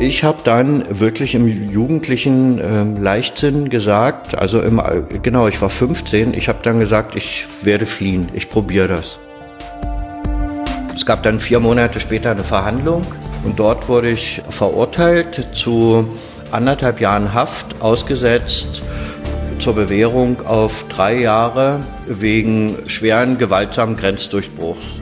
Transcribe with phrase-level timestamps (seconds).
[0.00, 4.80] Ich habe dann wirklich im jugendlichen äh, Leichtsinn gesagt, also im,
[5.22, 9.18] genau, ich war 15, ich habe dann gesagt, ich werde fliehen, ich probiere das.
[10.94, 13.04] Es gab dann vier Monate später eine Verhandlung
[13.42, 16.08] und dort wurde ich verurteilt zu
[16.52, 18.82] anderthalb Jahren Haft, ausgesetzt
[19.58, 25.00] zur Bewährung auf drei Jahre wegen schweren gewaltsamen Grenzdurchbruchs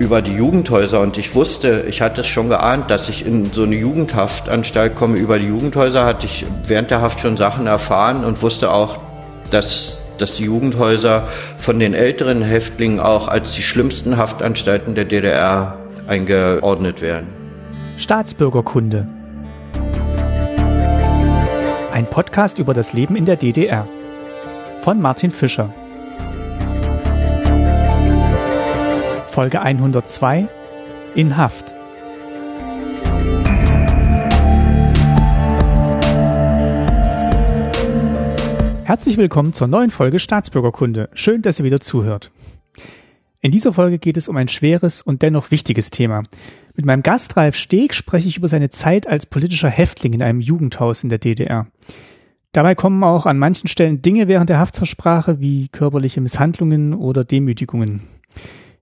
[0.00, 3.64] über die Jugendhäuser und ich wusste, ich hatte es schon geahnt, dass ich in so
[3.64, 5.18] eine Jugendhaftanstalt komme.
[5.18, 8.98] Über die Jugendhäuser hatte ich während der Haft schon Sachen erfahren und wusste auch,
[9.50, 15.76] dass, dass die Jugendhäuser von den älteren Häftlingen auch als die schlimmsten Haftanstalten der DDR
[16.06, 17.26] eingeordnet werden.
[17.98, 19.06] Staatsbürgerkunde.
[21.92, 23.86] Ein Podcast über das Leben in der DDR.
[24.80, 25.74] Von Martin Fischer.
[29.30, 30.48] Folge 102
[31.14, 31.72] in Haft.
[38.82, 41.10] Herzlich willkommen zur neuen Folge Staatsbürgerkunde.
[41.14, 42.32] Schön, dass ihr wieder zuhört.
[43.40, 46.24] In dieser Folge geht es um ein schweres und dennoch wichtiges Thema.
[46.74, 50.40] Mit meinem Gast Ralf Steg spreche ich über seine Zeit als politischer Häftling in einem
[50.40, 51.66] Jugendhaus in der DDR.
[52.50, 56.94] Dabei kommen auch an manchen Stellen Dinge während der Haft zur Sprache wie körperliche Misshandlungen
[56.94, 58.02] oder Demütigungen.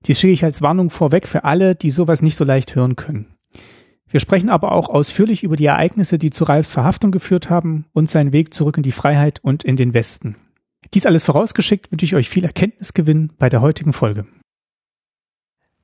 [0.07, 3.35] Dies schicke ich als Warnung vorweg für alle, die sowas nicht so leicht hören können.
[4.09, 8.09] Wir sprechen aber auch ausführlich über die Ereignisse, die zu Ralfs Verhaftung geführt haben und
[8.09, 10.37] seinen Weg zurück in die Freiheit und in den Westen.
[10.95, 14.27] Dies alles vorausgeschickt wünsche ich euch viel Erkenntnisgewinn bei der heutigen Folge.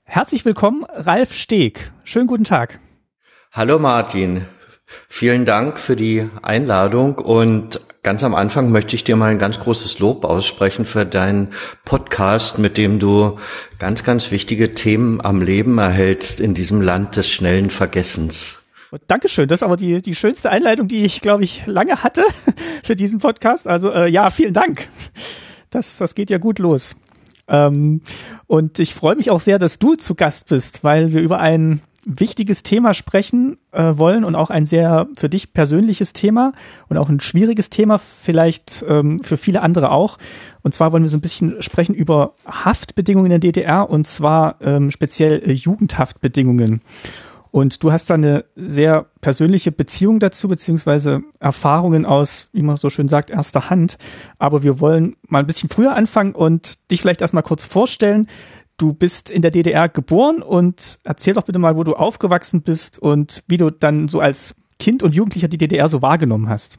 [0.04, 1.92] Herzlich willkommen, Ralf Steg.
[2.04, 2.78] Schönen guten Tag.
[3.52, 4.46] Hallo Martin.
[5.08, 9.58] Vielen Dank für die Einladung und ganz am Anfang möchte ich dir mal ein ganz
[9.58, 11.52] großes Lob aussprechen für deinen
[11.84, 13.38] Podcast, mit dem du
[13.78, 18.60] ganz, ganz wichtige Themen am Leben erhältst in diesem Land des schnellen Vergessens.
[19.08, 22.22] Dankeschön, das ist aber die, die schönste Einleitung, die ich, glaube ich, lange hatte
[22.84, 23.66] für diesen Podcast.
[23.66, 24.88] Also äh, ja, vielen Dank.
[25.70, 26.96] Das, das geht ja gut los.
[27.48, 28.02] Ähm,
[28.46, 31.82] und ich freue mich auch sehr, dass du zu Gast bist, weil wir über ein
[32.06, 36.52] wichtiges Thema sprechen äh, wollen und auch ein sehr für dich persönliches Thema
[36.88, 40.18] und auch ein schwieriges Thema, vielleicht ähm, für viele andere auch.
[40.62, 44.56] Und zwar wollen wir so ein bisschen sprechen über Haftbedingungen in der DDR und zwar
[44.60, 46.80] ähm, speziell äh, Jugendhaftbedingungen.
[47.54, 52.90] Und du hast da eine sehr persönliche Beziehung dazu, beziehungsweise Erfahrungen aus, wie man so
[52.90, 53.96] schön sagt, erster Hand.
[54.40, 58.26] Aber wir wollen mal ein bisschen früher anfangen und dich vielleicht erstmal kurz vorstellen.
[58.76, 62.98] Du bist in der DDR geboren und erzähl doch bitte mal, wo du aufgewachsen bist
[62.98, 66.78] und wie du dann so als Kind und Jugendlicher die DDR so wahrgenommen hast.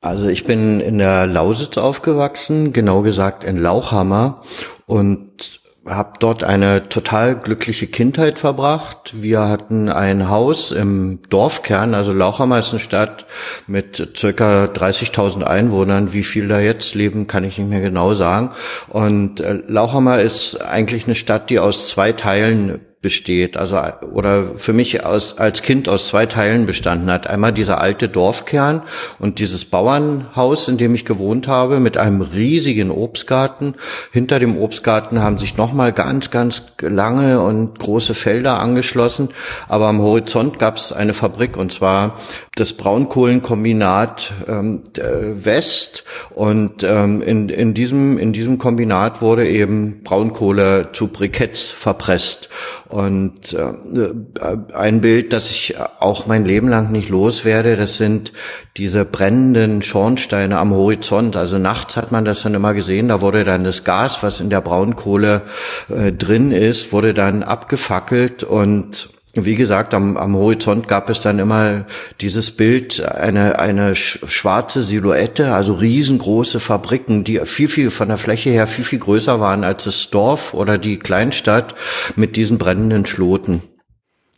[0.00, 4.42] Also ich bin in der Lausitz aufgewachsen, genau gesagt in Lauchhammer
[4.86, 9.20] und habe dort eine total glückliche Kindheit verbracht.
[9.20, 13.26] Wir hatten ein Haus im Dorfkern, also Lauchhammer ist eine Stadt
[13.66, 16.12] mit circa 30.000 Einwohnern.
[16.12, 18.50] Wie viel da jetzt leben, kann ich nicht mehr genau sagen.
[18.88, 23.80] Und äh, Lauchhammer ist eigentlich eine Stadt, die aus zwei Teilen besteht, also
[24.12, 27.26] oder für mich aus, als Kind aus zwei Teilen bestanden hat.
[27.26, 28.82] Einmal dieser alte Dorfkern
[29.18, 33.74] und dieses Bauernhaus, in dem ich gewohnt habe, mit einem riesigen Obstgarten.
[34.12, 39.30] Hinter dem Obstgarten haben sich nochmal ganz, ganz lange und große Felder angeschlossen.
[39.68, 42.20] Aber am Horizont gab es eine Fabrik und zwar
[42.54, 46.04] das Braunkohlenkombinat ähm, West.
[46.30, 52.48] Und ähm, in, in, diesem, in diesem Kombinat wurde eben Braunkohle zu Briketts verpresst.
[52.92, 58.34] Und äh, ein Bild, das ich auch mein Leben lang nicht loswerde, das sind
[58.76, 61.34] diese brennenden Schornsteine am Horizont.
[61.34, 64.50] Also nachts hat man das dann immer gesehen, da wurde dann das Gas, was in
[64.50, 65.40] der Braunkohle
[65.88, 71.38] äh, drin ist, wurde dann abgefackelt und wie gesagt, am, am Horizont gab es dann
[71.38, 71.86] immer
[72.20, 78.50] dieses Bild, eine, eine schwarze Silhouette, also riesengroße Fabriken, die viel, viel von der Fläche
[78.50, 81.74] her viel, viel größer waren als das Dorf oder die Kleinstadt
[82.14, 83.62] mit diesen brennenden Schloten.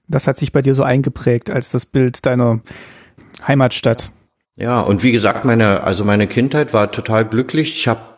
[0.07, 2.61] Das hat sich bei dir so eingeprägt als das Bild deiner
[3.47, 4.13] Heimatstadt.
[4.57, 7.77] Ja, und wie gesagt, meine, also meine Kindheit war total glücklich.
[7.77, 8.14] Ich habe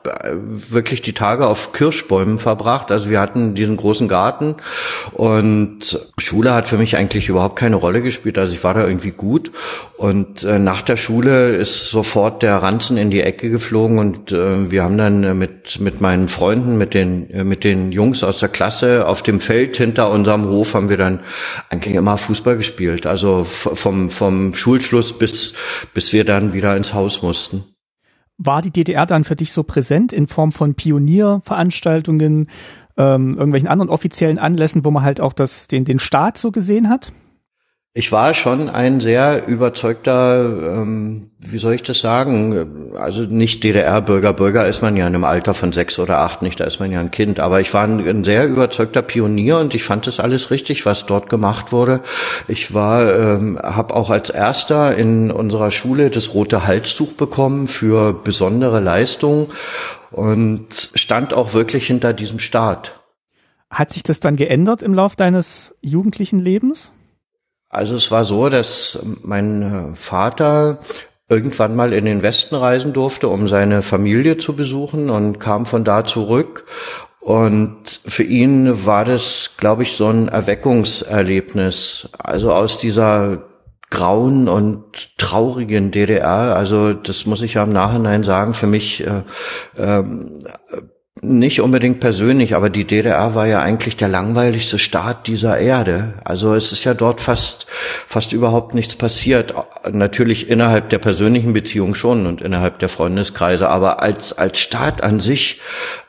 [0.70, 2.90] wirklich die Tage auf Kirschbäumen verbracht.
[2.90, 4.56] Also wir hatten diesen großen Garten
[5.12, 8.38] und Schule hat für mich eigentlich überhaupt keine Rolle gespielt.
[8.38, 9.50] Also ich war da irgendwie gut
[9.96, 14.70] und äh, nach der Schule ist sofort der Ranzen in die Ecke geflogen und äh,
[14.70, 18.38] wir haben dann äh, mit mit meinen Freunden, mit den äh, mit den Jungs aus
[18.38, 21.20] der Klasse auf dem Feld hinter unserem Hof haben wir dann
[21.70, 23.06] eigentlich immer Fußball gespielt.
[23.06, 25.54] Also vom vom Schulschluss bis
[25.94, 27.75] bis wir dann wieder ins Haus mussten.
[28.38, 32.48] War die DDR dann für dich so präsent in Form von Pionierveranstaltungen,
[32.96, 36.88] ähm, irgendwelchen anderen offiziellen Anlässen, wo man halt auch das, den, den Staat so gesehen
[36.88, 37.12] hat?
[37.98, 42.92] Ich war schon ein sehr überzeugter, ähm, wie soll ich das sagen?
[42.98, 44.34] Also nicht DDR-Bürger.
[44.34, 46.92] Bürger ist man ja in einem Alter von sechs oder acht nicht, da ist man
[46.92, 47.40] ja ein Kind.
[47.40, 51.06] Aber ich war ein, ein sehr überzeugter Pionier und ich fand das alles richtig, was
[51.06, 52.02] dort gemacht wurde.
[52.48, 58.12] Ich war, ähm, habe auch als erster in unserer Schule das rote Halstuch bekommen für
[58.12, 59.46] besondere Leistungen
[60.10, 63.00] und stand auch wirklich hinter diesem Staat.
[63.70, 66.92] Hat sich das dann geändert im Lauf deines jugendlichen Lebens?
[67.76, 70.78] Also es war so, dass mein Vater
[71.28, 75.84] irgendwann mal in den Westen reisen durfte, um seine Familie zu besuchen und kam von
[75.84, 76.64] da zurück.
[77.20, 82.08] Und für ihn war das, glaube ich, so ein Erweckungserlebnis.
[82.16, 83.42] Also aus dieser
[83.90, 86.56] grauen und traurigen DDR.
[86.56, 88.54] Also das muss ich ja im Nachhinein sagen.
[88.54, 89.22] Für mich äh,
[89.76, 90.02] äh,
[91.22, 96.12] nicht unbedingt persönlich, aber die DDR war ja eigentlich der langweiligste Staat dieser Erde.
[96.24, 97.66] Also es ist ja dort fast,
[98.06, 99.54] fast überhaupt nichts passiert.
[99.90, 105.20] Natürlich innerhalb der persönlichen Beziehung schon und innerhalb der Freundeskreise, aber als, als Staat an
[105.20, 105.62] sich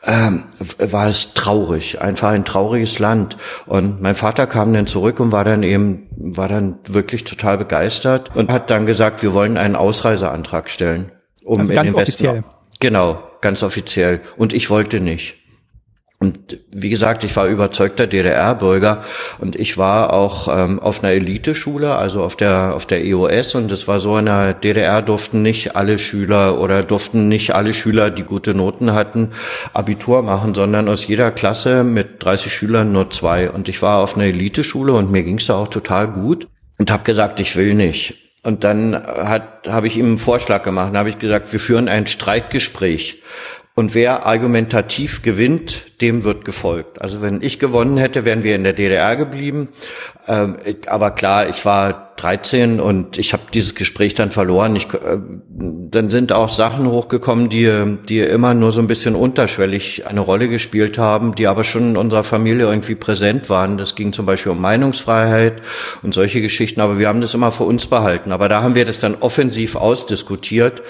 [0.06, 0.44] ähm,
[0.78, 3.38] war es traurig, einfach ein trauriges Land.
[3.64, 8.36] Und mein Vater kam dann zurück und war dann eben, war dann wirklich total begeistert
[8.36, 11.12] und hat dann gesagt, wir wollen einen Ausreiseantrag stellen.
[11.44, 12.44] Um also in den Westen, offiziell.
[12.78, 14.20] Genau, ganz offiziell.
[14.36, 15.38] Und ich wollte nicht.
[16.20, 19.04] Und wie gesagt, ich war überzeugter DDR-Bürger
[19.38, 23.70] und ich war auch ähm, auf einer Eliteschule, also auf der auf der EOS und
[23.70, 28.10] es war so in der DDR durften nicht alle Schüler oder durften nicht alle Schüler,
[28.10, 29.30] die gute Noten hatten,
[29.74, 33.48] Abitur machen, sondern aus jeder Klasse mit 30 Schülern nur zwei.
[33.48, 36.48] Und ich war auf einer Eliteschule und mir ging's da auch total gut
[36.78, 38.27] und habe gesagt, ich will nicht.
[38.48, 40.88] Und dann hat habe ich ihm einen Vorschlag gemacht.
[40.88, 43.22] Dann habe ich gesagt, wir führen ein Streitgespräch.
[43.74, 47.02] Und wer argumentativ gewinnt, dem wird gefolgt.
[47.02, 49.68] Also wenn ich gewonnen hätte, wären wir in der DDR geblieben.
[50.26, 50.56] Ähm,
[50.86, 54.76] aber klar, ich war 13 und ich habe dieses Gespräch dann verloren.
[54.76, 55.18] Ich, äh,
[55.58, 60.48] dann sind auch Sachen hochgekommen, die, die immer nur so ein bisschen unterschwellig eine Rolle
[60.48, 63.78] gespielt haben, die aber schon in unserer Familie irgendwie präsent waren.
[63.78, 65.62] Das ging zum Beispiel um Meinungsfreiheit
[66.02, 68.32] und solche Geschichten, aber wir haben das immer für uns behalten.
[68.32, 70.82] Aber da haben wir das dann offensiv ausdiskutiert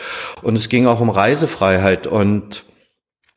[0.43, 2.65] und es ging auch um Reisefreiheit und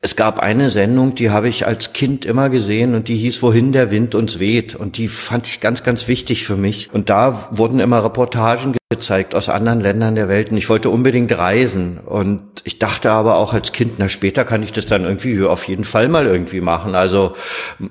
[0.04, 3.70] es gab eine Sendung, die habe ich als Kind immer gesehen und die hieß Wohin
[3.70, 6.90] der Wind uns weht und die fand ich ganz, ganz wichtig für mich.
[6.92, 11.30] Und da wurden immer Reportagen gezeigt aus anderen Ländern der Welt und ich wollte unbedingt
[11.38, 15.40] reisen und ich dachte aber auch als Kind, na später kann ich das dann irgendwie
[15.44, 16.96] auf jeden Fall mal irgendwie machen.
[16.96, 17.36] Also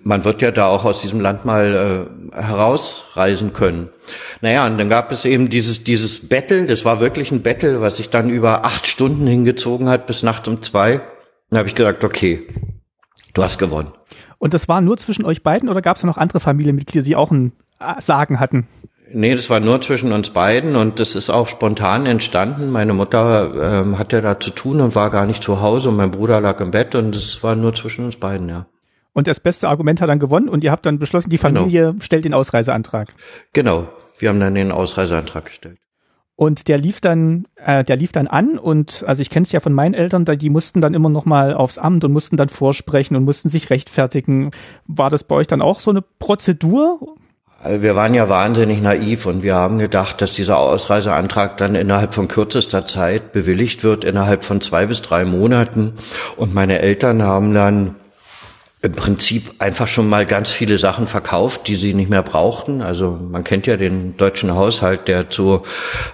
[0.03, 3.87] man wird ja da auch aus diesem Land mal äh, herausreisen können.
[4.41, 7.97] Naja, und dann gab es eben dieses, dieses Battle, das war wirklich ein Battle, was
[7.97, 10.99] sich dann über acht Stunden hingezogen hat bis nachts um zwei.
[11.51, 12.47] Dann habe ich gesagt, okay,
[13.33, 13.91] du hast gewonnen.
[14.39, 17.29] Und das war nur zwischen euch beiden oder gab es noch andere Familienmitglieder, die auch
[17.29, 18.67] ein äh, Sagen hatten?
[19.13, 22.71] Nee, das war nur zwischen uns beiden und das ist auch spontan entstanden.
[22.71, 26.11] Meine Mutter ähm, hatte da zu tun und war gar nicht zu Hause und mein
[26.11, 28.65] Bruder lag im Bett und es war nur zwischen uns beiden, ja.
[29.11, 31.59] Und das beste Argument hat dann gewonnen und ihr habt dann beschlossen, die genau.
[31.59, 32.01] Familie genau.
[32.01, 33.13] stellt den Ausreiseantrag.
[33.51, 33.89] Genau,
[34.19, 35.80] wir haben dann den Ausreiseantrag gestellt.
[36.41, 39.59] Und der lief dann, äh, der lief dann an und also ich kenne es ja
[39.59, 43.15] von meinen Eltern, die mussten dann immer noch mal aufs Amt und mussten dann vorsprechen
[43.15, 44.49] und mussten sich rechtfertigen.
[44.87, 46.97] War das bei euch dann auch so eine Prozedur?
[47.63, 52.27] Wir waren ja wahnsinnig naiv und wir haben gedacht, dass dieser Ausreiseantrag dann innerhalb von
[52.27, 55.93] kürzester Zeit bewilligt wird, innerhalb von zwei bis drei Monaten.
[56.37, 57.97] Und meine Eltern haben dann
[58.83, 62.81] im Prinzip einfach schon mal ganz viele Sachen verkauft, die sie nicht mehr brauchten.
[62.81, 65.61] Also man kennt ja den deutschen Haushalt, der zu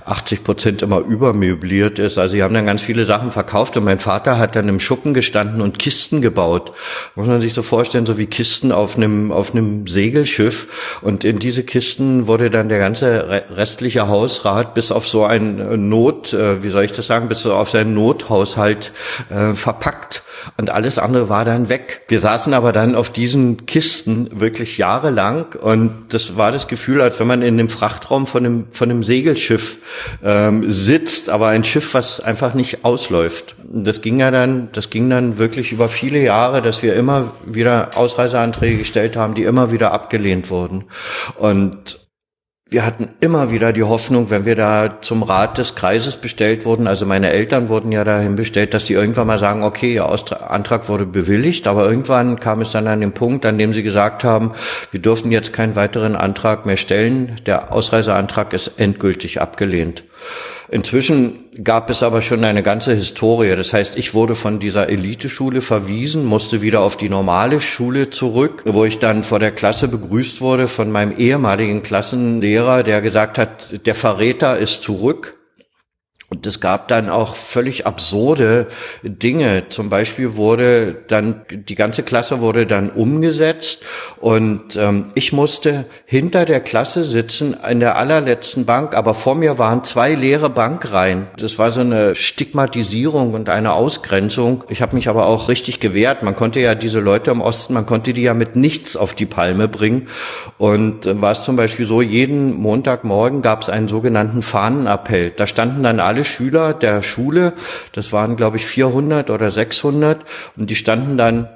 [0.04, 2.18] 80 Prozent immer übermöbliert ist.
[2.18, 5.14] Also sie haben dann ganz viele Sachen verkauft und mein Vater hat dann im Schuppen
[5.14, 6.74] gestanden und Kisten gebaut.
[7.16, 11.00] Muss man sich so vorstellen, so wie Kisten auf einem, auf einem Segelschiff.
[11.02, 16.34] Und in diese Kisten wurde dann der ganze restliche Hausrat bis auf so ein Not,
[16.34, 18.92] äh, wie soll ich das sagen, bis auf seinen Nothaushalt
[19.30, 20.24] äh, verpackt
[20.58, 22.02] und alles andere war dann weg.
[22.08, 27.20] Wir saßen aber dann auf diesen Kisten wirklich jahrelang und das war das Gefühl, als
[27.20, 29.78] wenn man in dem Frachtraum von einem, von einem Segelschiff
[30.24, 33.56] ähm, sitzt, aber ein Schiff, was einfach nicht ausläuft.
[33.64, 37.92] Das ging ja dann, das ging dann wirklich über viele Jahre, dass wir immer wieder
[37.96, 40.86] Ausreiseanträge gestellt haben, die immer wieder abgelehnt wurden.
[41.38, 42.07] Und
[42.70, 46.88] wir hatten immer wieder die Hoffnung, wenn wir da zum Rat des Kreises bestellt wurden,
[46.88, 50.06] also meine Eltern wurden ja dahin bestellt, dass die irgendwann mal sagen, okay, Ihr
[50.50, 54.26] Antrag wurde bewilligt, aber irgendwann kam es dann an den Punkt, an dem sie gesagt
[54.26, 54.52] haben,
[54.92, 60.04] wir dürfen jetzt keinen weiteren Antrag mehr stellen, der Ausreiseantrag ist endgültig abgelehnt.
[60.70, 63.56] Inzwischen gab es aber schon eine ganze Historie.
[63.56, 68.64] Das heißt, ich wurde von dieser Eliteschule verwiesen, musste wieder auf die normale Schule zurück,
[68.66, 73.86] wo ich dann vor der Klasse begrüßt wurde von meinem ehemaligen Klassenlehrer, der gesagt hat,
[73.86, 75.37] der Verräter ist zurück.
[76.30, 78.68] Und es gab dann auch völlig absurde
[79.02, 79.70] Dinge.
[79.70, 83.82] Zum Beispiel wurde dann, die ganze Klasse wurde dann umgesetzt
[84.20, 89.58] und ähm, ich musste hinter der Klasse sitzen in der allerletzten Bank, aber vor mir
[89.58, 91.28] waren zwei leere Bankreihen.
[91.38, 94.66] Das war so eine Stigmatisierung und eine Ausgrenzung.
[94.68, 96.24] Ich habe mich aber auch richtig gewehrt.
[96.24, 99.26] Man konnte ja diese Leute im Osten, man konnte die ja mit nichts auf die
[99.26, 100.08] Palme bringen.
[100.58, 105.32] Und äh, war es zum Beispiel so, jeden Montagmorgen gab es einen sogenannten Fahnenappell.
[105.32, 107.54] Da standen dann alle alle Schüler der Schule,
[107.92, 110.26] das waren glaube ich 400 oder 600
[110.58, 111.48] und die standen dann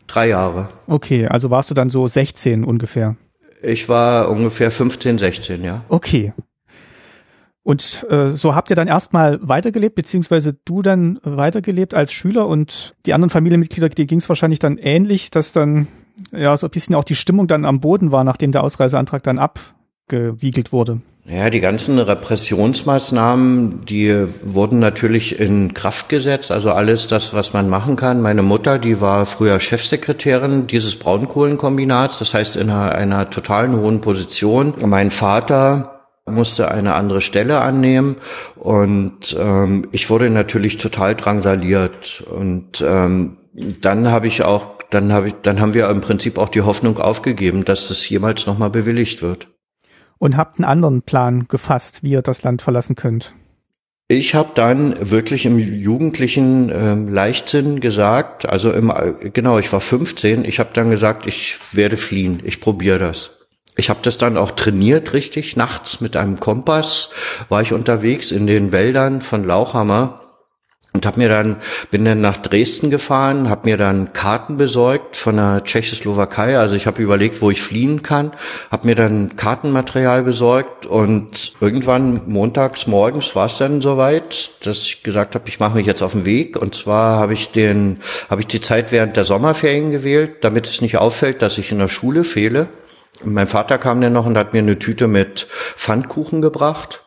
[0.07, 0.69] Drei Jahre.
[0.87, 3.17] Okay, also warst du dann so 16 ungefähr?
[3.61, 5.83] Ich war ungefähr 15, 16, ja.
[5.89, 6.31] Okay.
[7.63, 12.95] Und äh, so habt ihr dann erstmal weitergelebt, beziehungsweise du dann weitergelebt als Schüler und
[13.05, 15.89] die anderen Familienmitglieder, die ging es wahrscheinlich dann ähnlich, dass dann
[16.31, 19.39] ja, so ein bisschen auch die Stimmung dann am Boden war, nachdem der Ausreiseantrag dann
[19.39, 21.01] abgewiegelt wurde.
[21.29, 26.51] Ja, die ganzen Repressionsmaßnahmen, die wurden natürlich in Kraft gesetzt.
[26.51, 28.21] Also alles das, was man machen kann.
[28.21, 33.99] Meine Mutter, die war früher Chefsekretärin dieses Braunkohlenkombinats, das heißt in einer, einer totalen hohen
[33.99, 34.73] Position.
[34.85, 38.17] Mein Vater musste eine andere Stelle annehmen
[38.55, 43.37] und ähm, ich wurde natürlich total drangsaliert und ähm,
[43.81, 46.97] dann habe ich auch dann habe ich, dann haben wir im Prinzip auch die Hoffnung
[46.97, 49.47] aufgegeben, dass das jemals nochmal bewilligt wird.
[50.17, 53.33] Und habt einen anderen Plan gefasst, wie ihr das Land verlassen könnt?
[54.09, 58.91] Ich habe dann wirklich im jugendlichen ähm, Leichtsinn gesagt, also im,
[59.33, 63.31] genau, ich war 15, ich habe dann gesagt, ich werde fliehen, ich probiere das.
[63.75, 67.09] Ich habe das dann auch trainiert, richtig, nachts mit einem Kompass
[67.49, 70.26] war ich unterwegs in den Wäldern von Lauchhammer
[70.97, 71.57] und habe mir dann
[71.91, 76.57] bin dann nach Dresden gefahren, habe mir dann Karten besorgt von der Tschechoslowakei.
[76.57, 78.33] Also ich habe überlegt, wo ich fliehen kann,
[78.71, 85.03] habe mir dann Kartenmaterial besorgt und irgendwann montags morgens war es dann soweit, dass ich
[85.03, 86.59] gesagt habe, ich mache mich jetzt auf den Weg.
[86.59, 90.81] Und zwar habe ich den habe ich die Zeit während der Sommerferien gewählt, damit es
[90.81, 92.69] nicht auffällt, dass ich in der Schule fehle.
[93.23, 97.03] Mein Vater kam dann noch und hat mir eine Tüte mit Pfannkuchen gebracht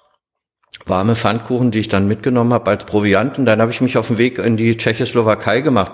[0.86, 3.38] warme Pfannkuchen, die ich dann mitgenommen habe als Proviant.
[3.38, 5.92] Und dann habe ich mich auf den Weg in die Tschechoslowakei gemacht.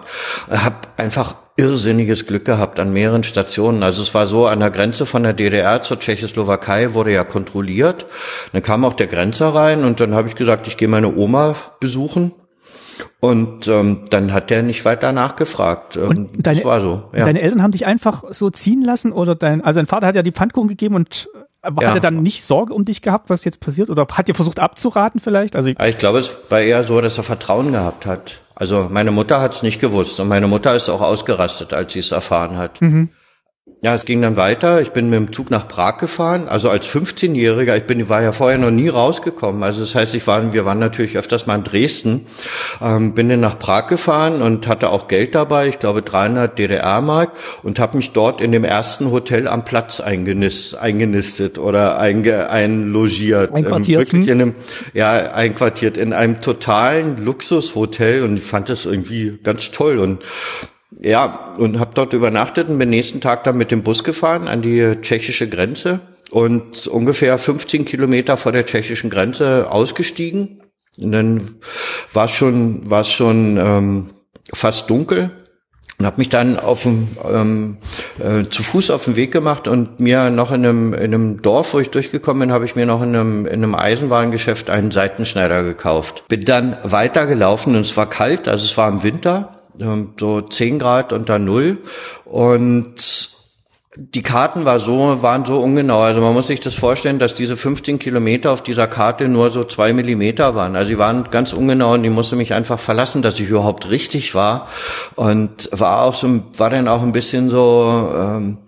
[0.50, 3.82] Habe einfach irrsinniges Glück gehabt an mehreren Stationen.
[3.82, 8.06] Also es war so, an der Grenze von der DDR zur Tschechoslowakei wurde ja kontrolliert.
[8.52, 11.54] Dann kam auch der Grenzer rein und dann habe ich gesagt, ich gehe meine Oma
[11.80, 12.32] besuchen.
[13.20, 15.96] Und ähm, dann hat der nicht weiter nachgefragt.
[15.96, 17.10] Und ähm, deine, das war so.
[17.12, 17.26] Ja.
[17.26, 20.22] Deine Eltern haben dich einfach so ziehen lassen oder dein, also dein Vater hat ja
[20.22, 21.28] die Pfannkuchen gegeben und
[21.62, 21.88] aber ja.
[21.88, 23.90] hat er dann nicht Sorge um dich gehabt, was jetzt passiert?
[23.90, 25.56] Oder hat er versucht abzuraten vielleicht?
[25.56, 28.40] Also ich, ich glaube, es war eher so, dass er Vertrauen gehabt hat.
[28.54, 31.98] Also meine Mutter hat es nicht gewusst und meine Mutter ist auch ausgerastet, als sie
[31.98, 32.80] es erfahren hat.
[32.80, 33.10] Mhm.
[33.82, 34.80] Ja, es ging dann weiter.
[34.80, 36.48] Ich bin mit dem Zug nach Prag gefahren.
[36.48, 37.76] Also als 15-Jähriger.
[37.76, 39.62] Ich bin, war ja vorher noch nie rausgekommen.
[39.62, 42.26] Also das heißt, ich war, wir waren natürlich öfters mal in Dresden.
[42.80, 45.68] Ähm, bin dann nach Prag gefahren und hatte auch Geld dabei.
[45.68, 50.80] Ich glaube 300 DDR-Mark und habe mich dort in dem ersten Hotel am Platz eingenistet,
[50.80, 53.52] eingenistet oder einge, einlogiert.
[53.54, 54.12] Einquartiert.
[54.14, 54.54] Ähm, in einem,
[54.94, 60.22] ja, einquartiert in einem totalen Luxushotel und ich fand das irgendwie ganz toll und
[60.90, 64.62] ja, und habe dort übernachtet und bin nächsten Tag dann mit dem Bus gefahren an
[64.62, 66.00] die tschechische Grenze
[66.30, 70.62] und ungefähr 15 Kilometer vor der tschechischen Grenze ausgestiegen.
[70.98, 71.56] Und dann
[72.12, 74.10] war es schon, war schon ähm,
[74.52, 75.30] fast dunkel
[75.98, 77.78] und habe mich dann auf dem, ähm,
[78.18, 81.72] äh, zu Fuß auf den Weg gemacht und mir noch in einem, in einem Dorf,
[81.72, 85.62] wo ich durchgekommen bin, habe ich mir noch in einem, in einem Eisenwarengeschäft einen Seitenschneider
[85.64, 86.24] gekauft.
[86.28, 89.55] Bin dann weitergelaufen und es war kalt, also es war im Winter
[90.18, 91.78] so 10 Grad unter Null
[92.24, 93.36] und
[93.98, 96.00] die Karten war so, waren so ungenau.
[96.00, 99.64] Also man muss sich das vorstellen, dass diese 15 Kilometer auf dieser Karte nur so
[99.64, 100.76] zwei Millimeter waren.
[100.76, 104.34] Also die waren ganz ungenau und die musste mich einfach verlassen, dass ich überhaupt richtig
[104.34, 104.68] war.
[105.14, 108.58] Und war auch so, war dann auch ein bisschen so, ähm,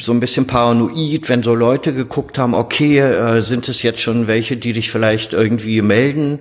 [0.00, 4.26] so ein bisschen paranoid, wenn so Leute geguckt haben, okay, äh, sind es jetzt schon
[4.26, 6.40] welche, die dich vielleicht irgendwie melden?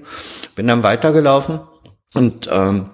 [0.56, 1.60] Bin dann weitergelaufen
[2.14, 2.86] und ähm,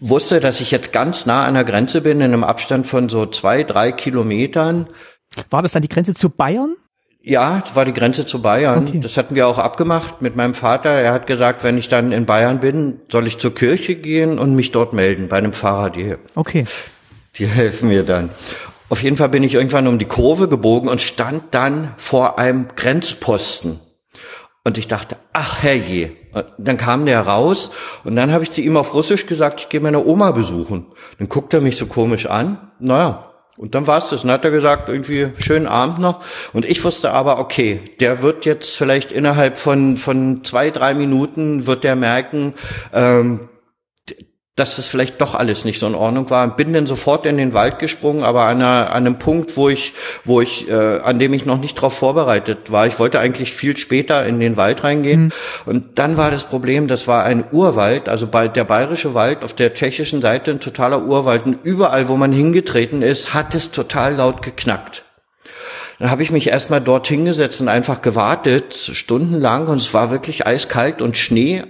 [0.00, 3.26] wusste, dass ich jetzt ganz nah an der Grenze bin, in einem Abstand von so
[3.26, 4.88] zwei, drei Kilometern.
[5.50, 6.76] War das dann die Grenze zu Bayern?
[7.20, 8.86] Ja, das war die Grenze zu Bayern.
[8.88, 9.00] Okay.
[9.00, 10.90] Das hatten wir auch abgemacht mit meinem Vater.
[10.90, 14.54] Er hat gesagt, wenn ich dann in Bayern bin, soll ich zur Kirche gehen und
[14.54, 15.90] mich dort melden bei einem Pfarrer.
[15.90, 16.64] Die, okay.
[17.36, 18.30] Die helfen mir dann.
[18.88, 22.68] Auf jeden Fall bin ich irgendwann um die Kurve gebogen und stand dann vor einem
[22.74, 23.80] Grenzposten.
[24.64, 26.12] Und ich dachte, ach herrje.
[26.58, 27.70] Dann kam der raus
[28.04, 30.86] und dann habe ich zu ihm auf Russisch gesagt, ich gehe meine Oma besuchen.
[31.18, 32.58] Dann guckt er mich so komisch an.
[32.78, 33.28] Naja,
[33.58, 34.22] und dann war es das.
[34.22, 36.24] Dann hat er gesagt, irgendwie schönen Abend noch.
[36.52, 41.66] Und ich wusste aber, okay, der wird jetzt vielleicht innerhalb von, von zwei, drei Minuten
[41.66, 42.54] wird der merken,
[42.94, 43.48] ähm,
[44.58, 46.56] dass das vielleicht doch alles nicht so in Ordnung war.
[46.56, 49.94] Bin dann sofort in den Wald gesprungen, aber an, einer, an einem Punkt, wo ich,
[50.24, 52.86] wo ich, äh, an dem ich noch nicht darauf vorbereitet war.
[52.86, 55.24] Ich wollte eigentlich viel später in den Wald reingehen.
[55.24, 55.32] Mhm.
[55.66, 59.54] Und dann war das Problem, das war ein Urwald, also bei der bayerische Wald auf
[59.54, 61.46] der tschechischen Seite ein totaler Urwald.
[61.46, 65.04] Und überall, wo man hingetreten ist, hat es total laut geknackt.
[66.00, 70.46] Dann habe ich mich erstmal dort hingesetzt und einfach gewartet, stundenlang, und es war wirklich
[70.46, 71.64] eiskalt und Schnee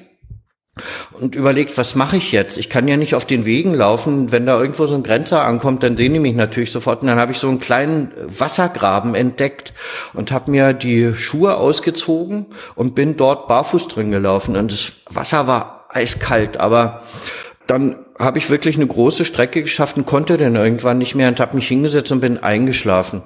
[1.12, 2.58] und überlegt, was mache ich jetzt?
[2.58, 4.32] Ich kann ja nicht auf den Wegen laufen.
[4.32, 7.02] Wenn da irgendwo so ein Grenzer ankommt, dann sehen die mich natürlich sofort.
[7.02, 9.72] Und dann habe ich so einen kleinen Wassergraben entdeckt
[10.14, 14.56] und habe mir die Schuhe ausgezogen und bin dort barfuß drin gelaufen.
[14.56, 17.02] Und das Wasser war eiskalt, aber
[17.66, 21.40] dann habe ich wirklich eine große Strecke geschafft und konnte dann irgendwann nicht mehr und
[21.40, 23.22] habe mich hingesetzt und bin eingeschlafen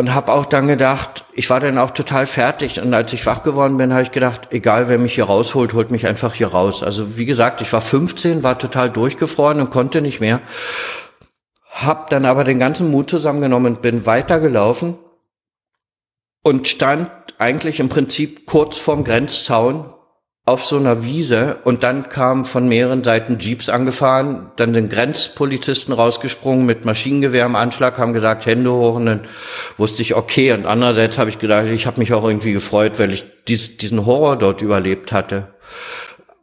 [0.00, 3.42] und habe auch dann gedacht, ich war dann auch total fertig und als ich wach
[3.42, 6.82] geworden bin, habe ich gedacht, egal wer mich hier rausholt, holt mich einfach hier raus.
[6.82, 10.40] Also wie gesagt, ich war 15, war total durchgefroren und konnte nicht mehr.
[11.70, 14.96] Hab dann aber den ganzen Mut zusammengenommen und bin weitergelaufen
[16.42, 19.92] und stand eigentlich im Prinzip kurz vorm Grenzzaun
[20.46, 25.94] auf so einer Wiese und dann kamen von mehreren Seiten Jeeps angefahren, dann sind Grenzpolizisten
[25.94, 29.20] rausgesprungen mit Maschinengewehr im Anschlag, haben gesagt, Hände hoch und dann
[29.76, 30.52] wusste ich, okay.
[30.52, 34.06] Und andererseits habe ich gedacht, ich habe mich auch irgendwie gefreut, weil ich dies, diesen
[34.06, 35.48] Horror dort überlebt hatte.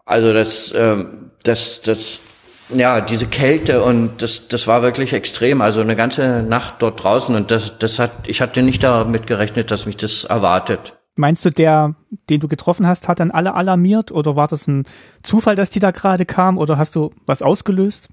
[0.05, 2.19] Also das, ähm, das, das,
[2.69, 5.61] ja, diese Kälte und das, das war wirklich extrem.
[5.61, 9.71] Also eine ganze Nacht dort draußen und das, das hat, ich hatte nicht damit gerechnet,
[9.71, 10.96] dass mich das erwartet.
[11.17, 11.95] Meinst du, der,
[12.29, 14.83] den du getroffen hast, hat dann alle alarmiert oder war das ein
[15.23, 18.09] Zufall, dass die da gerade kam oder hast du was ausgelöst?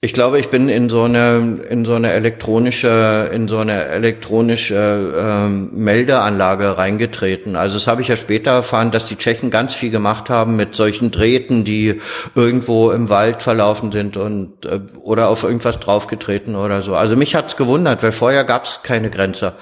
[0.00, 5.12] Ich glaube, ich bin in so eine in so eine elektronische in so eine elektronische
[5.18, 7.56] ähm, Meldeanlage reingetreten.
[7.56, 10.76] Also das habe ich ja später erfahren, dass die Tschechen ganz viel gemacht haben mit
[10.76, 12.00] solchen Drähten, die
[12.36, 16.94] irgendwo im Wald verlaufen sind und äh, oder auf irgendwas draufgetreten oder so.
[16.94, 19.54] Also mich hat's gewundert, weil vorher gab's keine Grenze.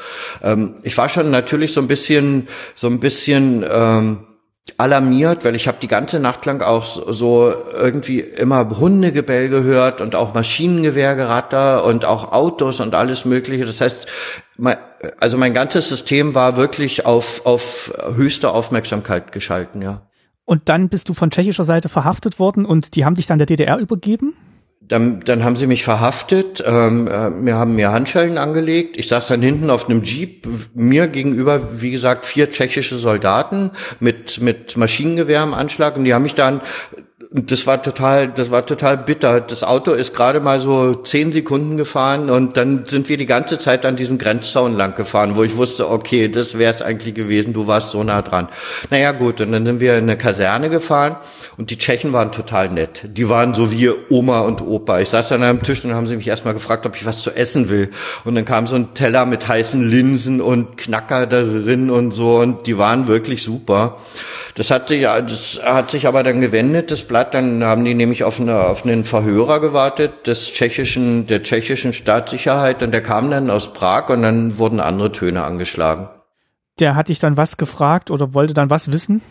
[0.43, 4.27] Ähm, ich war schon natürlich so ein bisschen so ein bisschen ähm,
[4.79, 10.15] alarmiert, weil ich habe die ganze Nacht lang auch so irgendwie immer Hundegebell gehört und
[10.15, 13.65] auch Maschinengewehrgeratter und auch Autos und alles Mögliche.
[13.65, 14.07] Das heißt,
[14.59, 14.77] mein,
[15.21, 20.03] also mein ganzes System war wirklich auf, auf höchste Aufmerksamkeit geschalten, ja.
[20.45, 23.47] Und dann bist du von tschechischer Seite verhaftet worden und die haben dich dann der
[23.47, 24.35] DDR übergeben?
[24.89, 28.97] Dann, dann haben sie mich verhaftet, ähm, äh, mir haben mir Handschellen angelegt.
[28.97, 34.41] Ich saß dann hinten auf einem Jeep, mir gegenüber, wie gesagt, vier tschechische Soldaten mit,
[34.41, 36.61] mit Maschinengewehr im Anschlag und die haben mich dann
[37.39, 39.43] das war total, das war total bitter.
[39.43, 43.59] Das Auto ist gerade mal so zehn Sekunden gefahren und dann sind wir die ganze
[43.59, 47.53] Zeit an diesem Grenzzaun lang gefahren, wo ich wusste, okay, das wäre es eigentlich gewesen,
[47.53, 48.49] du warst so nah dran.
[48.89, 51.17] Naja gut, und dann sind wir in eine Kaserne gefahren
[51.59, 53.03] und die Tschechen waren total nett.
[53.05, 55.01] Die waren so wie Oma und Opa.
[55.01, 57.33] Ich saß dann am Tisch und haben sie mich erstmal gefragt, ob ich was zu
[57.33, 57.91] essen will.
[58.25, 62.67] Und dann kam so ein Teller mit heißen Linsen und Knacker darin und so und
[62.67, 63.99] die waren wirklich super.
[64.55, 67.26] Das hat sich, das hat sich aber dann gewendet, das Blatt.
[67.35, 72.83] Dann haben die nämlich auf, eine, auf einen Verhörer gewartet des tschechischen, der tschechischen Staatssicherheit
[72.83, 76.09] und der kam dann aus Prag und dann wurden andere Töne angeschlagen.
[76.79, 79.23] Der hat dich dann was gefragt oder wollte dann was wissen?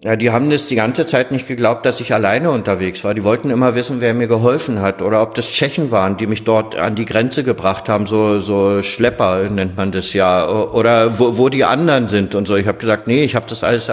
[0.00, 3.14] Ja, die haben das die ganze Zeit nicht geglaubt, dass ich alleine unterwegs war.
[3.14, 6.44] Die wollten immer wissen, wer mir geholfen hat oder ob das Tschechen waren, die mich
[6.44, 11.38] dort an die Grenze gebracht haben, so so Schlepper nennt man das ja, oder wo,
[11.38, 12.56] wo die anderen sind und so.
[12.56, 13.90] Ich habe gesagt, nee, ich habe das alles,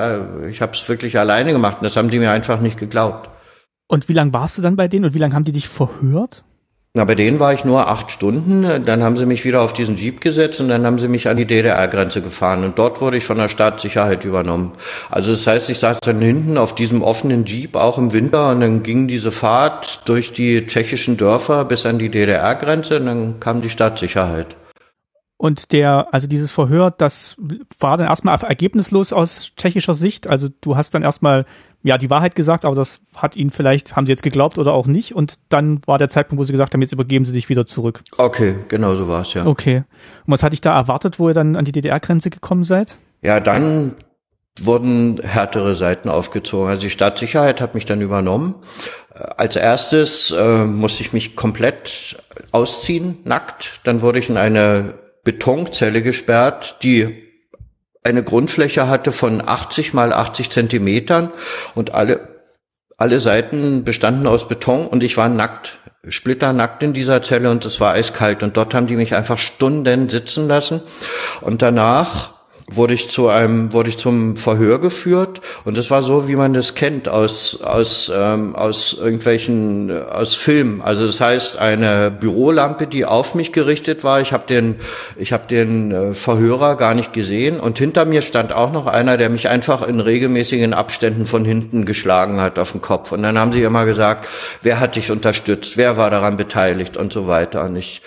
[0.50, 3.30] ich habe es wirklich alleine gemacht und das haben die mir einfach nicht geglaubt.
[3.92, 6.46] Und wie lange warst du dann bei denen und wie lange haben die dich verhört?
[6.94, 8.86] Na, bei denen war ich nur acht Stunden.
[8.86, 11.36] Dann haben sie mich wieder auf diesen Jeep gesetzt und dann haben sie mich an
[11.36, 12.64] die DDR-Grenze gefahren.
[12.64, 14.72] Und dort wurde ich von der Staatssicherheit übernommen.
[15.10, 18.62] Also das heißt, ich saß dann hinten auf diesem offenen Jeep, auch im Winter, und
[18.62, 23.62] dann ging diese Fahrt durch die tschechischen Dörfer bis an die DDR-Grenze und dann kam
[23.62, 24.56] die Staatssicherheit.
[25.36, 27.36] Und der, also dieses Verhör, das
[27.80, 30.30] war dann erstmal ergebnislos aus tschechischer Sicht.
[30.30, 31.46] Also du hast dann erstmal
[31.84, 34.88] ja die Wahrheit gesagt, aber das hat ihnen vielleicht, haben sie jetzt geglaubt oder auch
[34.88, 35.16] nicht.
[35.16, 38.02] Und dann war der Zeitpunkt, wo sie gesagt haben, jetzt übergeben sie dich wieder zurück.
[38.18, 39.46] Okay, genau so war es, ja.
[39.46, 39.84] Okay.
[40.26, 42.98] Und was hatte ich da erwartet, wo ihr dann an die DDR-Grenze gekommen seid?
[43.22, 43.96] Ja, dann
[44.60, 46.68] wurden härtere Seiten aufgezogen.
[46.68, 48.56] Also die Staatssicherheit hat mich dann übernommen.
[49.38, 52.18] Als erstes äh, musste ich mich komplett
[52.52, 53.80] ausziehen, nackt.
[53.84, 57.31] Dann wurde ich in eine Betonzelle gesperrt, die
[58.04, 61.32] eine Grundfläche hatte von 80 mal 80 Zentimetern
[61.76, 62.42] und alle,
[62.98, 67.80] alle Seiten bestanden aus Beton und ich war nackt, splitternackt in dieser Zelle und es
[67.80, 68.42] war eiskalt.
[68.44, 70.82] Und dort haben die mich einfach Stunden sitzen lassen.
[71.42, 72.41] Und danach
[72.72, 76.54] wurde ich zu einem, wurde ich zum Verhör geführt und das war so, wie man
[76.54, 80.82] das kennt aus aus ähm, aus irgendwelchen aus Filmen.
[80.82, 84.22] Also das heißt eine Bürolampe, die auf mich gerichtet war.
[84.22, 84.76] Ich habe den
[85.18, 89.18] ich habe den äh, Verhörer gar nicht gesehen und hinter mir stand auch noch einer,
[89.18, 93.12] der mich einfach in regelmäßigen Abständen von hinten geschlagen hat auf den Kopf.
[93.12, 94.28] Und dann haben sie immer gesagt,
[94.62, 97.66] wer hat dich unterstützt, wer war daran beteiligt und so weiter.
[97.66, 98.02] Und ich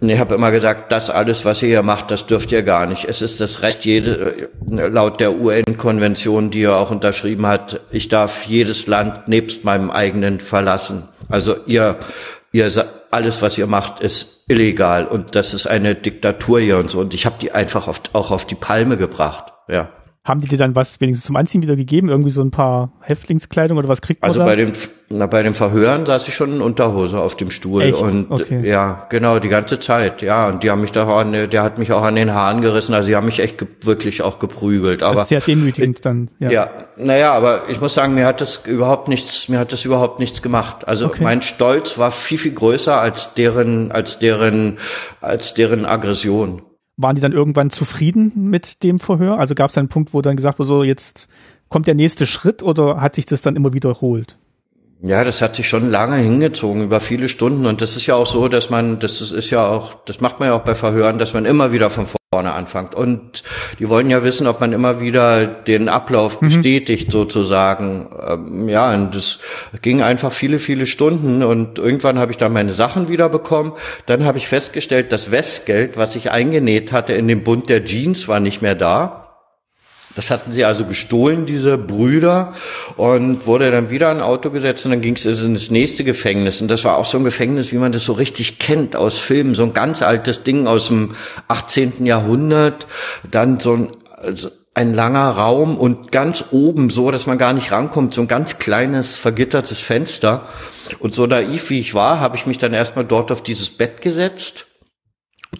[0.00, 2.86] und ich habe immer gesagt, das alles, was ihr hier macht, das dürft ihr gar
[2.86, 3.04] nicht.
[3.04, 8.44] Es ist das Recht, jede, laut der UN-Konvention, die er auch unterschrieben hat, ich darf
[8.44, 11.08] jedes Land nebst meinem eigenen verlassen.
[11.28, 11.96] Also ihr,
[12.52, 12.70] ihr,
[13.10, 17.00] alles, was ihr macht, ist illegal und das ist eine Diktatur hier und so.
[17.00, 19.52] Und ich habe die einfach auf, auch auf die Palme gebracht.
[19.66, 19.90] Ja.
[20.28, 22.10] Haben die dir dann was wenigstens zum Anziehen wieder gegeben?
[22.10, 24.44] Irgendwie so ein paar Häftlingskleidung oder was kriegt man Also da?
[24.46, 24.72] bei dem,
[25.08, 27.94] na, bei dem Verhören saß ich schon in Unterhose auf dem Stuhl Echt?
[27.94, 28.68] und Okay.
[28.68, 31.78] ja, genau, die ganze Zeit, ja, und die haben mich da auch an, der hat
[31.78, 35.14] mich auch an den Haaren gerissen, also die haben mich echt wirklich auch geprügelt, aber
[35.14, 36.28] das ist sehr demütigend dann.
[36.40, 36.50] Ja.
[36.50, 40.18] ja, naja, aber ich muss sagen, mir hat das überhaupt nichts, mir hat das überhaupt
[40.20, 40.86] nichts gemacht.
[40.86, 41.24] Also Okay.
[41.24, 44.76] mein Stolz war viel, viel größer als deren, als deren,
[45.22, 46.60] als deren Aggression.
[46.98, 49.38] Waren die dann irgendwann zufrieden mit dem Verhör?
[49.38, 51.28] Also gab es einen Punkt, wo dann gesagt wurde, so jetzt
[51.68, 54.36] kommt der nächste Schritt oder hat sich das dann immer wiederholt?
[55.00, 57.66] Ja, das hat sich schon lange hingezogen, über viele Stunden.
[57.66, 60.48] Und das ist ja auch so, dass man, das ist, ja auch, das macht man
[60.48, 62.94] ja auch bei Verhören, dass man immer wieder von vorne anfängt.
[62.94, 63.42] Und
[63.78, 68.08] die wollen ja wissen, ob man immer wieder den Ablauf bestätigt, sozusagen.
[68.26, 69.40] Ähm, ja, und das
[69.82, 71.42] ging einfach viele, viele Stunden.
[71.42, 73.72] Und irgendwann habe ich dann meine Sachen wieder bekommen.
[74.06, 78.28] Dann habe ich festgestellt, das Westgeld, was ich eingenäht hatte in dem Bund der Jeans,
[78.28, 79.27] war nicht mehr da.
[80.18, 82.52] Das hatten sie also gestohlen, diese Brüder,
[82.96, 86.02] und wurde dann wieder in ein Auto gesetzt und dann ging es in das nächste
[86.02, 86.60] Gefängnis.
[86.60, 89.54] Und das war auch so ein Gefängnis, wie man das so richtig kennt aus Filmen,
[89.54, 91.14] so ein ganz altes Ding aus dem
[91.46, 92.04] 18.
[92.04, 92.88] Jahrhundert,
[93.30, 97.70] dann so ein, also ein langer Raum und ganz oben so, dass man gar nicht
[97.70, 100.48] rankommt, so ein ganz kleines vergittertes Fenster.
[100.98, 104.00] Und so naiv wie ich war, habe ich mich dann erstmal dort auf dieses Bett
[104.00, 104.67] gesetzt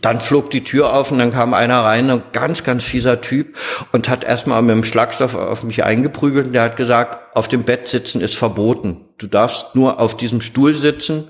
[0.03, 3.57] dann flog die Tür auf und dann kam einer rein, ein ganz, ganz fieser Typ
[3.93, 7.65] und hat erstmal mit dem Schlagstoff auf mich eingeprügelt und der hat gesagt, auf dem
[7.65, 9.07] Bett sitzen ist verboten.
[9.17, 11.29] Du darfst nur auf diesem Stuhl sitzen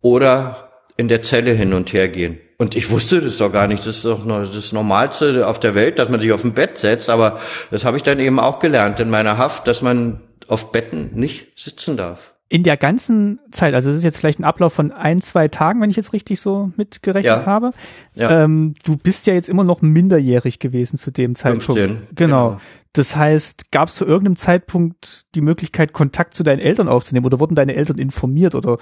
[0.00, 2.38] oder in der Zelle hin und her gehen.
[2.58, 3.86] Und ich wusste das doch gar nicht.
[3.86, 7.08] Das ist doch das Normalste auf der Welt, dass man sich auf dem Bett setzt.
[7.08, 11.10] Aber das habe ich dann eben auch gelernt in meiner Haft, dass man auf Betten
[11.14, 12.34] nicht sitzen darf.
[12.52, 15.80] In der ganzen Zeit, also es ist jetzt vielleicht ein Ablauf von ein, zwei Tagen,
[15.80, 17.46] wenn ich jetzt richtig so mitgerechnet Ja.
[17.46, 17.70] habe.
[18.16, 18.42] Ja.
[18.44, 21.64] Ähm, du bist ja jetzt immer noch minderjährig gewesen zu dem Zeitpunkt.
[21.64, 22.48] 15, Genau.
[22.50, 22.60] genau.
[22.92, 27.38] Das heißt, gab es zu irgendeinem Zeitpunkt die Möglichkeit, Kontakt zu deinen Eltern aufzunehmen oder
[27.38, 28.78] wurden deine Eltern informiert oder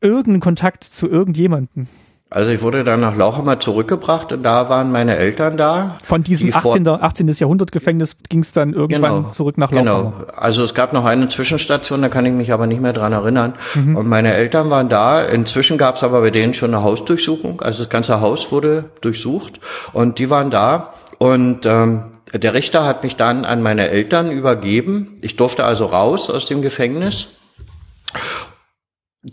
[0.00, 1.88] irgendeinen Kontakt zu irgendjemanden?
[2.32, 5.96] Also ich wurde dann nach Lauchhammer zurückgebracht und da waren meine Eltern da.
[6.02, 6.88] Von diesem Die vor- 18.
[6.88, 7.28] 18.
[7.28, 9.28] Jahrhundert Gefängnis ging es dann irgendwann Genau.
[9.30, 10.02] zurück nach Genau.
[10.04, 10.26] Lauchhammer.
[10.38, 13.54] Also es gab noch eine Zwischenstation, da kann ich mich aber nicht mehr dran erinnern.
[13.74, 13.96] Mhm.
[13.96, 15.20] Und meine Eltern waren da.
[15.20, 17.60] Inzwischen gab es aber bei denen schon eine Hausdurchsuchung.
[17.60, 19.60] Also das ganze Haus wurde durchsucht
[19.92, 20.94] und die waren da.
[21.18, 25.18] Und ähm, der Richter hat mich dann an meine Eltern übergeben.
[25.20, 27.28] Ich durfte also raus aus dem Gefängnis.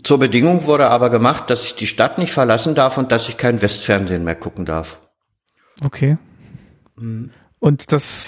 [0.04, 3.36] Zur Bedingung wurde aber gemacht, dass ich die Stadt nicht verlassen darf und dass ich
[3.36, 5.00] kein Westfernsehen mehr gucken darf.
[5.84, 6.16] Okay.
[6.96, 7.30] Mhm.
[7.58, 8.26] Und das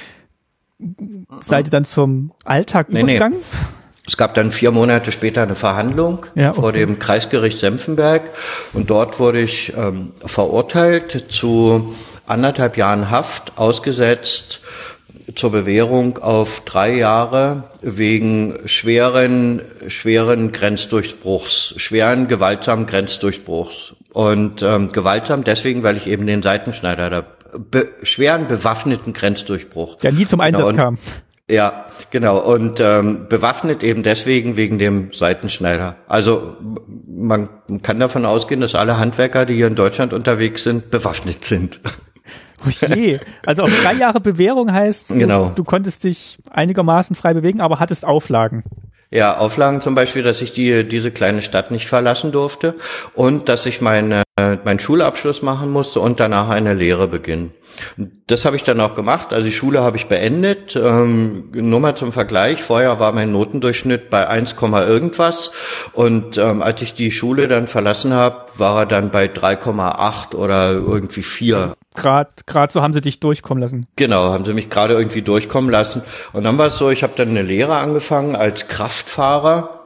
[1.40, 3.16] seid ihr dann zum Alltag Nee, nee.
[3.16, 3.38] übergegangen?
[4.04, 6.80] Es gab dann vier Monate später eine Verhandlung Ja, vor okay.
[6.80, 8.22] dem Kreisgericht Senftenberg
[8.72, 11.94] und dort wurde ich ähm, verurteilt zu
[12.26, 14.60] anderthalb Jahren Haft, ausgesetzt
[15.34, 23.94] zur Bewährung auf drei Jahre wegen schweren, schweren Grenzdurchbruchs, schweren gewaltsamen Grenzdurchbruchs.
[24.12, 27.24] Und ähm, gewaltsam deswegen, weil ich eben den Seitenschneider, da,
[27.58, 30.98] be, schweren bewaffneten Grenzdurchbruch Der nie zum Einsatz und- kam.
[31.50, 32.38] Ja, genau.
[32.38, 35.96] Und ähm, bewaffnet eben deswegen wegen dem Seitenschneider.
[36.06, 36.56] Also
[37.06, 37.48] man
[37.82, 41.80] kann davon ausgehen, dass alle Handwerker, die hier in Deutschland unterwegs sind, bewaffnet sind.
[42.66, 43.18] Oh je.
[43.46, 45.50] Also auch drei Jahre Bewährung heißt, du, Genau.
[45.54, 48.64] du konntest dich einigermaßen frei bewegen, aber hattest Auflagen.
[49.10, 52.76] Ja, Auflagen zum Beispiel, dass ich die, diese kleine Stadt nicht verlassen durfte
[53.14, 54.22] und dass ich meine,
[54.64, 57.52] meinen Schulabschluss machen musste und danach eine Lehre beginnen.
[58.26, 59.32] Das habe ich dann auch gemacht.
[59.32, 60.76] Also die Schule habe ich beendet.
[60.76, 62.62] Ähm, nur mal zum Vergleich.
[62.62, 65.52] Vorher war mein Notendurchschnitt bei 1, irgendwas.
[65.92, 70.72] Und ähm, als ich die Schule dann verlassen habe, war er dann bei 3,8 oder
[70.72, 71.74] irgendwie 4.
[71.94, 73.86] Grad, grad so haben sie dich durchkommen lassen.
[73.96, 76.02] Genau, haben sie mich gerade irgendwie durchkommen lassen.
[76.32, 79.80] Und dann war es so, ich habe dann eine Lehre angefangen als Kraftfahrer,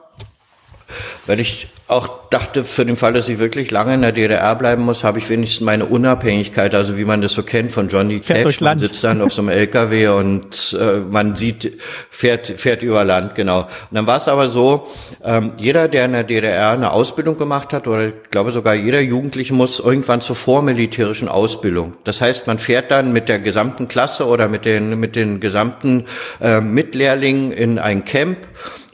[1.27, 4.83] weil ich auch dachte, für den Fall, dass ich wirklich lange in der DDR bleiben
[4.83, 8.61] muss, habe ich wenigstens meine Unabhängigkeit, also wie man das so kennt von Johnny Cash.
[8.61, 13.37] Man sitzt dann auf so einem LKW und äh, man sieht, fährt, fährt über Land,
[13.37, 13.61] genau.
[13.61, 14.89] Und dann war es aber so,
[15.23, 19.01] ähm, jeder, der in der DDR eine Ausbildung gemacht hat, oder ich glaube sogar jeder
[19.01, 21.95] Jugendliche muss irgendwann zur vormilitärischen Ausbildung.
[22.03, 26.07] Das heißt, man fährt dann mit der gesamten Klasse oder mit den, mit den gesamten
[26.41, 28.39] äh, Mitlehrlingen in ein Camp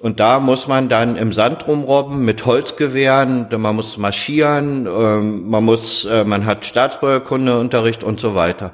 [0.03, 5.65] und da muss man dann im Sand rumrobben mit Holzgewehren, man muss marschieren, ähm, man
[5.65, 8.73] muss, äh, man hat Staatsbürgerkundeunterricht und so weiter.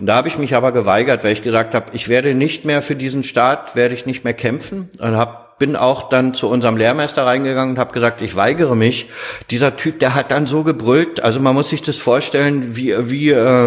[0.00, 2.82] Und da habe ich mich aber geweigert, weil ich gesagt habe, ich werde nicht mehr
[2.82, 6.76] für diesen Staat, werde ich nicht mehr kämpfen und hab, bin auch dann zu unserem
[6.76, 9.08] Lehrmeister reingegangen und habe gesagt, ich weigere mich.
[9.52, 13.30] Dieser Typ, der hat dann so gebrüllt, also man muss sich das vorstellen, wie, wie,
[13.30, 13.66] äh,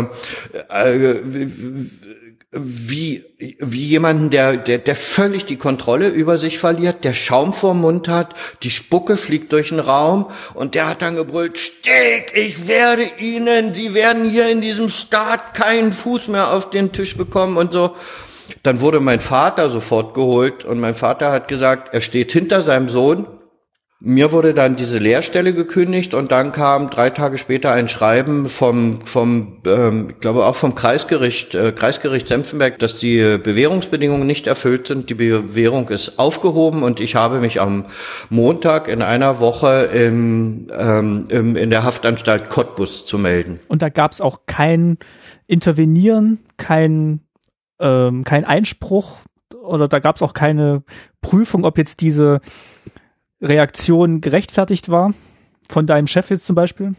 [0.69, 1.49] äh, wie
[2.51, 3.25] wie,
[3.59, 8.07] wie jemanden, der, der, der völlig die Kontrolle über sich verliert, der Schaum vorm Mund
[8.07, 13.03] hat, die Spucke fliegt durch den Raum und der hat dann gebrüllt, Steg, ich werde
[13.19, 17.73] Ihnen, Sie werden hier in diesem Staat keinen Fuß mehr auf den Tisch bekommen und
[17.73, 17.95] so.
[18.63, 22.87] Dann wurde mein Vater sofort geholt und mein Vater hat gesagt, er steht hinter seinem
[22.87, 23.27] Sohn
[23.99, 29.01] mir wurde dann diese Lehrstelle gekündigt und dann kam drei Tage später ein Schreiben vom,
[29.05, 34.85] vom ähm, ich glaube auch vom Kreisgericht, äh, Kreisgericht Senftenberg, dass die Bewährungsbedingungen nicht erfüllt
[34.87, 35.09] sind.
[35.09, 37.85] Die Bewährung ist aufgehoben und ich habe mich am
[38.29, 43.59] Montag in einer Woche im, ähm, im, in der Haftanstalt Cottbus zu melden.
[43.67, 44.99] Und da gab es auch kein
[45.47, 47.21] Intervenieren, kein,
[47.79, 49.21] ähm, kein Einspruch
[49.63, 50.83] oder da gab es auch keine
[51.21, 52.41] Prüfung, ob jetzt diese
[53.41, 55.13] Reaktion gerechtfertigt war?
[55.67, 56.95] Von deinem Chef jetzt zum Beispiel?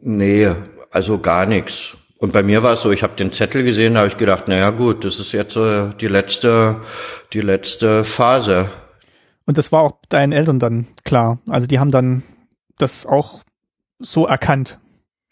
[0.00, 0.50] Nee,
[0.90, 1.96] also gar nichts.
[2.18, 4.48] Und bei mir war es so, ich habe den Zettel gesehen, da habe ich gedacht,
[4.48, 6.80] naja gut, das ist jetzt äh, die letzte,
[7.32, 8.70] die letzte Phase.
[9.44, 11.38] Und das war auch deinen Eltern dann klar.
[11.48, 12.22] Also die haben dann
[12.78, 13.42] das auch
[13.98, 14.78] so erkannt.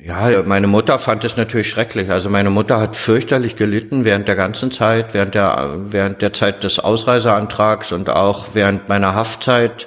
[0.06, 2.10] Ja, meine Mutter fand es natürlich schrecklich.
[2.10, 6.62] Also meine Mutter hat fürchterlich gelitten während der ganzen Zeit, während der, während der Zeit
[6.62, 9.86] des Ausreiseantrags und auch während meiner Haftzeit.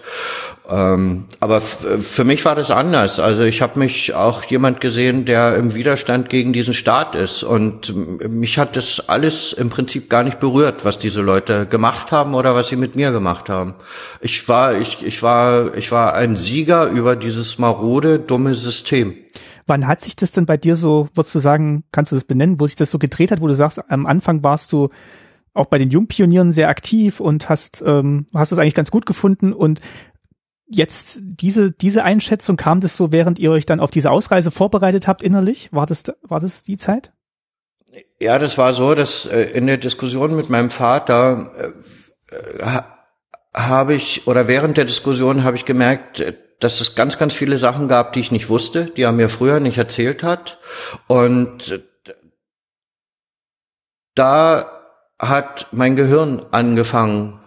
[0.67, 3.19] Ähm, aber für mich war das anders.
[3.19, 7.43] Also ich habe mich auch jemand gesehen, der im Widerstand gegen diesen Staat ist.
[7.43, 7.93] Und
[8.27, 12.55] mich hat das alles im Prinzip gar nicht berührt, was diese Leute gemacht haben oder
[12.55, 13.75] was sie mit mir gemacht haben.
[14.19, 19.13] Ich war, ich, ich war, ich war ein Sieger über dieses marode, dumme System.
[19.67, 22.59] Wann hat sich das denn bei dir so, würdest du sagen, kannst du das benennen,
[22.59, 24.89] wo sich das so gedreht hat, wo du sagst, am Anfang warst du
[25.53, 29.53] auch bei den Jungpionieren sehr aktiv und hast, ähm, hast es eigentlich ganz gut gefunden
[29.53, 29.81] und
[30.67, 35.07] jetzt diese, diese Einschätzung, kam das so, während ihr euch dann auf diese Ausreise vorbereitet
[35.07, 35.71] habt innerlich?
[35.73, 37.13] War das, war das die Zeit?
[38.19, 41.51] Ja, das war so, dass äh, in der Diskussion mit meinem Vater
[42.29, 42.85] äh, ha,
[43.55, 47.57] habe ich, oder während der Diskussion habe ich gemerkt, äh, dass es ganz, ganz viele
[47.57, 50.59] Sachen gab, die ich nicht wusste, die er mir früher nicht erzählt hat.
[51.07, 51.81] Und
[54.15, 54.71] da
[55.19, 57.39] hat mein Gehirn angefangen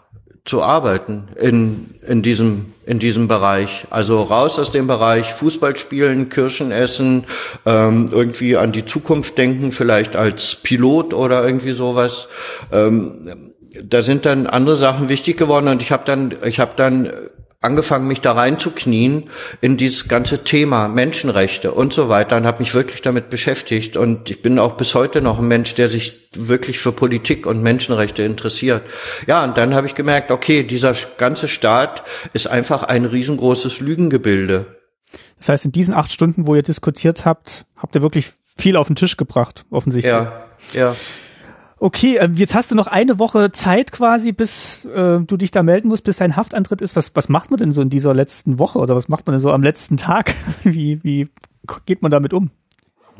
[0.45, 3.87] zu arbeiten in, in diesem, in diesem Bereich.
[3.91, 7.27] Also raus aus dem Bereich Fußball spielen, Kirschen essen,
[7.67, 12.29] ähm, irgendwie an die Zukunft denken, vielleicht als Pilot oder irgendwie sowas.
[12.73, 13.53] Ähm,
[13.85, 17.13] da sind dann andere Sachen wichtig geworden und ich habe dann, ich habe dann
[17.61, 19.29] angefangen, mich da reinzuknien
[19.61, 23.99] in dieses ganze Thema Menschenrechte und so weiter und habe mich wirklich damit beschäftigt.
[23.99, 27.63] Und ich bin auch bis heute noch ein Mensch, der sich wirklich für Politik und
[27.63, 28.83] Menschenrechte interessiert.
[29.27, 34.79] Ja, und dann habe ich gemerkt, okay, dieser ganze Staat ist einfach ein riesengroßes Lügengebilde.
[35.37, 38.87] Das heißt, in diesen acht Stunden, wo ihr diskutiert habt, habt ihr wirklich viel auf
[38.87, 40.13] den Tisch gebracht, offensichtlich.
[40.13, 40.97] Ja, ja.
[41.83, 45.63] Okay, äh, jetzt hast du noch eine Woche Zeit quasi, bis äh, du dich da
[45.63, 46.95] melden musst, bis dein Haftantritt ist.
[46.95, 49.41] Was, was macht man denn so in dieser letzten Woche oder was macht man denn
[49.41, 50.35] so am letzten Tag?
[50.63, 51.31] Wie, wie
[51.87, 52.51] geht man damit um?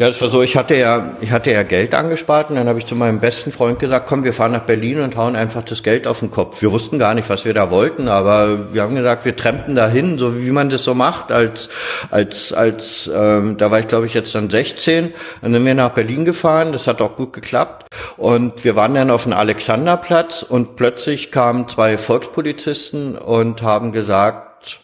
[0.01, 2.79] Ja, das war so, ich hatte ja, ich hatte ja Geld angespart und dann habe
[2.79, 5.83] ich zu meinem besten Freund gesagt, komm, wir fahren nach Berlin und hauen einfach das
[5.83, 6.63] Geld auf den Kopf.
[6.63, 10.17] Wir wussten gar nicht, was wir da wollten, aber wir haben gesagt, wir trampen dahin,
[10.17, 11.69] so wie man das so macht, als,
[12.11, 15.91] als, als, ähm, da war ich glaube ich jetzt dann 16, dann sind wir nach
[15.91, 17.87] Berlin gefahren, das hat auch gut geklappt
[18.17, 24.81] und wir waren dann auf dem Alexanderplatz und plötzlich kamen zwei Volkspolizisten und haben gesagt,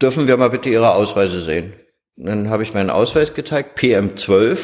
[0.00, 1.72] dürfen wir mal bitte Ihre Ausweise sehen?
[2.16, 4.58] Dann habe ich meinen Ausweis gezeigt, PM12.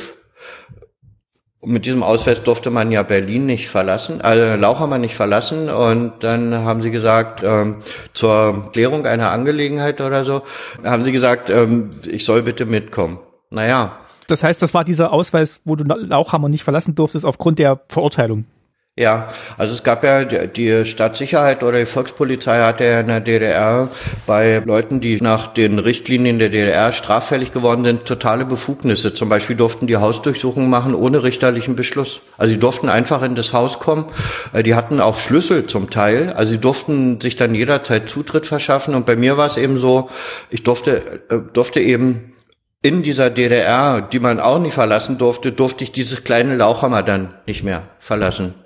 [1.61, 5.69] Und mit diesem Ausweis durfte man ja Berlin nicht verlassen, also Lauchermann nicht verlassen.
[5.69, 7.83] Und dann haben sie gesagt, ähm,
[8.15, 10.43] zur Klärung einer Angelegenheit oder so,
[10.83, 13.19] haben sie gesagt, ähm, ich soll bitte mitkommen.
[13.51, 13.99] Naja.
[14.27, 18.47] Das heißt, das war dieser Ausweis, wo du Lauchhammer nicht verlassen durftest aufgrund der Verurteilung.
[19.01, 23.89] Ja, also es gab ja die, Staatssicherheit oder die Volkspolizei hatte ja in der DDR
[24.27, 29.15] bei Leuten, die nach den Richtlinien der DDR straffällig geworden sind, totale Befugnisse.
[29.15, 32.21] Zum Beispiel durften die Hausdurchsuchungen machen ohne richterlichen Beschluss.
[32.37, 34.05] Also sie durften einfach in das Haus kommen.
[34.53, 36.35] Äh, die hatten auch Schlüssel zum Teil.
[36.35, 38.95] Also sie durften sich dann jederzeit Zutritt verschaffen.
[38.95, 40.11] Und bei mir war es eben so,
[40.51, 42.35] ich durfte, äh, durfte eben
[42.83, 47.33] in dieser DDR, die man auch nicht verlassen durfte, durfte ich dieses kleine Lauchhammer dann
[47.47, 48.60] nicht mehr verlassen.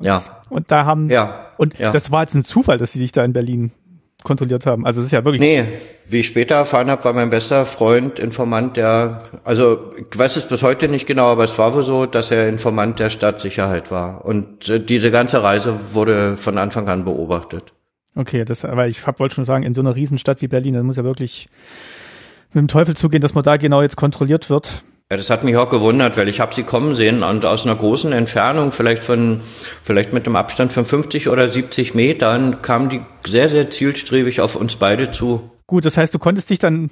[0.00, 0.22] Ja.
[0.50, 1.90] Und da haben, ja, und ja.
[1.90, 3.72] das war jetzt ein Zufall, dass sie dich da in Berlin
[4.22, 4.84] kontrolliert haben.
[4.84, 5.40] Also es ist ja wirklich.
[5.40, 5.64] Nee,
[6.08, 10.48] wie ich später erfahren habe, war mein bester Freund Informant der, also ich weiß es
[10.48, 14.24] bis heute nicht genau, aber es war wohl so, dass er Informant der Stadtsicherheit war.
[14.24, 17.72] Und äh, diese ganze Reise wurde von Anfang an beobachtet.
[18.14, 20.96] Okay, das, aber ich wollte schon sagen, in so einer Riesenstadt wie Berlin, das muss
[20.96, 21.48] ja wirklich
[22.52, 24.82] mit dem Teufel zugehen, dass man da genau jetzt kontrolliert wird.
[25.08, 27.76] Ja, das hat mich auch gewundert, weil ich habe sie kommen sehen und aus einer
[27.76, 29.40] großen Entfernung, vielleicht von,
[29.84, 34.56] vielleicht mit einem Abstand von 50 oder 70 Metern, kamen die sehr, sehr zielstrebig auf
[34.56, 35.48] uns beide zu.
[35.68, 36.90] Gut, das heißt, du konntest dich dann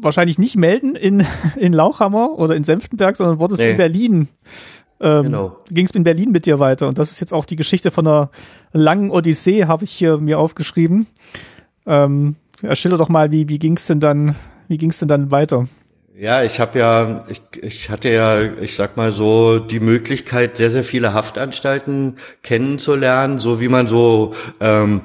[0.00, 3.72] wahrscheinlich nicht melden in, in Lauchhammer oder in Senftenberg, sondern wurdest nee.
[3.72, 4.28] in Berlin.
[4.98, 5.58] Ähm, genau.
[5.70, 6.88] Ging es in Berlin mit dir weiter.
[6.88, 8.30] Und das ist jetzt auch die Geschichte von einer
[8.72, 11.08] langen Odyssee, habe ich hier mir aufgeschrieben.
[11.86, 14.34] Ähm, ja, schilder doch mal, wie, wie ging es denn dann,
[14.68, 15.66] wie ging es denn dann weiter?
[16.20, 20.70] Ja, ich habe ja, ich, ich hatte ja, ich sag mal so, die Möglichkeit, sehr,
[20.70, 25.00] sehr viele Haftanstalten kennenzulernen, so wie man so, ähm,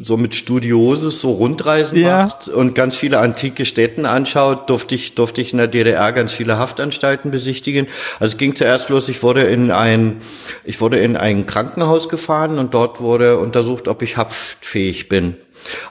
[0.00, 2.24] so mit Studioses so Rundreisen ja.
[2.24, 6.32] macht und ganz viele antike Städten anschaut, durfte ich, durfte ich in der DDR ganz
[6.32, 7.86] viele Haftanstalten besichtigen.
[8.18, 10.22] Also es ging zuerst los, ich wurde in ein,
[10.64, 15.36] ich wurde in ein Krankenhaus gefahren und dort wurde untersucht, ob ich haftfähig bin.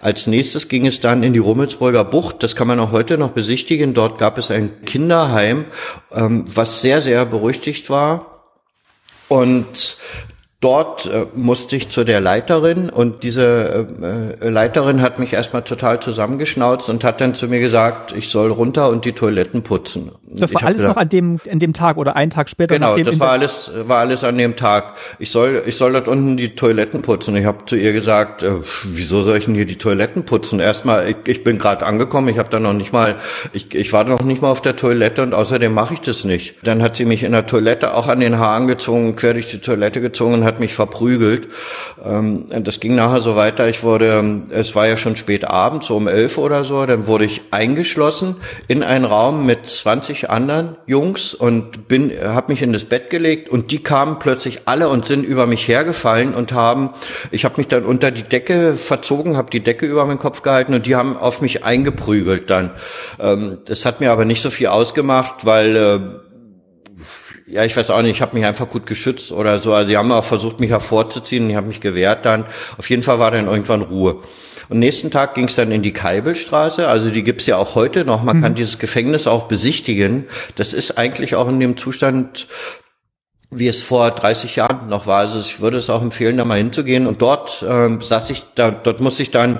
[0.02, 2.44] Als nächstes ging es dann in die Rummelsburger Bucht.
[2.44, 3.94] Das kann man auch heute noch besichtigen.
[3.94, 5.66] Dort gab es ein Kinderheim,
[6.12, 8.46] ähm, was sehr, sehr berüchtigt war.
[9.28, 9.98] Und
[10.62, 13.88] Dort äh, musste ich zu der Leiterin und diese
[14.42, 18.28] äh, äh, Leiterin hat mich erstmal total zusammengeschnauzt und hat dann zu mir gesagt, ich
[18.28, 20.12] soll runter und die Toiletten putzen.
[20.30, 22.76] Das war alles gedacht, noch an dem, an dem Tag oder einen Tag später?
[22.76, 24.96] Genau, das war alles, war alles an dem Tag.
[25.18, 27.38] Ich soll, ich soll dort unten die Toiletten putzen.
[27.38, 30.60] Ich habe zu ihr gesagt, äh, wieso soll ich denn hier die Toiletten putzen?
[30.60, 33.16] Erstmal, ich, ich bin gerade angekommen, ich habe da noch nicht mal,
[33.54, 36.56] ich, ich war noch nicht mal auf der Toilette und außerdem mache ich das nicht.
[36.64, 39.60] Dann hat sie mich in der Toilette auch an den Haaren gezogen, quer durch die
[39.60, 41.48] Toilette gezogen hat mich verprügelt.
[42.04, 43.70] Ähm, das ging nachher so weiter.
[43.70, 47.26] Ich wurde, es war ja schon spät abends, so um elf oder so, dann wurde
[47.26, 48.36] ich eingeschlossen
[48.68, 53.50] in einen Raum mit 20 anderen Jungs und bin, habe mich in das Bett gelegt
[53.50, 56.90] und die kamen plötzlich alle und sind über mich hergefallen und haben,
[57.32, 60.74] ich habe mich dann unter die Decke verzogen, habe die Decke über meinen Kopf gehalten
[60.74, 62.72] und die haben auf mich eingeprügelt dann.
[63.20, 66.00] Ähm, das hat mir aber nicht so viel ausgemacht, weil äh,
[67.50, 69.74] ja, ich weiß auch nicht, ich habe mich einfach gut geschützt oder so.
[69.74, 72.46] Also sie haben auch versucht, mich hervorzuziehen, ich habe mich gewehrt dann.
[72.78, 74.18] Auf jeden Fall war dann irgendwann Ruhe.
[74.70, 78.06] Und nächsten Tag ging es dann in die Keibelstraße, also die gibt's ja auch heute
[78.06, 78.22] noch.
[78.22, 78.42] Man mhm.
[78.44, 80.28] kann dieses Gefängnis auch besichtigen.
[80.56, 82.48] Das ist eigentlich auch in dem Zustand,
[83.50, 85.20] wie es vor 30 Jahren noch war.
[85.20, 87.08] Also ich würde es auch empfehlen, da mal hinzugehen.
[87.08, 89.60] Und dort ähm, saß ich, da, dort musste ich dann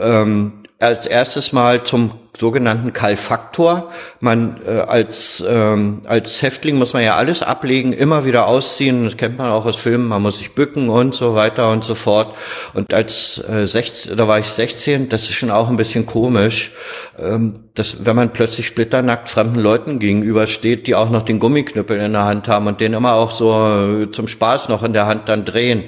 [0.00, 3.90] ähm, als erstes mal zum sogenannten Kalfaktor.
[4.20, 9.04] Man äh, als ähm, als Häftling muss man ja alles ablegen, immer wieder ausziehen.
[9.04, 10.08] Das kennt man auch aus Filmen.
[10.08, 12.34] Man muss sich bücken und so weiter und so fort.
[12.74, 15.08] Und als äh, 16, da war ich 16.
[15.08, 16.70] Das ist schon auch ein bisschen komisch,
[17.18, 22.12] ähm, dass wenn man plötzlich splitternackt fremden Leuten gegenübersteht, die auch noch den Gummiknüppel in
[22.12, 25.28] der Hand haben und den immer auch so äh, zum Spaß noch in der Hand
[25.28, 25.84] dann drehen.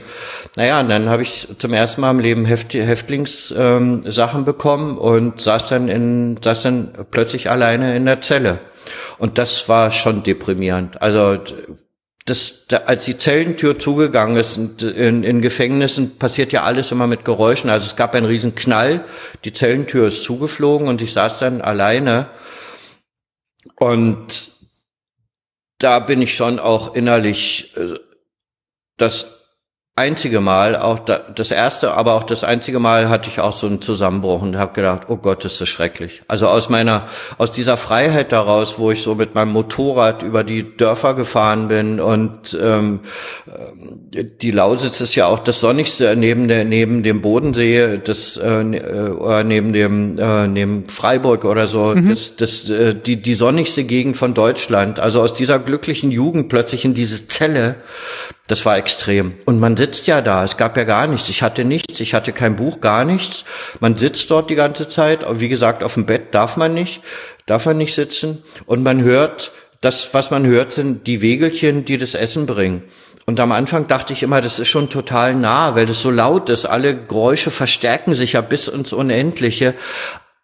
[0.57, 5.41] Naja, und dann habe ich zum ersten Mal im Leben Häft Häftlingssachen ähm, bekommen und
[5.41, 8.61] saß dann in saß dann plötzlich alleine in der Zelle.
[9.19, 11.01] Und das war schon deprimierend.
[11.03, 11.39] Also
[12.27, 17.25] das, da, als die Zellentür zugegangen ist, in, in Gefängnissen passiert ja alles immer mit
[17.25, 17.71] Geräuschen.
[17.71, 19.05] Also es gab einen riesen Knall,
[19.45, 22.29] die Zellentür ist zugeflogen und ich saß dann alleine.
[23.77, 24.53] Und
[25.79, 27.99] da bin ich schon auch innerlich äh,
[28.97, 29.40] das
[30.01, 33.67] einzige Mal, auch da, das erste, aber auch das einzige Mal hatte ich auch so
[33.67, 36.23] einen Zusammenbruch und habe gedacht, oh Gott, ist das schrecklich.
[36.27, 40.77] Also aus meiner, aus dieser Freiheit daraus, wo ich so mit meinem Motorrad über die
[40.77, 43.01] Dörfer gefahren bin und ähm,
[44.41, 49.11] die Lausitz ist ja auch das sonnigste neben der neben dem Bodensee, das äh, äh
[49.11, 52.09] oder neben dem äh, neben Freiburg oder so, mhm.
[52.09, 54.99] das, das äh, die die sonnigste Gegend von Deutschland.
[54.99, 57.77] Also aus dieser glücklichen Jugend plötzlich in diese Zelle
[58.51, 59.35] das war extrem.
[59.45, 61.29] Und man sitzt ja da, es gab ja gar nichts.
[61.29, 63.45] Ich hatte nichts, ich hatte kein Buch, gar nichts.
[63.79, 65.25] Man sitzt dort die ganze Zeit.
[65.41, 67.01] Wie gesagt, auf dem Bett darf man nicht,
[67.47, 68.43] darf man nicht sitzen.
[68.67, 72.83] Und man hört, das, was man hört, sind die Wegelchen, die das Essen bringen.
[73.27, 76.49] Und am Anfang dachte ich immer, das ist schon total nah, weil das so laut
[76.49, 76.67] ist.
[76.67, 79.75] Alle Geräusche verstärken sich ja bis ins Unendliche.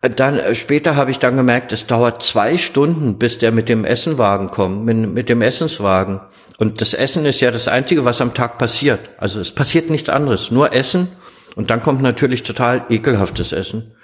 [0.01, 3.85] Dann äh, später habe ich dann gemerkt, es dauert zwei Stunden, bis der mit dem
[3.85, 6.21] Essenwagen kommt, mit, mit dem Essenswagen.
[6.59, 9.01] Und das Essen ist ja das Einzige, was am Tag passiert.
[9.19, 11.09] Also es passiert nichts anderes, nur Essen.
[11.55, 13.95] Und dann kommt natürlich total ekelhaftes Essen.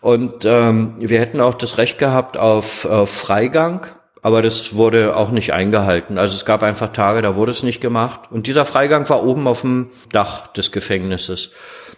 [0.00, 3.86] Und ähm, wir hätten auch das Recht gehabt auf, auf Freigang,
[4.22, 6.18] aber das wurde auch nicht eingehalten.
[6.18, 8.20] Also es gab einfach Tage, da wurde es nicht gemacht.
[8.30, 11.50] Und dieser Freigang war oben auf dem Dach des Gefängnisses.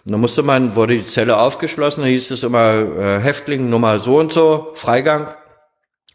[0.05, 3.99] Und da musste man, wurde die Zelle aufgeschlossen, da hieß es immer äh, Häftling Nummer
[3.99, 5.27] so und so, Freigang.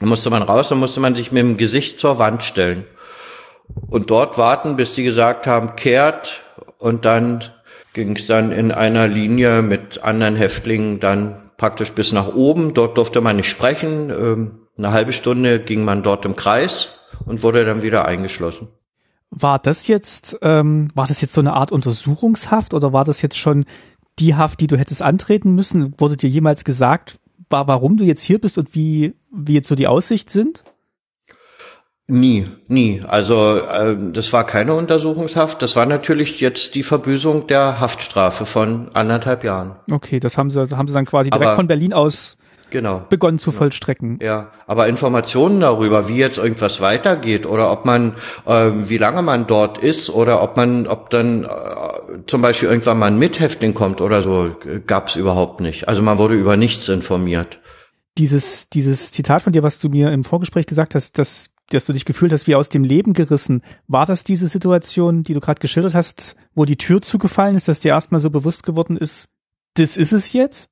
[0.01, 2.85] Da musste man raus, dann musste man sich mit dem Gesicht zur Wand stellen
[3.89, 6.43] und dort warten, bis die gesagt haben, kehrt
[6.79, 7.45] und dann
[7.93, 12.75] ging es dann in einer Linie mit anderen Häftlingen dann praktisch bis nach oben.
[12.75, 14.11] Dort durfte man nicht sprechen.
[14.11, 16.91] Ähm, eine halbe Stunde ging man dort im Kreis
[17.27, 18.69] und wurde dann wieder eingeschlossen.
[19.31, 23.37] War das jetzt, ähm, war das jetzt so eine Art Untersuchungshaft oder war das jetzt
[23.37, 23.67] schon
[24.19, 25.95] die Haft, die du hättest antreten müssen?
[25.99, 27.19] Wurde dir jemals gesagt,
[27.51, 30.65] warum du jetzt hier bist und wie, wie jetzt so die Aussicht sind?
[32.11, 33.03] Nie, nie.
[33.07, 35.61] Also äh, das war keine Untersuchungshaft.
[35.61, 39.77] Das war natürlich jetzt die Verbüßung der Haftstrafe von anderthalb Jahren.
[39.91, 42.38] Okay, das haben sie, haben sie dann quasi direkt aber, von Berlin aus
[42.71, 43.59] genau, begonnen zu genau.
[43.59, 44.19] vollstrecken.
[44.23, 48.15] Ja, aber Informationen darüber, wie jetzt irgendwas weitergeht oder ob man,
[48.47, 51.49] äh, wie lange man dort ist oder ob man, ob dann äh,
[52.27, 54.57] zum Beispiel irgendwann mal ein Mithäftling kommt oder so,
[54.87, 55.89] gab es überhaupt nicht.
[55.89, 57.61] Also man wurde über nichts informiert.
[58.17, 61.93] Dieses, dieses Zitat von dir, was du mir im Vorgespräch gesagt hast, das dass du
[61.93, 63.63] dich gefühlt hast wie aus dem Leben gerissen.
[63.87, 67.81] War das diese Situation, die du gerade geschildert hast, wo die Tür zugefallen ist, dass
[67.81, 69.29] dir erstmal so bewusst geworden ist,
[69.75, 70.71] das ist es jetzt?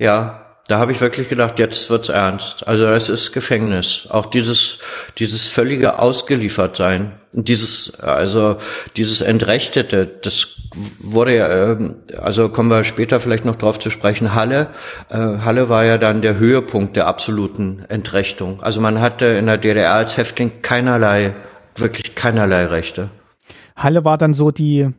[0.00, 2.66] Ja, da habe ich wirklich gedacht, jetzt wird's ernst.
[2.68, 4.06] Also das ist Gefängnis.
[4.10, 4.78] Auch dieses,
[5.18, 7.14] dieses völlige Ausgeliefertsein.
[7.34, 8.58] Dieses, also
[8.96, 10.48] dieses Entrechtete, das
[11.00, 14.68] wurde ja, ähm, also kommen wir später vielleicht noch drauf zu sprechen, Halle.
[15.08, 18.62] Äh, Halle war ja dann der Höhepunkt der absoluten Entrechtung.
[18.62, 21.34] Also man hatte in der DDR als Häftling keinerlei,
[21.74, 23.08] wirklich keinerlei Rechte.
[23.76, 24.90] Halle war dann so die,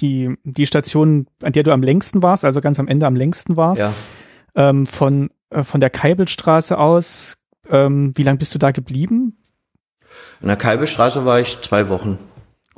[0.00, 3.56] die, die Station, an der du am längsten warst, also ganz am Ende am längsten
[3.56, 3.80] warst.
[3.80, 3.92] Ja
[4.54, 7.38] ähm, von, äh, von der Keibelstraße aus.
[7.68, 9.36] Ähm, wie lange bist du da geblieben?
[10.40, 12.18] In der Keibelstraße war ich zwei Wochen.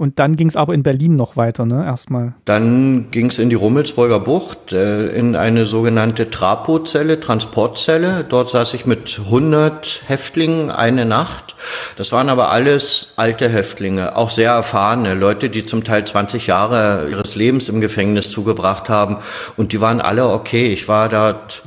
[0.00, 1.84] Und dann ging es aber in Berlin noch weiter, ne?
[1.84, 2.32] Erstmal.
[2.46, 8.24] Dann ging es in die Rummelsburger Bucht, äh, in eine sogenannte Trapozelle, Transportzelle.
[8.26, 11.54] Dort saß ich mit 100 Häftlingen eine Nacht.
[11.98, 17.10] Das waren aber alles alte Häftlinge, auch sehr erfahrene Leute, die zum Teil 20 Jahre
[17.10, 19.18] ihres Lebens im Gefängnis zugebracht haben.
[19.58, 20.72] Und die waren alle okay.
[20.72, 21.62] Ich war dort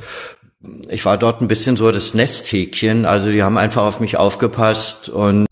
[0.88, 5.08] ich war dort ein bisschen so das Nesthäkchen, also die haben einfach auf mich aufgepasst
[5.08, 5.46] und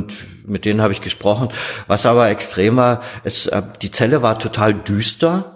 [0.53, 1.49] mit denen habe ich gesprochen.
[1.89, 5.52] Was aber extrem war, es, äh, die Zelle war total düster.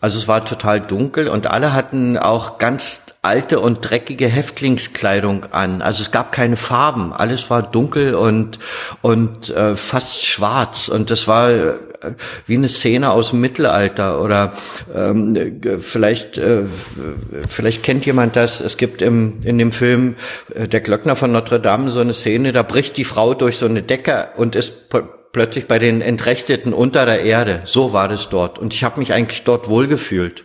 [0.00, 5.82] Also es war total dunkel und alle hatten auch ganz alte und dreckige Häftlingskleidung an.
[5.82, 8.58] Also es gab keine Farben, alles war dunkel und
[9.02, 11.74] und äh, fast schwarz und das war äh,
[12.46, 14.54] wie eine Szene aus dem Mittelalter oder
[14.94, 16.62] ähm, vielleicht äh,
[17.46, 18.62] vielleicht kennt jemand das.
[18.62, 20.16] Es gibt im in dem Film
[20.54, 23.66] äh, Der Glöckner von Notre Dame so eine Szene, da bricht die Frau durch so
[23.66, 24.88] eine Decke und ist
[25.32, 27.62] plötzlich bei den Entrechteten unter der Erde.
[27.64, 30.44] So war das dort und ich habe mich eigentlich dort wohlgefühlt.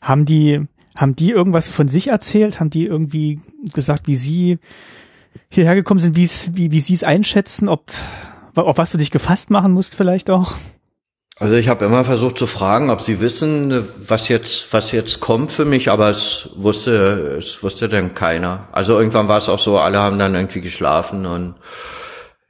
[0.00, 0.66] Haben die
[0.96, 2.58] haben die irgendwas von sich erzählt?
[2.58, 3.40] Haben die irgendwie
[3.74, 4.58] gesagt, wie sie
[5.48, 7.92] hierher gekommen sind, wie, wie sie es einschätzen, ob
[8.54, 10.54] auf was du dich gefasst machen musst vielleicht auch?
[11.38, 15.52] Also ich habe immer versucht zu fragen, ob sie wissen, was jetzt was jetzt kommt
[15.52, 18.68] für mich, aber es wusste es wusste dann keiner.
[18.72, 21.56] Also irgendwann war es auch so, alle haben dann irgendwie geschlafen und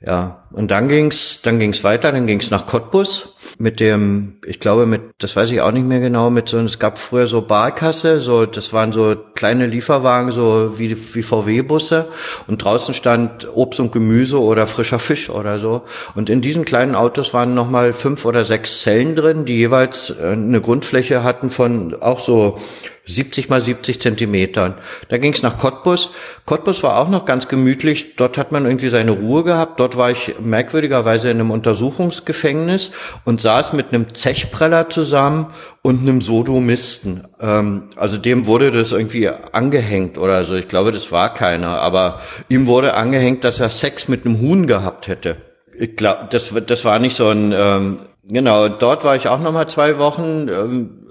[0.00, 4.84] ja, und dann ging's, dann ging's weiter, dann ging's nach Cottbus mit dem, ich glaube
[4.84, 8.20] mit, das weiß ich auch nicht mehr genau, mit so, es gab früher so Barkasse,
[8.20, 12.08] so, das waren so kleine Lieferwagen, so wie, wie VW-Busse.
[12.48, 15.82] Und draußen stand Obst und Gemüse oder frischer Fisch oder so.
[16.16, 20.32] Und in diesen kleinen Autos waren nochmal fünf oder sechs Zellen drin, die jeweils äh,
[20.32, 22.58] eine Grundfläche hatten von auch so
[23.06, 24.74] 70 mal 70 Zentimetern.
[25.08, 26.10] Da ging es nach Cottbus.
[26.44, 28.16] Cottbus war auch noch ganz gemütlich.
[28.16, 29.78] Dort hat man irgendwie seine Ruhe gehabt.
[29.78, 32.90] Dort war ich merkwürdigerweise in einem Untersuchungsgefängnis
[33.24, 35.46] und saß mit einem Zechpreller zusammen
[35.82, 37.28] und einem Sodomisten.
[37.40, 40.54] Ähm, also dem wurde das irgendwie angehängt oder so.
[40.54, 41.80] Ich glaube, das war keiner.
[41.80, 45.36] Aber ihm wurde angehängt, dass er Sex mit einem Huhn gehabt hätte.
[45.78, 49.52] Ich glaube, das, das war nicht so ein ähm, Genau, dort war ich auch noch
[49.52, 50.48] mal zwei Wochen.
[50.48, 51.06] Ähm,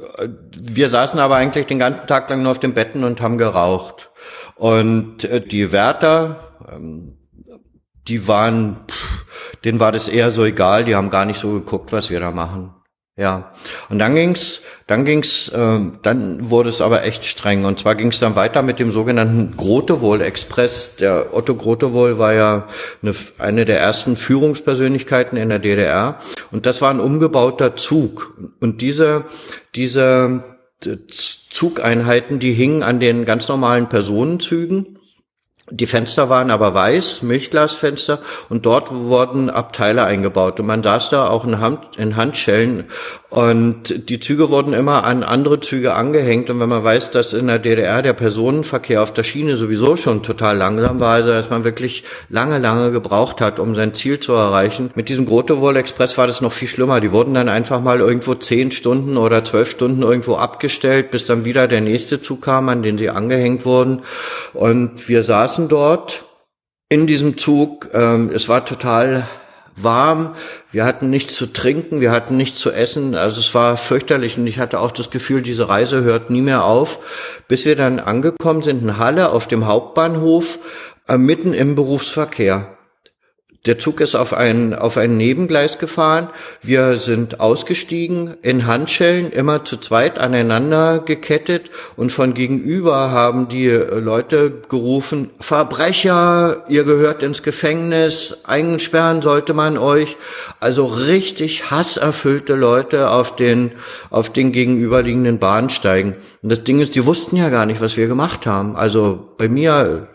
[0.51, 4.11] wir saßen aber eigentlich den ganzen Tag lang nur auf den Betten und haben geraucht.
[4.55, 7.17] Und äh, die Wärter, ähm,
[8.07, 8.81] die waren,
[9.63, 12.31] denen war das eher so egal, die haben gar nicht so geguckt, was wir da
[12.31, 12.74] machen.
[13.17, 13.53] Ja,
[13.89, 17.63] und dann ging's, dann ging's, äh, dann wurde es aber echt streng.
[17.63, 20.97] Und zwar ging's dann weiter mit dem sogenannten Grotewohl-Express.
[20.97, 22.67] Der Otto Grotewohl war ja
[23.01, 26.19] eine, eine der ersten Führungspersönlichkeiten in der DDR.
[26.51, 28.37] Und das war ein umgebauter Zug.
[28.59, 29.23] Und diese,
[29.75, 30.43] diese
[31.49, 34.99] Zugeinheiten, die hingen an den ganz normalen Personenzügen
[35.71, 40.59] die Fenster waren aber weiß, Milchglasfenster, und dort wurden Abteile eingebaut.
[40.59, 42.83] Und man saß da auch in, Hand, in Handschellen.
[43.31, 46.51] Und die Züge wurden immer an andere Züge angehängt.
[46.51, 50.21] Und wenn man weiß, dass in der DDR der Personenverkehr auf der Schiene sowieso schon
[50.21, 54.33] total langsam war, also dass man wirklich lange, lange gebraucht hat, um sein Ziel zu
[54.33, 54.91] erreichen.
[54.93, 57.01] Mit diesem Grotewol Express war das noch viel schlimmer.
[57.01, 61.43] Die wurden dann einfach mal irgendwo zehn Stunden oder zwölf Stunden irgendwo abgestellt, bis dann
[61.43, 64.03] wieder der nächste Zug kam, an den sie angehängt wurden.
[64.53, 66.25] Und wir saßen saßen dort
[66.89, 67.89] in diesem Zug.
[67.93, 69.25] Ähm, es war total
[69.77, 70.35] warm.
[70.69, 73.15] Wir hatten nichts zu trinken, wir hatten nichts zu essen.
[73.15, 76.65] Also es war fürchterlich und ich hatte auch das Gefühl, diese Reise hört nie mehr
[76.65, 76.99] auf,
[77.47, 80.59] bis wir dann angekommen sind in Halle auf dem Hauptbahnhof,
[81.07, 82.74] äh, mitten im Berufsverkehr.
[83.65, 86.29] Der Zug ist auf ein, auf ein Nebengleis gefahren.
[86.61, 93.69] Wir sind ausgestiegen, in Handschellen, immer zu zweit aneinander gekettet und von gegenüber haben die
[93.69, 100.15] Leute gerufen, Verbrecher, ihr gehört ins Gefängnis, einsperren sollte man euch.
[100.59, 103.71] Also richtig hasserfüllte Leute auf den,
[104.11, 106.15] auf den gegenüberliegenden Bahnsteigen.
[106.43, 108.75] Und das Ding ist, die wussten ja gar nicht, was wir gemacht haben.
[108.75, 110.07] Also bei mir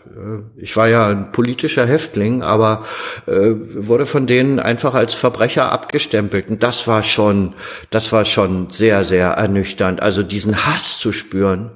[0.57, 2.85] ich war ja ein politischer Häftling, aber
[3.27, 6.49] äh, wurde von denen einfach als Verbrecher abgestempelt.
[6.49, 7.53] Und das war schon,
[7.89, 10.01] das war schon sehr, sehr ernüchternd.
[10.01, 11.71] Also diesen Hass zu spüren.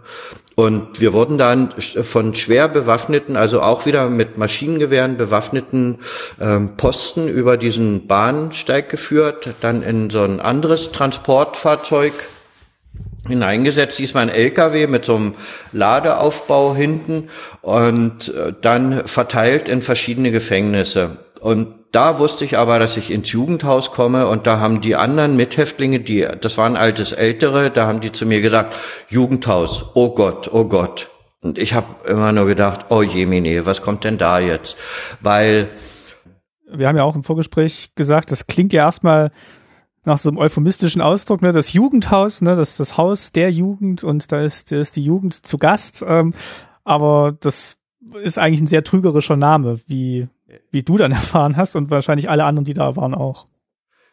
[0.56, 6.00] Und wir wurden dann von schwer bewaffneten, also auch wieder mit Maschinengewehren bewaffneten
[6.40, 12.14] ähm, Posten über diesen Bahnsteig geführt, dann in so ein anderes Transportfahrzeug
[13.28, 15.36] hineingesetzt, diesmal ein LKW mit so einem
[15.72, 17.30] Ladeaufbau hinten
[17.62, 21.18] und äh, dann verteilt in verschiedene Gefängnisse.
[21.42, 25.38] Und da wusste ich aber, dass ich ins Jugendhaus komme und da haben die anderen
[25.38, 28.76] Mithäftlinge, die, das waren altes Ältere, da haben die zu mir gesagt,
[29.10, 31.10] Jugendhaus, oh Gott, oh Gott.
[31.42, 34.76] Und ich habe immer nur gedacht, oh Jemine, was kommt denn da jetzt?
[35.22, 35.70] Weil
[36.68, 39.32] wir haben ja auch im Vorgespräch gesagt, das klingt ja erstmal
[40.06, 44.32] nach so einem euphemistischen Ausdruck, ne, das Jugendhaus, ne, das das Haus der Jugend und
[44.32, 46.04] da ist, da ist die Jugend zu Gast.
[46.08, 46.34] Ähm,
[46.84, 47.78] aber das
[48.22, 50.28] ist eigentlich ein sehr trügerischer Name, wie,
[50.72, 53.48] wie du dann erfahren hast und wahrscheinlich alle anderen, die da waren auch.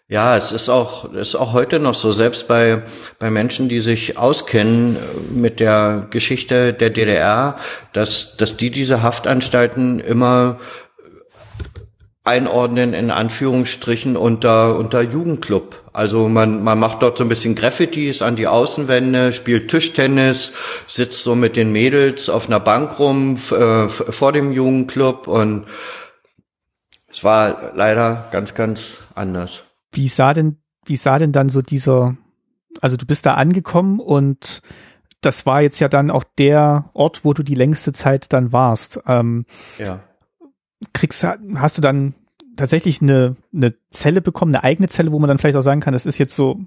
[0.08, 2.82] Ja, es ist auch, ist auch heute noch so, selbst bei,
[3.18, 4.98] bei Menschen, die sich auskennen
[5.32, 7.56] mit der Geschichte der DDR,
[7.94, 10.58] dass, dass die diese Haftanstalten immer
[12.24, 15.82] einordnen in Anführungsstrichen unter, unter Jugendclub.
[15.92, 20.52] Also man, man macht dort so ein bisschen Graffitis an die Außenwände, spielt Tischtennis,
[20.86, 25.66] sitzt so mit den Mädels auf einer Bank rum äh, vor dem Jugendclub und
[27.10, 28.80] es war leider ganz, ganz
[29.14, 29.64] anders.
[29.90, 32.16] Wie sah denn, wie sah denn dann so dieser,
[32.80, 34.62] also du bist da angekommen und
[35.20, 39.00] das war jetzt ja dann auch der Ort, wo du die längste Zeit dann warst.
[39.06, 39.44] Ähm,
[39.78, 40.00] ja
[40.92, 42.14] kriegst, hast du dann
[42.56, 45.92] tatsächlich eine, eine Zelle bekommen, eine eigene Zelle, wo man dann vielleicht auch sagen kann,
[45.92, 46.60] das ist jetzt so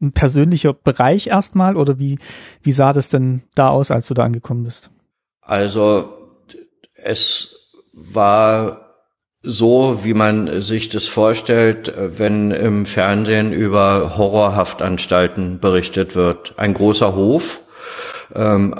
[0.00, 2.18] ein persönlicher Bereich erstmal oder wie,
[2.62, 4.90] wie sah das denn da aus, als du da angekommen bist?
[5.40, 6.08] Also
[6.96, 8.80] es war
[9.42, 16.54] so, wie man sich das vorstellt, wenn im Fernsehen über Horrorhaftanstalten berichtet wird.
[16.56, 17.60] Ein großer Hof,
[18.34, 18.74] ähm,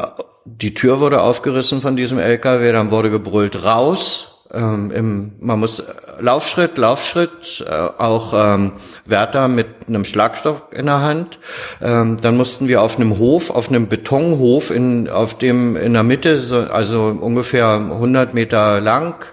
[0.47, 5.83] die Tür wurde aufgerissen von diesem LKW, dann wurde gebrüllt raus ähm, im, man muss
[6.21, 8.73] Laufschritt, Laufschritt, äh, auch ähm,
[9.05, 11.39] Wärter mit einem Schlagstock in der Hand.
[11.83, 16.03] Ähm, dann mussten wir auf einem Hof, auf einem Betonhof, in, auf dem in der
[16.03, 19.25] Mitte, so, also ungefähr 100 Meter lang,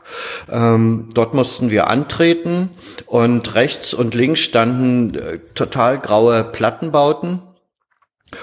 [0.51, 2.69] ähm, dort mussten wir antreten
[3.05, 7.41] und rechts und links standen äh, total graue Plattenbauten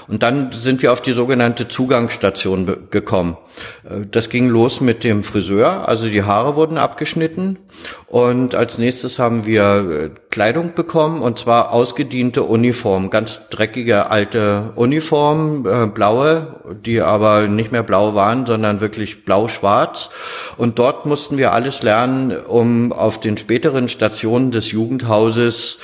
[0.07, 3.37] und dann sind wir auf die sogenannte Zugangsstation gekommen.
[3.85, 7.59] Äh, das ging los mit dem Friseur, also die Haare wurden abgeschnitten
[8.07, 14.73] und als nächstes haben wir äh, Kleidung bekommen und zwar ausgediente Uniform, ganz dreckige alte
[14.77, 20.11] Uniform, äh, blaue, die aber nicht mehr blau waren, sondern wirklich blau-schwarz.
[20.57, 25.79] Und dort mussten wir alles lernen, um auf den späteren Stationen des Jugendhauses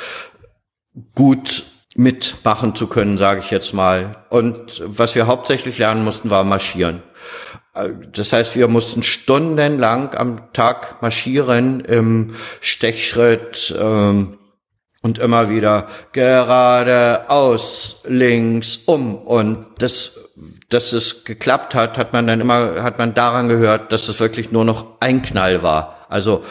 [1.14, 1.64] gut
[1.94, 4.16] mitmachen zu können, sage ich jetzt mal.
[4.30, 7.02] Und was wir hauptsächlich lernen mussten, war marschieren.
[8.12, 14.38] Das heißt, wir mussten stundenlang am Tag marschieren im Stechschritt ähm,
[15.02, 19.16] und immer wieder geradeaus, links, um.
[19.16, 20.30] Und das,
[20.68, 24.52] dass es geklappt hat, hat man dann immer, hat man daran gehört, dass es wirklich
[24.52, 26.06] nur noch ein Knall war.
[26.08, 26.44] Also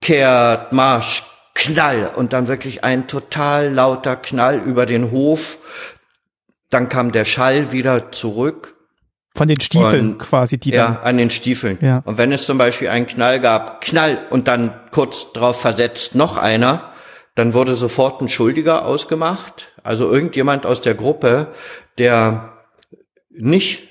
[0.00, 1.22] kehrt, Marsch,
[1.62, 5.58] Knall und dann wirklich ein total lauter Knall über den Hof.
[6.70, 8.74] Dann kam der Schall wieder zurück.
[9.34, 10.94] Von den Stiefeln und, quasi, die ja, dann.
[10.94, 11.78] Ja, an den Stiefeln.
[11.80, 12.02] Ja.
[12.04, 16.36] Und wenn es zum Beispiel einen Knall gab, Knall und dann kurz drauf versetzt noch
[16.36, 16.92] einer,
[17.34, 19.72] dann wurde sofort ein Schuldiger ausgemacht.
[19.82, 21.48] Also irgendjemand aus der Gruppe,
[21.96, 22.58] der
[23.30, 23.88] nicht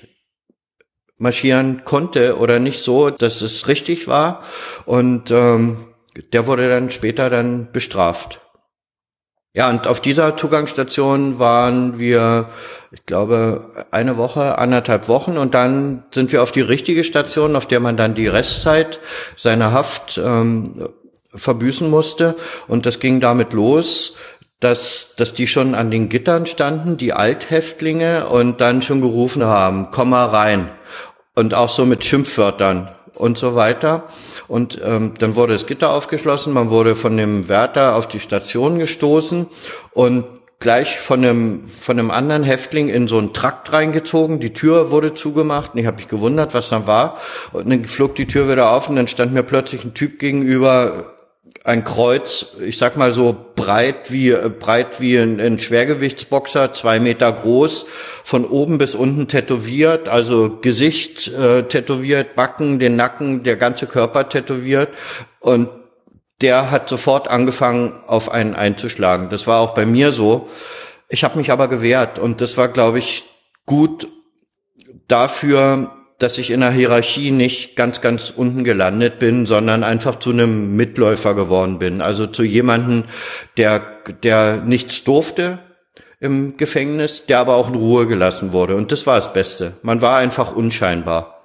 [1.16, 4.42] marschieren konnte oder nicht so, dass es richtig war.
[4.84, 5.91] Und ähm,
[6.32, 8.40] der wurde dann später dann bestraft.
[9.54, 12.48] Ja, und auf dieser Zugangsstation waren wir,
[12.90, 17.66] ich glaube, eine Woche, anderthalb Wochen und dann sind wir auf die richtige Station, auf
[17.66, 18.98] der man dann die Restzeit
[19.36, 20.88] seiner Haft ähm,
[21.34, 22.34] verbüßen musste.
[22.66, 24.16] Und das ging damit los,
[24.60, 29.88] dass, dass die schon an den Gittern standen, die Althäftlinge, und dann schon gerufen haben,
[29.90, 30.70] komm mal rein.
[31.34, 34.04] Und auch so mit Schimpfwörtern und so weiter.
[34.48, 38.78] Und ähm, dann wurde das Gitter aufgeschlossen, man wurde von dem Wärter auf die Station
[38.78, 39.46] gestoßen
[39.92, 40.24] und
[40.62, 44.38] gleich von einem, von einem anderen Häftling in so einen Trakt reingezogen.
[44.38, 47.18] Die Tür wurde zugemacht und ich habe mich gewundert, was da war.
[47.52, 51.12] Und dann flog die Tür wieder auf und dann stand mir plötzlich ein Typ gegenüber,
[51.64, 56.98] ein Kreuz, ich sag mal so breit wie äh, breit wie ein, ein, Schwergewichtsboxer, zwei
[56.98, 57.86] Meter groß,
[58.24, 64.28] von oben bis unten tätowiert, also Gesicht äh, tätowiert, Backen, den Nacken, der ganze Körper
[64.28, 64.88] tätowiert
[65.40, 65.68] und
[66.40, 69.28] der hat sofort angefangen, auf einen einzuschlagen.
[69.28, 70.48] Das war auch bei mir so.
[71.08, 73.24] Ich habe mich aber gewehrt und das war, glaube ich,
[73.64, 74.08] gut
[75.06, 75.92] dafür,
[76.22, 80.76] dass ich in der Hierarchie nicht ganz, ganz unten gelandet bin, sondern einfach zu einem
[80.76, 82.00] Mitläufer geworden bin.
[82.00, 83.06] Also zu jemanden,
[83.56, 83.82] der,
[84.22, 85.58] der nichts durfte
[86.20, 88.76] im Gefängnis, der aber auch in Ruhe gelassen wurde.
[88.76, 89.72] Und das war das Beste.
[89.82, 91.42] Man war einfach unscheinbar.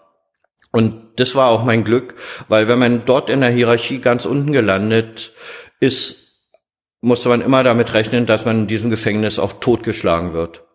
[0.71, 2.13] Und das war auch mein Glück,
[2.47, 5.34] weil wenn man dort in der Hierarchie ganz unten gelandet
[5.80, 6.28] ist,
[7.01, 10.66] musste man immer damit rechnen, dass man in diesem Gefängnis auch totgeschlagen wird.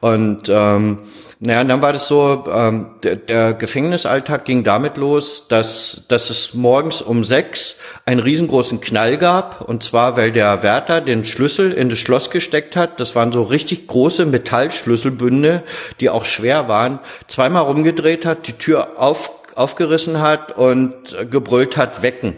[0.00, 0.98] Und ähm,
[1.42, 6.52] naja, dann war das so, ähm, der, der Gefängnisalltag ging damit los, dass, dass es
[6.52, 9.62] morgens um sechs einen riesengroßen Knall gab.
[9.62, 13.00] Und zwar, weil der Wärter den Schlüssel in das Schloss gesteckt hat.
[13.00, 15.62] Das waren so richtig große Metallschlüsselbünde,
[16.00, 16.98] die auch schwer waren.
[17.26, 20.92] Zweimal rumgedreht hat, die Tür auf, aufgerissen hat und
[21.30, 22.36] gebrüllt hat, wecken.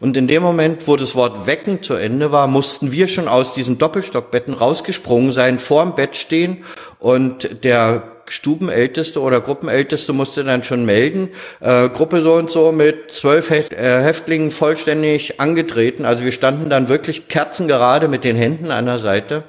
[0.00, 3.52] Und in dem Moment, wo das Wort wecken zu Ende war, mussten wir schon aus
[3.52, 6.64] diesen Doppelstockbetten rausgesprungen sein, vorm Bett stehen
[6.98, 11.30] und der Stubenälteste oder Gruppenälteste musste dann schon melden,
[11.60, 16.04] äh, Gruppe so und so mit zwölf äh, Häftlingen vollständig angetreten.
[16.04, 19.44] Also wir standen dann wirklich kerzengerade mit den Händen an der Seite.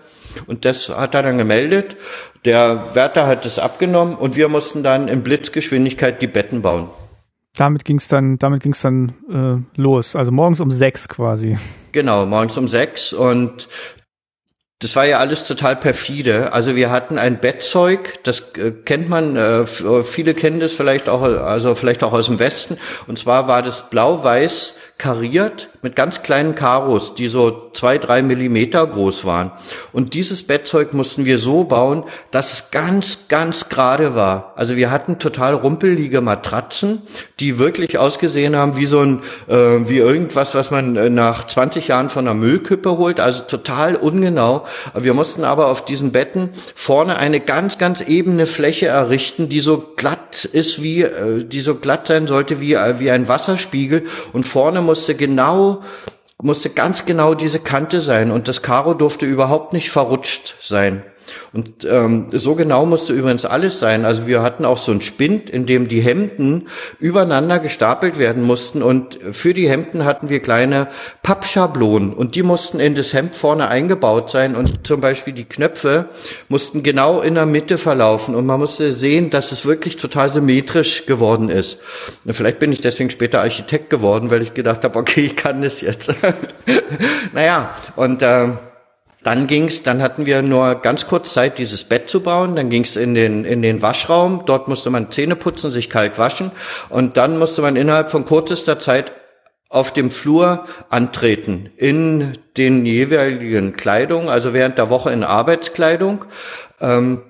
[0.48, 1.96] Und das hat er dann gemeldet.
[2.46, 6.90] Der Wärter hat es abgenommen und wir mussten dann in Blitzgeschwindigkeit die Betten bauen.
[7.56, 10.16] Damit ging's dann, damit ging's dann äh, los.
[10.16, 11.58] Also morgens um sechs quasi.
[11.92, 13.68] Genau, morgens um sechs und
[14.80, 16.52] das war ja alles total perfide.
[16.52, 21.22] Also wir hatten ein Bettzeug, das äh, kennt man, äh, viele kennen das vielleicht auch,
[21.22, 22.78] also vielleicht auch aus dem Westen.
[23.08, 28.88] Und zwar war das blau-weiß kariert mit ganz kleinen Karos, die so zwei, drei Millimeter
[28.88, 29.52] groß waren.
[29.92, 34.54] Und dieses Bettzeug mussten wir so bauen, dass es ganz, ganz gerade war.
[34.56, 37.02] Also wir hatten total rumpelige Matratzen,
[37.42, 41.90] die wirklich ausgesehen haben wie so ein, äh, wie irgendwas, was man äh, nach 20
[41.90, 43.20] Jahren von einer Müllkippe holt.
[43.20, 44.66] Also total ungenau.
[44.98, 49.84] Wir mussten aber auf diesen Betten vorne eine ganz, ganz ebene Fläche errichten, die so
[49.98, 54.04] glatt ist wie, äh, die so glatt sein sollte wie, äh, wie ein Wasserspiegel.
[54.32, 55.73] Und vorne musste genau
[56.42, 61.04] musste ganz genau diese Kante sein und das Karo durfte überhaupt nicht verrutscht sein.
[61.54, 64.06] Und ähm, so genau musste übrigens alles sein.
[64.06, 66.68] Also wir hatten auch so ein Spind, in dem die Hemden
[67.00, 68.82] übereinander gestapelt werden mussten.
[68.82, 70.88] Und für die Hemden hatten wir kleine
[71.22, 72.14] Pappschablonen.
[72.14, 74.56] Und die mussten in das Hemd vorne eingebaut sein.
[74.56, 76.06] Und zum Beispiel die Knöpfe
[76.50, 78.36] mussten genau in der Mitte verlaufen.
[78.36, 81.78] Und man musste sehen, dass es wirklich total symmetrisch geworden ist.
[82.26, 85.62] Und vielleicht bin ich deswegen später Architekt geworden, weil ich gedacht habe, okay, ich kann
[85.62, 86.14] das jetzt.
[87.34, 88.22] naja, und...
[88.22, 88.50] Äh,
[89.24, 92.56] dann ging's, dann hatten wir nur ganz kurz Zeit, dieses Bett zu bauen.
[92.56, 94.44] Dann ging's in den, in den Waschraum.
[94.46, 96.52] Dort musste man Zähne putzen, sich kalt waschen.
[96.90, 99.14] Und dann musste man innerhalb von kürzester Zeit
[99.70, 106.26] auf dem Flur antreten in den jeweiligen Kleidung, also während der Woche in Arbeitskleidung.
[106.80, 107.24] Ähm,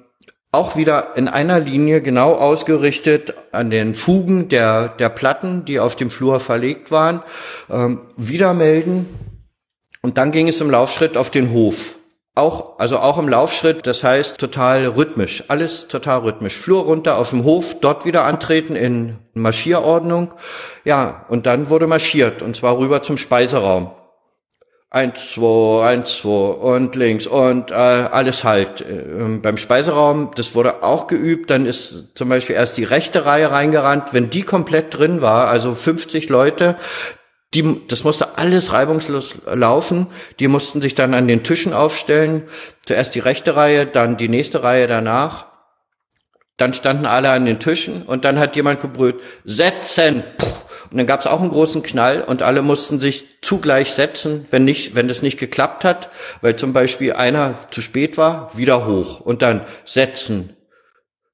[0.51, 5.95] auch wieder in einer Linie genau ausgerichtet an den Fugen der, der Platten, die auf
[5.95, 7.23] dem Flur verlegt waren.
[7.71, 9.07] Ähm, wieder melden,
[10.03, 11.95] und dann ging es im Laufschritt auf den Hof.
[12.35, 16.55] Auch, also auch im Laufschritt, das heißt total rhythmisch, alles total rhythmisch.
[16.55, 20.33] Flur runter auf dem Hof, dort wieder antreten in Marschierordnung.
[20.83, 23.91] Ja, und dann wurde marschiert und zwar rüber zum Speiseraum.
[24.89, 28.81] Eins, zwei, eins, zwei und links und äh, alles halt.
[28.81, 33.51] Äh, beim Speiseraum, das wurde auch geübt, dann ist zum Beispiel erst die rechte Reihe
[33.51, 34.09] reingerannt.
[34.11, 36.77] Wenn die komplett drin war, also 50 Leute,
[37.53, 40.07] die, das musste alles reibungslos laufen.
[40.39, 42.43] Die mussten sich dann an den Tischen aufstellen.
[42.85, 45.45] Zuerst die rechte Reihe, dann die nächste Reihe danach.
[46.57, 50.23] Dann standen alle an den Tischen und dann hat jemand gebrüllt, setzen.
[50.91, 54.63] Und dann gab es auch einen großen Knall und alle mussten sich zugleich setzen, wenn
[54.63, 56.09] nicht, wenn das nicht geklappt hat,
[56.41, 60.55] weil zum Beispiel einer zu spät war, wieder hoch und dann setzen,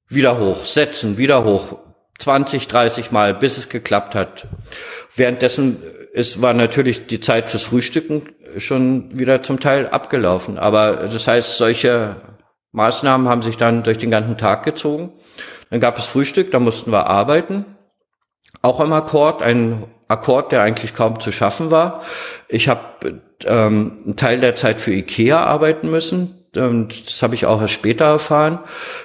[0.08, 1.78] wieder hoch, setzen, wieder hoch,
[2.18, 4.46] 20, 30 Mal, bis es geklappt hat.
[5.14, 5.82] Währenddessen
[6.12, 8.22] es war natürlich die Zeit fürs Frühstücken
[8.58, 10.58] schon wieder zum Teil abgelaufen.
[10.58, 12.16] Aber das heißt, solche
[12.72, 15.12] Maßnahmen haben sich dann durch den ganzen Tag gezogen.
[15.70, 17.64] Dann gab es Frühstück, da mussten wir arbeiten.
[18.62, 22.02] Auch am Akkord, ein Akkord, der eigentlich kaum zu schaffen war.
[22.48, 26.36] Ich habe ähm, einen Teil der Zeit für Ikea arbeiten müssen.
[26.56, 28.58] Und das habe ich auch erst später erfahren,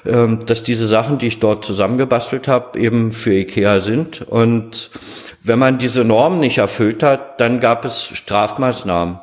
[0.04, 4.24] ähm, dass diese Sachen, die ich dort zusammengebastelt habe, eben für Ikea sind.
[4.24, 4.90] Und
[5.46, 9.20] wenn man diese Normen nicht erfüllt hat, dann gab es Strafmaßnahmen.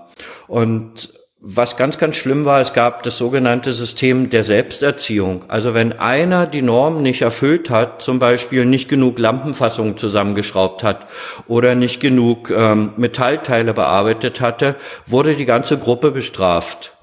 [0.47, 5.45] Und was ganz, ganz schlimm war, es gab das sogenannte System der Selbsterziehung.
[5.49, 11.09] Also wenn einer die Norm nicht erfüllt hat, zum Beispiel nicht genug Lampenfassungen zusammengeschraubt hat
[11.49, 16.95] oder nicht genug ähm, Metallteile bearbeitet hatte, wurde die ganze Gruppe bestraft.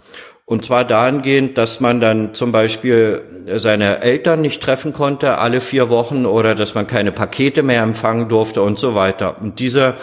[0.50, 3.22] Und zwar dahingehend, dass man dann zum Beispiel
[3.58, 8.30] seine Eltern nicht treffen konnte alle vier Wochen oder dass man keine Pakete mehr empfangen
[8.30, 9.40] durfte und so weiter.
[9.44, 9.94] Und diese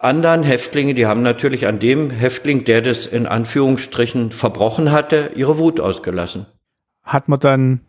[0.00, 5.56] anderen Häftlinge, die haben natürlich an dem Häftling, der das in Anführungsstrichen verbrochen hatte, ihre
[5.60, 6.46] Wut ausgelassen.
[7.04, 7.80] Hat man dann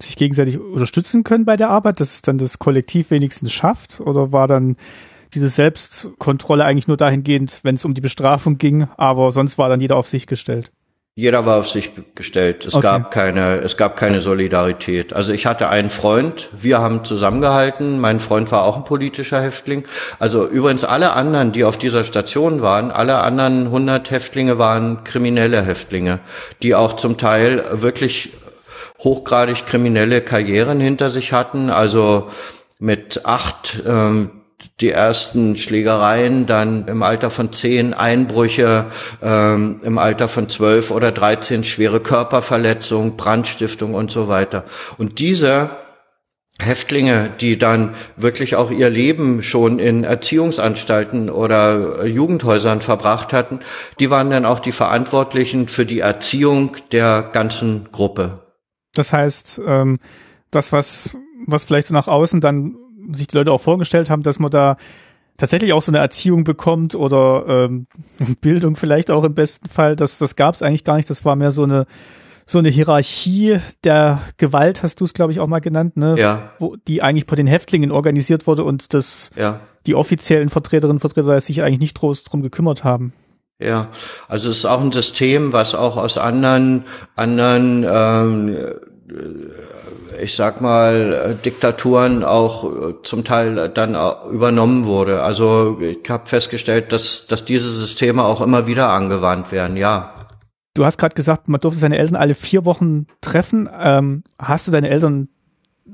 [0.00, 4.00] sich gegenseitig unterstützen können bei der Arbeit, dass es dann das Kollektiv wenigstens schafft?
[4.00, 4.76] Oder war dann
[5.34, 9.80] diese Selbstkontrolle eigentlich nur dahingehend, wenn es um die Bestrafung ging, aber sonst war dann
[9.80, 10.72] jeder auf sich gestellt?
[11.14, 12.64] Jeder war auf sich gestellt.
[12.64, 12.84] Es okay.
[12.84, 15.12] gab keine, es gab keine Solidarität.
[15.12, 18.00] Also ich hatte einen Freund, wir haben zusammengehalten.
[18.00, 19.84] Mein Freund war auch ein politischer Häftling.
[20.18, 25.60] Also übrigens alle anderen, die auf dieser Station waren, alle anderen 100 Häftlinge waren kriminelle
[25.60, 26.20] Häftlinge,
[26.62, 28.30] die auch zum Teil wirklich
[29.00, 31.68] hochgradig kriminelle Karrieren hinter sich hatten.
[31.68, 32.30] Also
[32.78, 34.41] mit acht ähm,
[34.80, 38.86] die ersten Schlägereien, dann im Alter von zehn Einbrüche,
[39.22, 44.64] ähm, im Alter von zwölf oder dreizehn schwere Körperverletzung, Brandstiftung und so weiter.
[44.98, 45.70] Und diese
[46.60, 53.60] Häftlinge, die dann wirklich auch ihr Leben schon in Erziehungsanstalten oder Jugendhäusern verbracht hatten,
[53.98, 58.40] die waren dann auch die Verantwortlichen für die Erziehung der ganzen Gruppe.
[58.94, 59.98] Das heißt, ähm,
[60.50, 62.76] das, was, was vielleicht so nach außen dann
[63.12, 64.76] sich die Leute auch vorgestellt haben, dass man da
[65.36, 67.86] tatsächlich auch so eine Erziehung bekommt oder ähm,
[68.40, 69.96] Bildung vielleicht auch im besten Fall.
[69.96, 71.10] Das, das gab es eigentlich gar nicht.
[71.10, 71.86] Das war mehr so eine
[72.44, 76.16] so eine Hierarchie der Gewalt, hast du es, glaube ich, auch mal genannt, ne?
[76.18, 76.52] Ja.
[76.58, 79.60] Wo die eigentlich von den Häftlingen organisiert wurde und das ja.
[79.86, 83.12] die offiziellen Vertreterinnen und Vertreter sich eigentlich nicht groß drum gekümmert haben.
[83.60, 83.88] Ja,
[84.28, 86.84] also es ist auch ein System, was auch aus anderen,
[87.14, 88.56] anderen ähm,
[90.20, 93.96] ich sag mal, Diktaturen auch zum Teil dann
[94.30, 95.22] übernommen wurde.
[95.22, 100.22] Also ich habe festgestellt, dass, dass diese Systeme auch immer wieder angewandt werden, ja.
[100.74, 103.68] Du hast gerade gesagt, man durfte seine Eltern alle vier Wochen treffen.
[103.78, 105.28] Ähm, hast du deine Eltern,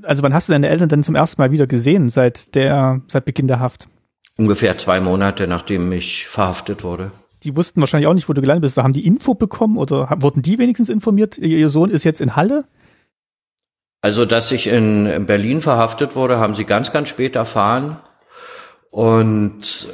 [0.02, 3.24] also wann hast du deine Eltern denn zum ersten Mal wieder gesehen seit der, seit
[3.24, 3.88] Beginn der Haft?
[4.36, 7.10] Ungefähr zwei Monate, nachdem ich verhaftet wurde.
[7.42, 8.76] Die wussten wahrscheinlich auch nicht, wo du gelandet bist.
[8.76, 11.38] Haben die Info bekommen oder wurden die wenigstens informiert?
[11.38, 12.64] Ihr Sohn ist jetzt in Halle?
[14.00, 17.96] Also, dass ich in Berlin verhaftet wurde, haben sie ganz, ganz spät erfahren.
[18.90, 19.88] Und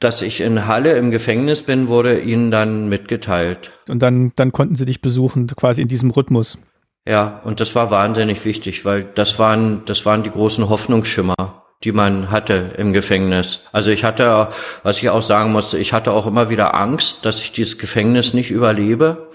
[0.00, 3.72] dass ich in Halle im Gefängnis bin, wurde ihnen dann mitgeteilt.
[3.88, 6.58] Und dann, dann konnten sie dich besuchen, quasi in diesem Rhythmus.
[7.06, 11.92] Ja, und das war wahnsinnig wichtig, weil das waren, das waren die großen Hoffnungsschimmer, die
[11.92, 13.60] man hatte im Gefängnis.
[13.72, 14.48] Also ich hatte,
[14.82, 18.34] was ich auch sagen musste, ich hatte auch immer wieder Angst, dass ich dieses Gefängnis
[18.34, 19.30] nicht überlebe,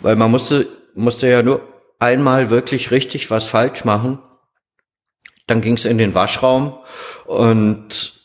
[0.00, 1.60] weil man musste, musste ja nur
[1.98, 4.18] einmal wirklich richtig was falsch machen.
[5.46, 6.78] Dann ging es in den Waschraum
[7.24, 8.16] und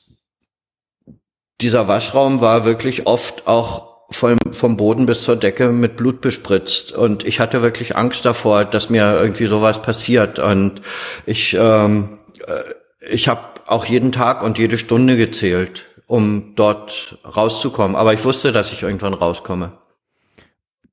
[1.61, 6.91] dieser Waschraum war wirklich oft auch vom, vom Boden bis zur Decke mit Blut bespritzt.
[6.91, 10.39] Und ich hatte wirklich Angst davor, dass mir irgendwie sowas passiert.
[10.39, 10.81] Und
[11.25, 17.95] ich, ähm, äh, ich habe auch jeden Tag und jede Stunde gezählt, um dort rauszukommen.
[17.95, 19.71] Aber ich wusste, dass ich irgendwann rauskomme.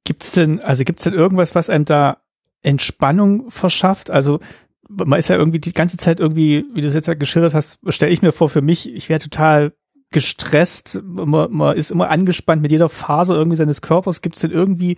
[0.04, 2.18] Gibt's denn, also gibt's denn irgendwas, was einem da
[2.62, 4.10] Entspannung verschafft?
[4.10, 4.40] Also
[4.88, 7.78] man ist ja irgendwie die ganze Zeit irgendwie, wie du es jetzt ja geschildert hast,
[7.88, 9.72] stelle ich mir vor, für mich, ich wäre total
[10.10, 14.22] gestresst, man, man ist immer angespannt mit jeder Phase irgendwie seines Körpers.
[14.22, 14.96] Gibt es denn irgendwie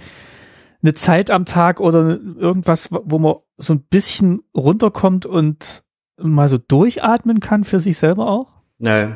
[0.83, 5.83] eine Zeit am Tag oder irgendwas, wo man so ein bisschen runterkommt und
[6.17, 8.49] mal so durchatmen kann für sich selber auch?
[8.79, 9.09] Nee,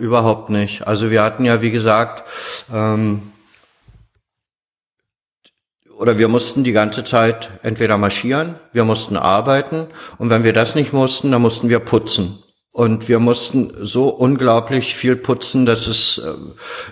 [0.00, 0.86] überhaupt nicht.
[0.86, 2.24] Also wir hatten ja, wie gesagt,
[2.72, 3.22] ähm,
[5.98, 9.88] oder wir mussten die ganze Zeit entweder marschieren, wir mussten arbeiten
[10.18, 12.42] und wenn wir das nicht mussten, dann mussten wir putzen.
[12.76, 16.32] Und wir mussten so unglaublich viel putzen, dass es äh,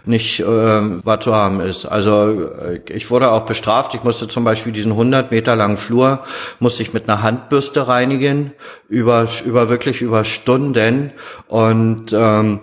[0.07, 1.85] nicht äh, wahr zu haben ist.
[1.85, 3.95] Also äh, ich wurde auch bestraft.
[3.95, 6.21] Ich musste zum Beispiel diesen 100 Meter langen Flur,
[6.59, 8.55] musste ich mit einer Handbürste reinigen,
[8.89, 11.13] über, über wirklich über Stunden.
[11.49, 12.61] Und ähm,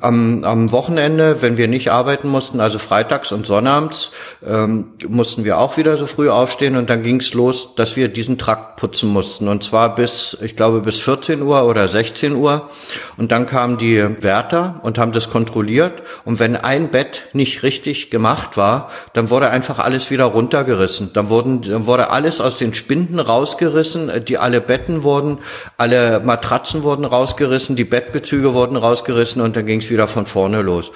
[0.00, 4.12] am, am Wochenende, wenn wir nicht arbeiten mussten, also freitags und sonnabends,
[4.46, 8.38] ähm, mussten wir auch wieder so früh aufstehen und dann ging's los, dass wir diesen
[8.38, 9.48] Trakt putzen mussten.
[9.48, 12.68] Und zwar bis, ich glaube, bis 14 Uhr oder 16 Uhr.
[13.16, 16.02] Und dann kamen die Wärter und haben das kontrolliert.
[16.24, 21.12] Und wenn ein Bett nicht richtig gemacht war, dann wurde einfach alles wieder runtergerissen.
[21.12, 25.38] Dann wurden, dann wurde alles aus den Spinden rausgerissen, die alle Betten wurden,
[25.76, 30.62] alle Matratzen wurden rausgerissen, die Bettbezüge wurden rausgerissen und dann ging es wieder von vorne
[30.62, 30.90] los.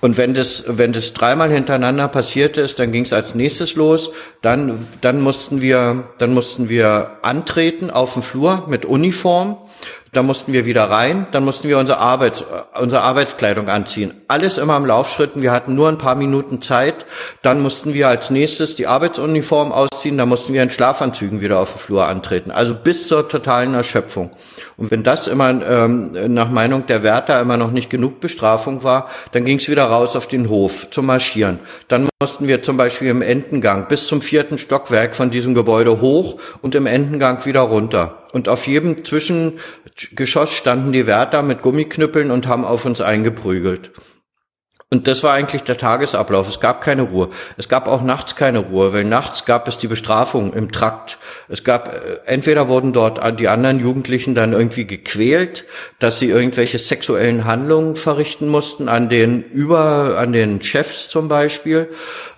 [0.00, 4.10] Und wenn das, wenn das dreimal hintereinander passiert ist, dann ging es als nächstes los.
[4.42, 9.56] Dann, dann mussten wir, dann mussten wir antreten auf dem Flur mit Uniform
[10.14, 12.44] dann mussten wir wieder rein, dann mussten wir unsere, Arbeits,
[12.80, 14.14] unsere Arbeitskleidung anziehen.
[14.28, 17.04] Alles immer im Laufschritten, wir hatten nur ein paar Minuten Zeit,
[17.42, 21.72] dann mussten wir als nächstes die Arbeitsuniform ausziehen, dann mussten wir in Schlafanzügen wieder auf
[21.72, 22.50] den Flur antreten.
[22.50, 24.30] Also bis zur totalen Erschöpfung.
[24.76, 29.08] Und wenn das immer ähm, nach Meinung der Wärter immer noch nicht genug Bestrafung war,
[29.32, 31.58] dann ging es wieder raus auf den Hof zum Marschieren.
[31.88, 36.40] Dann mussten wir zum Beispiel im Endengang bis zum vierten Stockwerk von diesem Gebäude hoch
[36.62, 38.23] und im Endengang wieder runter.
[38.34, 43.92] Und auf jedem Zwischengeschoss standen die Wärter mit Gummiknüppeln und haben auf uns eingeprügelt.
[44.90, 46.48] Und das war eigentlich der Tagesablauf.
[46.48, 47.30] Es gab keine Ruhe.
[47.56, 51.18] Es gab auch nachts keine Ruhe, weil nachts gab es die Bestrafung im Trakt.
[51.48, 55.64] Es gab, äh, entweder wurden dort die anderen Jugendlichen dann irgendwie gequält,
[56.00, 61.88] dass sie irgendwelche sexuellen Handlungen verrichten mussten an den über, an den Chefs zum Beispiel.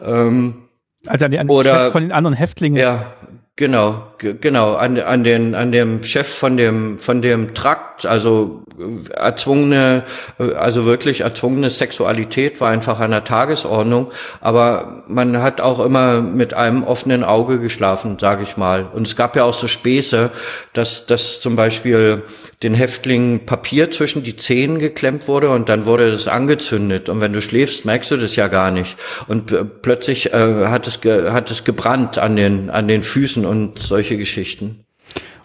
[0.04, 0.68] Ähm,
[1.06, 2.78] also an, die, an oder, Chef von den anderen Häftlingen.
[2.78, 3.14] Ja,
[3.58, 9.12] Genau, genau, an, an den, an dem Chef von dem, von dem Trakt, also äh,
[9.14, 10.04] erzwungene,
[10.38, 16.20] äh, also wirklich erzwungene Sexualität war einfach an der Tagesordnung, aber man hat auch immer
[16.20, 18.86] mit einem offenen Auge geschlafen, sage ich mal.
[18.92, 20.30] Und es gab ja auch so Späße,
[20.72, 22.22] dass, dass zum Beispiel
[22.62, 27.08] den Häftlingen Papier zwischen die Zähne geklemmt wurde und dann wurde das angezündet.
[27.08, 28.96] Und wenn du schläfst, merkst du das ja gar nicht.
[29.28, 33.44] Und äh, plötzlich äh, hat es, ge, hat es gebrannt an den, an den Füßen
[33.44, 34.84] und solche Geschichten.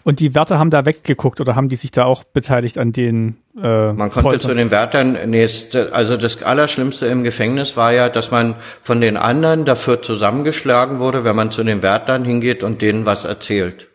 [0.04, 3.36] Und die Wärter haben da weggeguckt oder haben die sich da auch beteiligt an den?
[3.56, 4.40] Äh, man konnte Foltern?
[4.40, 5.46] zu den Wärtern, nee,
[5.92, 11.24] also das Allerschlimmste im Gefängnis war ja, dass man von den anderen dafür zusammengeschlagen wurde,
[11.24, 13.88] wenn man zu den Wärtern hingeht und denen was erzählt.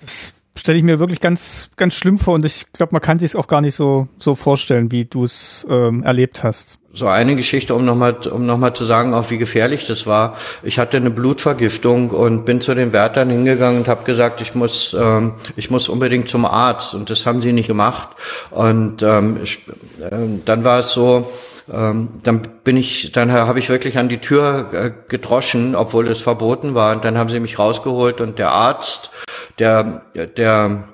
[0.00, 3.32] Das stelle ich mir wirklich ganz, ganz schlimm vor und ich glaube, man kann sich
[3.32, 6.78] es auch gar nicht so, so vorstellen, wie du es ähm, erlebt hast.
[6.96, 10.36] So eine Geschichte, um nochmal um noch mal zu sagen, auch wie gefährlich das war.
[10.62, 14.94] Ich hatte eine Blutvergiftung und bin zu den Wärtern hingegangen und habe gesagt, ich muss,
[14.98, 16.94] ähm, ich muss unbedingt zum Arzt.
[16.94, 18.10] Und das haben sie nicht gemacht.
[18.52, 19.66] Und ähm, ich,
[20.00, 21.32] äh, dann war es so,
[21.72, 26.20] ähm, dann bin ich, dann habe ich wirklich an die Tür äh, gedroschen, obwohl es
[26.20, 26.94] verboten war.
[26.94, 29.10] Und dann haben sie mich rausgeholt und der Arzt,
[29.58, 30.02] der,
[30.36, 30.84] der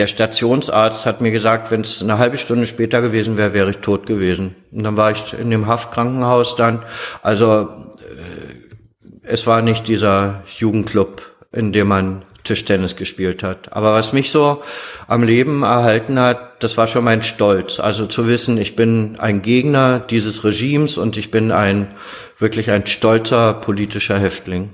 [0.00, 3.78] der Stationsarzt hat mir gesagt, wenn es eine halbe Stunde später gewesen wäre, wäre ich
[3.78, 4.56] tot gewesen.
[4.72, 6.82] Und dann war ich in dem Haftkrankenhaus dann.
[7.22, 11.20] Also äh, es war nicht dieser Jugendclub,
[11.52, 13.74] in dem man Tischtennis gespielt hat.
[13.74, 14.62] Aber was mich so
[15.06, 17.78] am Leben erhalten hat, das war schon mein Stolz.
[17.78, 21.88] Also zu wissen, ich bin ein Gegner dieses Regimes und ich bin ein
[22.38, 24.72] wirklich ein stolzer politischer Häftling.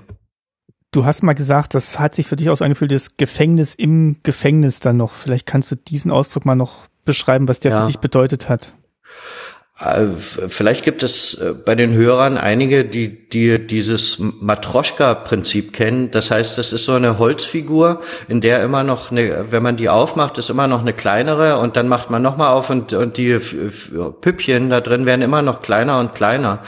[0.97, 4.17] Du hast mal gesagt, das hat sich für dich auch so angefühlt, das Gefängnis im
[4.23, 5.13] Gefängnis dann noch.
[5.13, 7.81] Vielleicht kannst du diesen Ausdruck mal noch beschreiben, was der ja.
[7.83, 8.73] für dich bedeutet hat.
[9.79, 16.11] Äh, vielleicht gibt es äh, bei den Hörern einige, die, die dieses Matroschka-Prinzip kennen.
[16.13, 19.91] Das heißt, das ist so eine Holzfigur, in der immer noch eine, wenn man die
[19.91, 23.39] aufmacht, ist immer noch eine kleinere und dann macht man nochmal auf und, und die
[24.23, 26.61] Püppchen da drin werden immer noch kleiner und kleiner.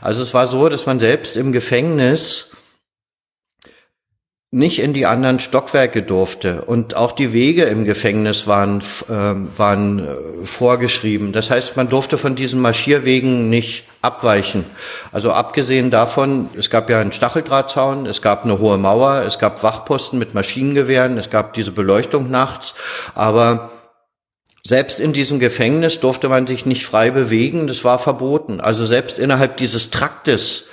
[0.00, 2.50] Also es war so, dass man selbst im Gefängnis
[4.52, 9.12] nicht in die anderen Stockwerke durfte und auch die Wege im Gefängnis waren äh,
[9.58, 11.32] waren äh, vorgeschrieben.
[11.32, 14.64] Das heißt, man durfte von diesen Marschierwegen nicht abweichen.
[15.10, 19.64] Also abgesehen davon, es gab ja einen Stacheldrahtzaun, es gab eine hohe Mauer, es gab
[19.64, 22.74] Wachposten mit Maschinengewehren, es gab diese Beleuchtung nachts,
[23.16, 23.70] aber
[24.64, 28.60] selbst in diesem Gefängnis durfte man sich nicht frei bewegen, das war verboten.
[28.60, 30.64] Also selbst innerhalb dieses Traktes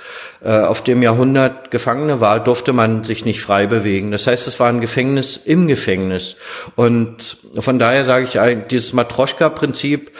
[0.50, 4.10] auf dem Jahrhundert Gefangene war, durfte man sich nicht frei bewegen.
[4.10, 6.36] Das heißt, es war ein Gefängnis im Gefängnis.
[6.76, 10.12] Und von daher sage ich, dieses Matroschka-Prinzip,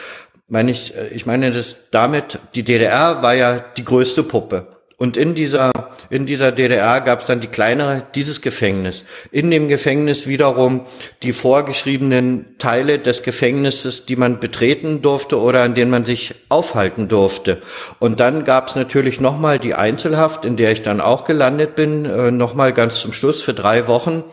[0.47, 4.74] meine ich, äh, ich meine das damit, die DDR war ja die größte Puppe.
[4.97, 5.71] Und in dieser,
[6.09, 9.03] in dieser DDR gab es dann die kleinere, dieses Gefängnis.
[9.29, 10.85] In dem Gefängnis wiederum
[11.21, 17.09] die vorgeschriebenen Teile des Gefängnisses, die man betreten durfte oder in denen man sich aufhalten
[17.09, 17.61] durfte.
[17.99, 22.05] Und dann gab es natürlich nochmal die Einzelhaft, in der ich dann auch gelandet bin,
[22.05, 24.23] äh, nochmal ganz zum Schluss für drei Wochen.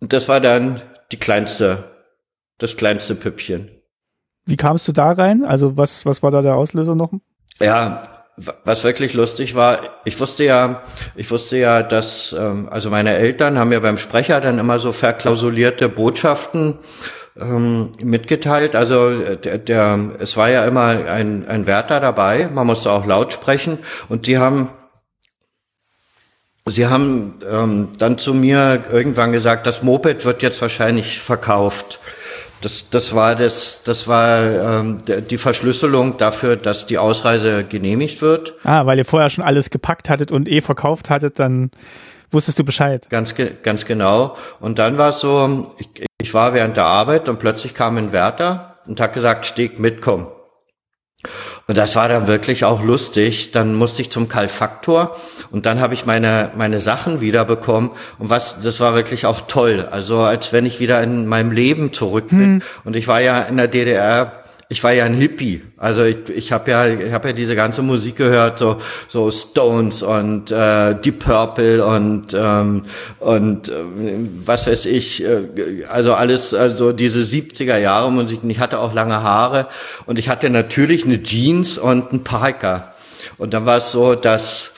[0.00, 0.82] Und das war dann
[1.12, 1.84] die kleinste,
[2.58, 3.70] das kleinste Püppchen.
[4.46, 5.44] Wie kamst du da rein?
[5.44, 7.12] Also was, was war da der Auslöser noch?
[7.60, 8.17] Ja,
[8.64, 10.82] was wirklich lustig war, ich wusste ja,
[11.16, 14.92] ich wusste ja, dass ähm, also meine Eltern haben ja beim Sprecher dann immer so
[14.92, 16.78] verklausulierte Botschaften
[17.40, 18.76] ähm, mitgeteilt.
[18.76, 23.06] Also äh, der, der, es war ja immer ein, ein Wärter dabei, man musste auch
[23.06, 23.78] laut sprechen
[24.08, 24.70] und die haben
[26.70, 31.98] Sie haben ähm, dann zu mir irgendwann gesagt, das Moped wird jetzt wahrscheinlich verkauft.
[32.60, 34.98] Das, das war das, das war ähm,
[35.30, 38.54] die Verschlüsselung dafür, dass die Ausreise genehmigt wird.
[38.64, 41.70] Ah, weil ihr vorher schon alles gepackt hattet und eh verkauft hattet, dann
[42.30, 43.08] wusstest du Bescheid.
[43.10, 44.36] Ganz, ganz genau.
[44.60, 48.12] Und dann war es so, ich, ich war während der Arbeit und plötzlich kam ein
[48.12, 50.26] Wärter und hat gesagt, Steg mitkommen.
[51.66, 53.50] Und das war dann wirklich auch lustig.
[53.50, 55.16] Dann musste ich zum Kalfaktor
[55.50, 57.90] und dann habe ich meine, meine Sachen wiederbekommen.
[58.18, 59.88] Und was, das war wirklich auch toll.
[59.90, 62.40] Also als wenn ich wieder in meinem Leben zurück bin.
[62.40, 62.62] Hm.
[62.84, 64.37] Und ich war ja in der DDR
[64.70, 65.62] ich war ja ein Hippie.
[65.78, 70.02] Also ich, ich habe ja, ich habe ja diese ganze Musik gehört, so so Stones
[70.02, 72.84] und äh, Deep Purple und ähm,
[73.18, 73.72] und äh,
[74.44, 78.42] was weiß ich, äh, also alles, also diese 70er Jahre Musik.
[78.42, 79.68] Und ich hatte auch lange Haare
[80.04, 82.92] und ich hatte natürlich eine Jeans und ein Parker.
[83.38, 84.74] Und dann war es so, dass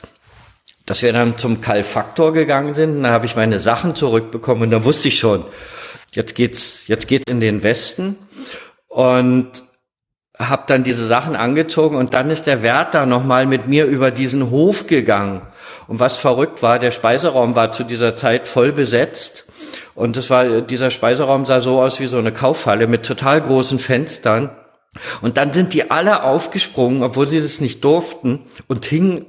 [0.85, 2.97] dass wir dann zum Kalfaktor gegangen sind.
[2.97, 5.45] Und dann habe ich meine Sachen zurückbekommen und da wusste ich schon,
[6.13, 8.17] jetzt geht's, jetzt geht's in den Westen.
[8.87, 9.63] Und
[10.49, 14.49] habe dann diese Sachen angezogen und dann ist der Wärter nochmal mit mir über diesen
[14.49, 15.41] Hof gegangen.
[15.87, 19.45] Und was verrückt war, der Speiseraum war zu dieser Zeit voll besetzt.
[19.93, 23.79] Und das war, dieser Speiseraum sah so aus wie so eine Kaufhalle mit total großen
[23.79, 24.49] Fenstern.
[25.21, 29.25] Und dann sind die alle aufgesprungen, obwohl sie das nicht durften, und hingen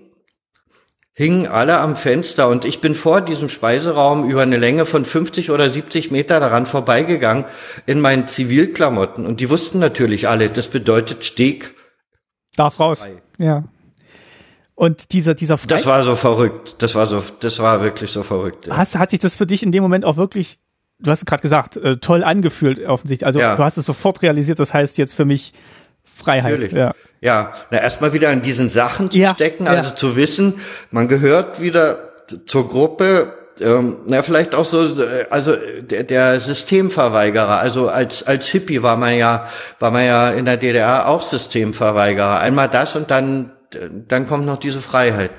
[1.15, 5.51] hingen alle am Fenster und ich bin vor diesem Speiseraum über eine Länge von 50
[5.51, 7.45] oder 70 Meter daran vorbeigegangen
[7.87, 11.75] in meinen Zivilklamotten und die wussten natürlich alle, das bedeutet Steg.
[12.57, 13.07] Darf raus.
[13.39, 13.65] Ja.
[14.75, 16.77] Und dieser, dieser Fre Das war so verrückt.
[16.79, 18.67] Das war so, das war wirklich so verrückt.
[18.67, 18.77] Ja.
[18.77, 20.59] Hast, hat sich das für dich in dem Moment auch wirklich,
[20.99, 23.27] du hast es gerade gesagt, äh, toll angefühlt offensichtlich.
[23.27, 23.55] Also ja.
[23.55, 25.53] du hast es sofort realisiert, das heißt jetzt für mich
[26.03, 26.53] Freiheit.
[26.53, 26.73] Natürlich.
[26.73, 26.95] Ja.
[27.23, 29.97] Ja, na, erstmal wieder in diesen Sachen zu ja, stecken, also ja.
[29.97, 30.61] zu wissen,
[30.91, 32.11] man gehört wieder
[32.47, 34.89] zur Gruppe, ähm, na vielleicht auch so,
[35.31, 37.59] also der, der Systemverweigerer.
[37.59, 39.47] Also als als Hippie war man ja
[39.79, 42.41] war man ja in der DDR auch Systemverweigerer.
[42.41, 43.53] Einmal das und dann
[44.09, 45.31] dann kommt noch diese Freiheit.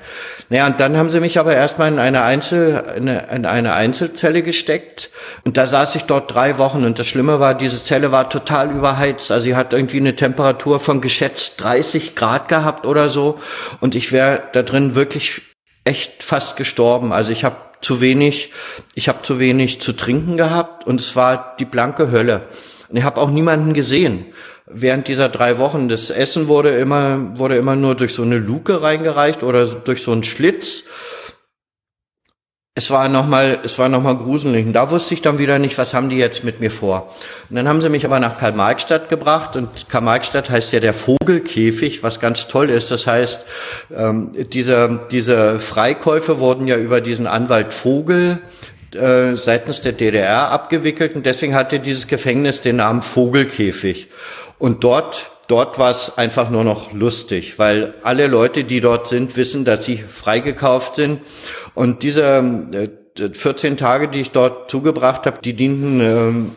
[0.48, 3.74] Naja, und dann haben sie mich aber erstmal in eine Einzel, in eine, in eine
[3.74, 5.10] Einzelzelle gesteckt.
[5.44, 6.84] Und da saß ich dort drei Wochen.
[6.84, 9.30] Und das Schlimme war, diese Zelle war total überheizt.
[9.30, 13.38] Also sie hat irgendwie eine Temperatur von geschätzt 30 Grad gehabt oder so.
[13.80, 15.42] Und ich wäre da drin wirklich
[15.84, 17.12] echt fast gestorben.
[17.12, 18.50] Also ich habe zu wenig,
[18.94, 22.42] ich habe zu wenig zu trinken gehabt und es war die blanke Hölle.
[22.88, 24.26] Und ich habe auch niemanden gesehen
[24.74, 25.88] während dieser drei Wochen.
[25.88, 30.12] Das Essen wurde immer, wurde immer nur durch so eine Luke reingereicht oder durch so
[30.12, 30.82] einen Schlitz.
[32.76, 34.66] Es war nochmal, es war nochmal gruselig.
[34.66, 37.14] Und da wusste ich dann wieder nicht, was haben die jetzt mit mir vor.
[37.48, 42.02] Und dann haben sie mich aber nach Karl-Marx-Stadt gebracht und Karl-Marx-Stadt heißt ja der Vogelkäfig,
[42.02, 42.90] was ganz toll ist.
[42.90, 43.40] Das heißt,
[43.96, 48.40] ähm, diese, diese Freikäufe wurden ja über diesen Anwalt Vogel
[48.94, 54.08] äh, seitens der DDR abgewickelt und deswegen hatte dieses Gefängnis den Namen Vogelkäfig.
[54.58, 59.36] Und dort, dort war es einfach nur noch lustig, weil alle Leute, die dort sind,
[59.36, 61.20] wissen, dass sie freigekauft sind.
[61.74, 62.42] Und diese
[63.32, 66.50] 14 äh, Tage, die ich dort zugebracht habe, die dienten ähm,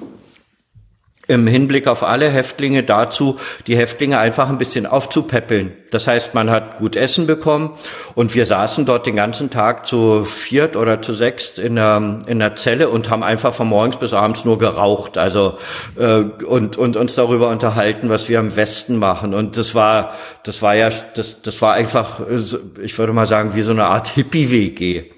[1.28, 5.73] im Hinblick auf alle Häftlinge dazu, die Häftlinge einfach ein bisschen aufzupäppeln.
[5.91, 7.71] Das heißt, man hat gut Essen bekommen
[8.15, 12.39] und wir saßen dort den ganzen Tag zu viert oder zu sechst in der, in
[12.39, 15.57] der Zelle und haben einfach von morgens bis abends nur geraucht, also
[15.97, 19.34] äh, und und uns darüber unterhalten, was wir im Westen machen.
[19.34, 20.13] Und das war
[20.43, 22.21] das war ja das das war einfach,
[22.82, 25.16] ich würde mal sagen, wie so eine Art Hippie-WG.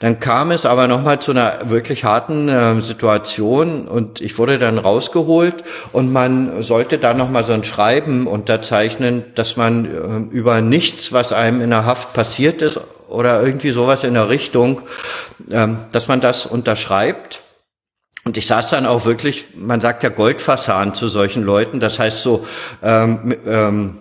[0.00, 4.78] Dann kam es aber nochmal zu einer wirklich harten äh, Situation und ich wurde dann
[4.78, 11.12] rausgeholt und man sollte da nochmal so ein Schreiben unterzeichnen, dass man äh, über nichts,
[11.12, 14.82] was einem in der Haft passiert ist oder irgendwie sowas in der Richtung,
[15.50, 17.42] äh, dass man das unterschreibt.
[18.24, 22.22] Und ich saß dann auch wirklich, man sagt ja Goldfassan zu solchen Leuten, das heißt
[22.22, 22.46] so,
[22.82, 23.98] ähm, ähm,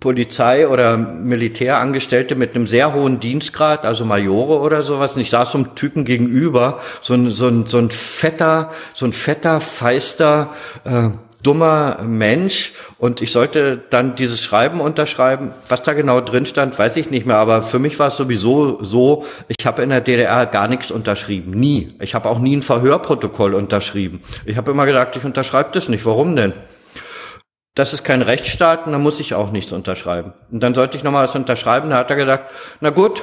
[0.00, 5.14] Polizei oder Militärangestellte mit einem sehr hohen Dienstgrad, also Majore oder sowas.
[5.14, 9.04] Und ich saß so einem Typen gegenüber, so ein, so ein, so ein fetter, so
[9.04, 11.10] ein fetter, feister, äh,
[11.42, 12.72] dummer Mensch.
[12.98, 15.52] Und ich sollte dann dieses Schreiben unterschreiben.
[15.68, 17.36] Was da genau drin stand, weiß ich nicht mehr.
[17.36, 21.52] Aber für mich war es sowieso so, ich habe in der DDR gar nichts unterschrieben.
[21.52, 21.88] Nie.
[22.00, 24.22] Ich habe auch nie ein Verhörprotokoll unterschrieben.
[24.46, 26.06] Ich habe immer gesagt, ich unterschreibe das nicht.
[26.06, 26.54] Warum denn?
[27.80, 30.34] Das ist kein Rechtsstaat und da muss ich auch nichts unterschreiben.
[30.50, 31.90] Und dann sollte ich nochmal was unterschreiben.
[31.90, 32.50] Da hat er gesagt,
[32.80, 33.22] na gut,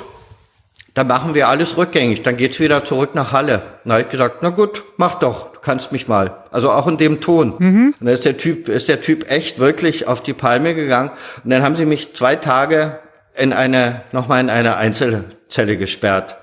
[0.96, 3.62] dann machen wir alles rückgängig, dann geht's wieder zurück nach Halle.
[3.86, 6.38] Da habe ich gesagt, na gut, mach doch, du kannst mich mal.
[6.50, 7.54] Also auch in dem Ton.
[7.60, 7.94] Mhm.
[8.00, 11.12] Und dann ist der Typ, ist der Typ echt wirklich auf die Palme gegangen.
[11.44, 12.98] Und dann haben sie mich zwei Tage
[13.36, 16.36] in eine, nochmal in eine Einzelzelle gesperrt.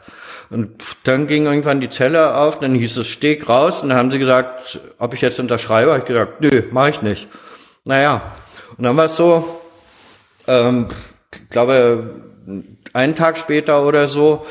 [0.50, 0.70] Und
[1.02, 4.20] dann ging irgendwann die Zelle auf, dann hieß es, steg raus, und dann haben sie
[4.20, 5.90] gesagt, ob ich jetzt unterschreibe.
[5.90, 7.26] Habe ich gesagt, nö, mache ich nicht.
[7.86, 8.22] Naja,
[8.78, 9.60] und dann war es so,
[10.46, 10.88] ähm,
[11.34, 12.14] ich glaube,
[12.94, 14.46] einen Tag später oder so,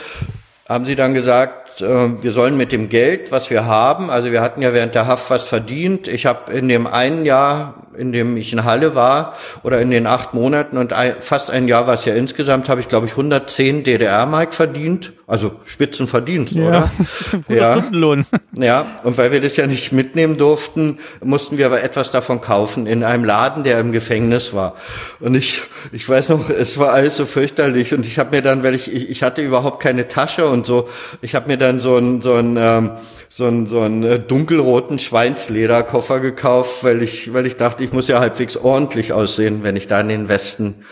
[0.70, 4.42] haben sie dann gesagt, äh, wir sollen mit dem Geld, was wir haben, also wir
[4.42, 6.08] hatten ja während der Haft was verdient.
[6.08, 10.08] Ich habe in dem einen Jahr in dem ich in Halle war oder in den
[10.08, 13.14] acht Monaten und ein, fast ein Jahr war es ja insgesamt, habe ich glaube ich
[13.14, 16.92] 110 DDR-Mark verdient, also Spitzenverdienst, ja, oder?
[17.48, 18.26] ja, Stundenlohn.
[18.58, 22.88] Ja, und weil wir das ja nicht mitnehmen durften, mussten wir aber etwas davon kaufen
[22.88, 24.76] in einem Laden, der im Gefängnis war.
[25.20, 28.64] Und ich, ich weiß noch, es war alles so fürchterlich und ich habe mir dann,
[28.64, 30.90] weil ich, ich, ich hatte überhaupt keine Tasche und so,
[31.22, 32.92] ich habe mir dann so ein so ein ähm,
[33.36, 38.08] so einen, so einen äh, dunkelroten Schweinslederkoffer gekauft, weil ich, weil ich dachte, ich muss
[38.08, 40.84] ja halbwegs ordentlich aussehen, wenn ich da in den Westen,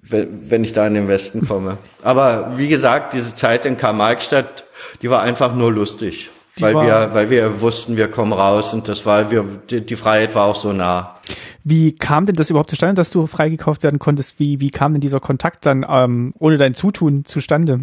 [0.00, 1.78] wenn, wenn ich da in den Westen komme.
[2.04, 4.66] Aber wie gesagt, diese Zeit in Karl-Marx-Stadt,
[5.02, 6.30] die war einfach nur lustig.
[6.56, 9.96] Die weil wir, weil wir wussten, wir kommen raus und das war, wir, die, die
[9.96, 11.16] Freiheit war auch so nah.
[11.64, 14.38] Wie kam denn das überhaupt zustande, dass du freigekauft werden konntest?
[14.38, 17.80] Wie, wie kam denn dieser Kontakt dann ähm, ohne dein Zutun zustande?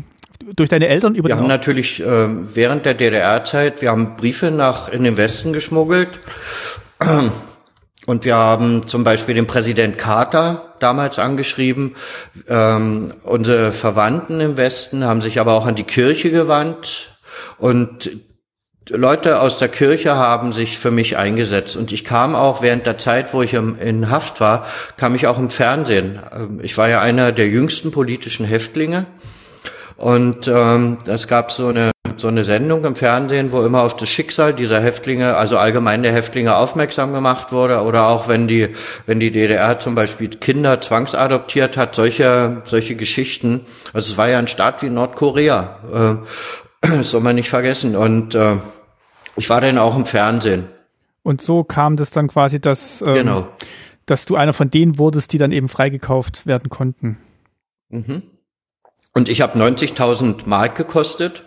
[0.56, 4.89] Durch deine Eltern über Wir haben natürlich äh, während der DDR-Zeit, wir haben Briefe nach
[4.89, 6.20] in den Westen geschmuggelt.
[8.08, 11.96] Und wir haben zum Beispiel den Präsident Carter damals angeschrieben.
[12.48, 17.16] Ähm, unsere Verwandten im Westen haben sich aber auch an die Kirche gewandt.
[17.60, 18.10] Und
[18.89, 21.78] Leute aus der Kirche haben sich für mich eingesetzt.
[21.78, 24.66] Und ich kam auch während der Zeit, wo ich in Haft war,
[24.98, 26.20] kam ich auch im Fernsehen.
[26.34, 29.06] Ähm, ich war ja einer der jüngsten politischen Häftlinge.
[30.02, 34.09] Und ähm, es gab so eine, so eine Sendung im Fernsehen, wo immer auf das
[34.09, 37.82] Schicksal dieser Häftlinge, also allgemein der Häftlinge aufmerksam gemacht wurde.
[37.82, 38.70] Oder auch wenn die,
[39.05, 43.62] wenn die DDR zum Beispiel Kinder zwangsadoptiert hat, solche, solche Geschichten.
[43.93, 46.20] Also es war ja ein Staat wie Nordkorea.
[46.82, 47.96] Äh, Das soll man nicht vergessen.
[47.96, 48.55] Und äh,
[49.36, 50.67] ich war dann auch im Fernsehen.
[51.21, 53.47] Und so kam das dann quasi, dass, ähm, Genau.
[54.08, 57.20] dass du einer von denen wurdest, die dann eben freigekauft werden konnten.
[57.89, 58.24] Mhm.
[59.13, 61.43] Und ich habe 90.000 Mark gekostet.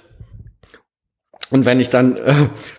[1.51, 2.35] Und wenn ich dann, äh,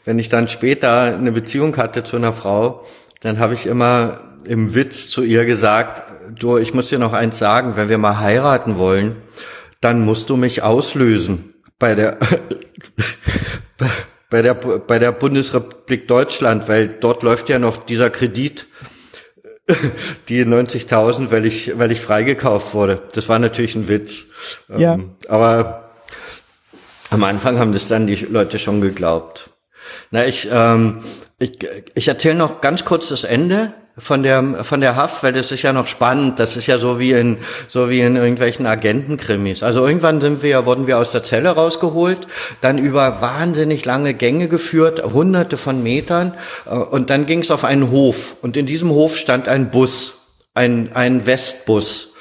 [0.06, 2.86] wenn ich dann später eine Beziehung hatte zu einer Frau,
[3.22, 6.04] dann habe ich immer im Witz zu ihr gesagt,
[6.38, 9.16] du, ich muss dir noch eins sagen, wenn wir mal heiraten wollen,
[9.82, 12.18] dann musst du mich auslösen bei der
[14.30, 18.68] bei der bei der Bundesrepublik Deutschland, weil dort läuft ja noch dieser Kredit
[20.30, 23.02] die 90.000, weil ich weil ich freigekauft wurde.
[23.14, 24.26] Das war natürlich ein Witz.
[24.70, 24.94] Ja.
[24.94, 25.92] Ähm, aber
[27.10, 29.50] am Anfang haben das dann die Leute schon geglaubt.
[30.12, 31.02] Na, ich, ähm,
[31.40, 31.60] ich,
[31.94, 35.62] ich erzähle noch ganz kurz das Ende von der von der Haft, weil das ist
[35.62, 36.40] ja noch spannend.
[36.40, 37.38] Das ist ja so wie in
[37.70, 39.64] so wie in irgendwelchen Agentenkrimis.
[39.64, 42.28] Also irgendwann sind wir wurden wir aus der Zelle rausgeholt,
[42.60, 46.34] dann über wahnsinnig lange Gänge geführt, hunderte von Metern,
[46.66, 48.36] äh, und dann ging es auf einen Hof.
[48.42, 52.12] Und in diesem Hof stand ein Bus, ein ein Westbus.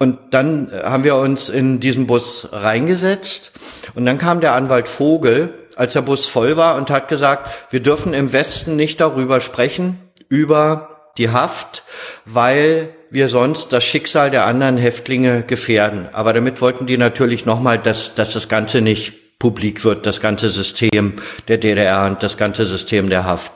[0.00, 3.52] Und dann haben wir uns in diesen Bus reingesetzt
[3.94, 7.80] und dann kam der Anwalt Vogel, als der Bus voll war und hat gesagt, wir
[7.80, 11.82] dürfen im Westen nicht darüber sprechen, über die Haft,
[12.24, 16.08] weil wir sonst das Schicksal der anderen Häftlinge gefährden.
[16.12, 20.50] Aber damit wollten die natürlich nochmal, dass, dass das Ganze nicht publik wird, das ganze
[20.50, 21.14] System
[21.48, 23.52] der DDR und das ganze System der Haft.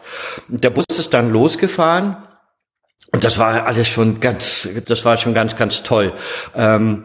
[0.48, 2.16] Der Bus ist dann losgefahren
[3.10, 6.12] und das war alles schon ganz, das war schon ganz, ganz toll.
[6.54, 7.04] Ähm,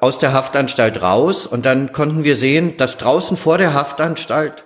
[0.00, 4.64] aus der Haftanstalt raus und dann konnten wir sehen, dass draußen vor der Haftanstalt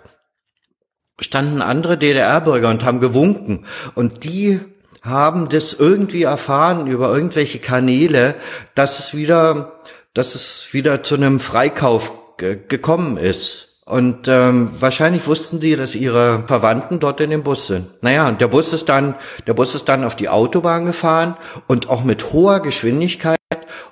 [1.20, 3.66] standen andere DDR-Bürger und haben gewunken.
[3.95, 4.61] Und die
[5.05, 8.35] haben das irgendwie erfahren über irgendwelche Kanäle,
[8.74, 9.81] dass es wieder,
[10.14, 13.68] dass es wieder zu einem Freikauf ge gekommen ist.
[13.86, 17.90] Und ähm, wahrscheinlich wussten sie, dass ihre Verwandten dort in dem Bus sind.
[18.01, 19.14] Naja, und der Bus ist dann,
[19.47, 21.36] der Bus ist dann auf die Autobahn gefahren
[21.66, 23.36] und auch mit hoher Geschwindigkeit.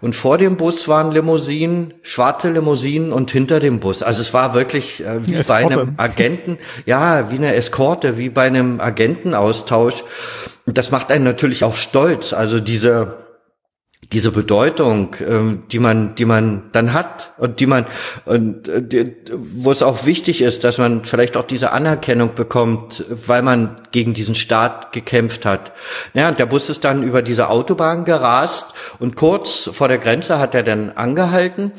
[0.01, 4.03] Und vor dem Bus waren Limousinen, schwarze Limousinen und hinter dem Bus.
[4.03, 6.57] Also es war wirklich äh, wie bei einem Agenten,
[6.87, 10.05] ja, wie eine Eskorte, wie bei einem Agentenaustausch.
[10.67, 12.33] Das macht einen natürlich auch stolz.
[12.33, 13.23] Also diese
[14.13, 17.87] diese Bedeutung, ähm, die man, die man dann hat und die man,
[18.25, 23.43] und äh, wo es auch wichtig ist, dass man vielleicht auch diese Anerkennung bekommt, weil
[23.43, 25.73] man gegen diesen Staat gekämpft hat.
[26.15, 30.39] Ja, und der Bus ist dann über diese Autobahn gerast und kurz vor der Grenze
[30.39, 31.73] hat er dann angehalten.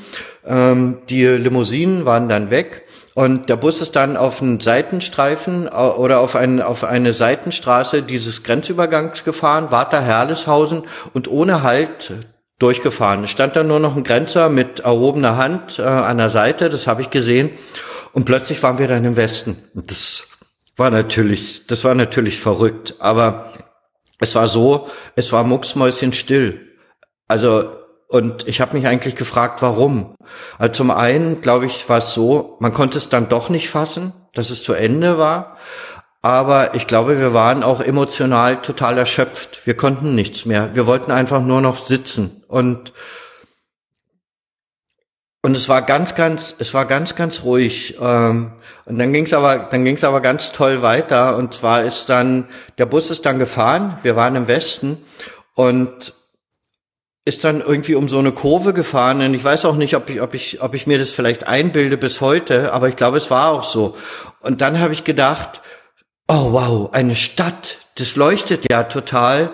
[0.45, 2.83] Ähm, die Limousinen waren dann weg.
[3.15, 8.43] Und der Bus ist dann auf einen Seitenstreifen oder auf, einen, auf eine Seitenstraße dieses
[8.43, 10.83] Grenzübergangs gefahren, Warta Herleshausen
[11.13, 12.13] und ohne Halt
[12.57, 13.25] durchgefahren.
[13.25, 16.87] Es stand da nur noch ein Grenzer mit erhobener Hand äh, an der Seite, das
[16.87, 17.51] habe ich gesehen.
[18.13, 19.57] Und plötzlich waren wir dann im Westen.
[19.73, 20.27] Das
[20.75, 22.95] war natürlich, das war natürlich verrückt.
[22.99, 23.53] Aber
[24.19, 26.61] es war so, es war mucksmäuschenstill.
[27.27, 27.69] Also
[28.13, 30.13] und ich habe mich eigentlich gefragt, warum.
[30.59, 34.13] Also zum einen, glaube ich, war es so, man konnte es dann doch nicht fassen,
[34.35, 35.57] dass es zu Ende war.
[36.21, 39.65] Aber ich glaube, wir waren auch emotional total erschöpft.
[39.65, 40.75] Wir konnten nichts mehr.
[40.75, 42.43] Wir wollten einfach nur noch sitzen.
[42.47, 42.93] Und,
[45.41, 47.97] und es war ganz, ganz, es war ganz, ganz ruhig.
[47.99, 48.51] Ähm,
[48.85, 51.35] und dann ging es aber, dann ging es aber ganz toll weiter.
[51.35, 53.97] Und zwar ist dann, der Bus ist dann gefahren.
[54.03, 54.99] Wir waren im Westen.
[55.55, 56.13] Und
[57.25, 60.21] ist dann irgendwie um so eine Kurve gefahren und ich weiß auch nicht, ob ich,
[60.21, 63.51] ob ich, ob ich mir das vielleicht einbilde bis heute, aber ich glaube, es war
[63.51, 63.95] auch so.
[64.41, 65.61] Und dann habe ich gedacht,
[66.27, 69.51] oh wow, eine Stadt, das leuchtet ja total.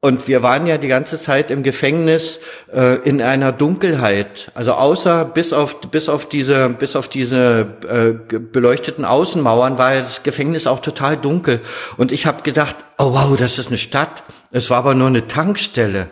[0.00, 2.40] Und wir waren ja die ganze Zeit im Gefängnis
[2.70, 4.50] äh, in einer Dunkelheit.
[4.54, 10.22] Also außer bis auf bis auf diese bis auf diese äh, beleuchteten Außenmauern war das
[10.22, 11.60] Gefängnis auch total dunkel.
[11.96, 14.24] Und ich habe gedacht, oh wow, das ist eine Stadt.
[14.50, 16.10] Es war aber nur eine Tankstelle.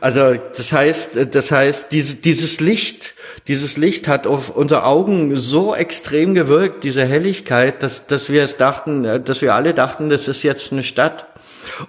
[0.00, 3.14] Also das heißt, das heißt, diese, dieses Licht,
[3.48, 8.56] dieses Licht hat auf unsere Augen so extrem gewirkt, diese Helligkeit, dass, dass wir es
[8.56, 11.26] dachten, dass wir alle dachten, das ist jetzt eine Stadt.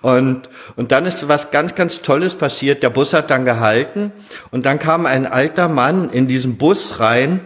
[0.01, 2.83] Und, und dann ist was ganz, ganz Tolles passiert.
[2.83, 4.11] Der Bus hat dann gehalten
[4.51, 7.41] und dann kam ein alter Mann in diesen Bus rein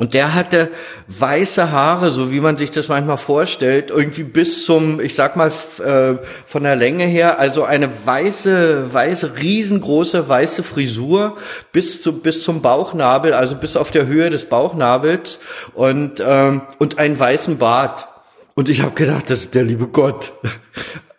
[0.00, 0.70] und der hatte
[1.08, 5.52] weiße Haare, so wie man sich das manchmal vorstellt, irgendwie bis zum, ich sag mal,
[5.84, 6.16] äh,
[6.46, 11.36] von der Länge her, also eine weiße, weiße, riesengroße weiße Frisur
[11.72, 15.38] bis zu, bis zum Bauchnabel, also bis auf der Höhe des Bauchnabels
[15.74, 18.08] und, ähm, und einen weißen Bart.
[18.54, 20.32] Und ich habe gedacht, das ist der liebe Gott.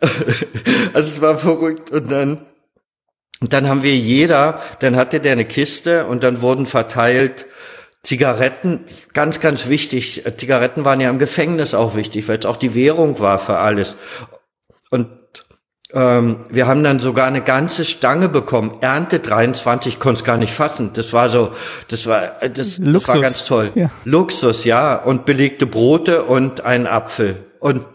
[0.92, 1.92] also es war verrückt.
[1.92, 2.46] Und dann,
[3.40, 7.46] und dann haben wir jeder, dann hatte der eine Kiste und dann wurden verteilt
[8.04, 8.80] Zigaretten,
[9.12, 10.24] ganz, ganz wichtig.
[10.36, 13.94] Zigaretten waren ja im Gefängnis auch wichtig, weil es auch die Währung war für alles.
[14.90, 15.08] Und
[15.94, 18.78] ähm, wir haben dann sogar eine ganze Stange bekommen.
[18.80, 20.90] Ernte 23, konnte es gar nicht fassen.
[20.94, 21.52] Das war so,
[21.88, 23.70] das war, das, das war ganz toll.
[23.74, 23.90] Ja.
[24.04, 24.96] Luxus, ja.
[24.96, 27.44] Und belegte Brote und ein Apfel.
[27.60, 27.86] Und,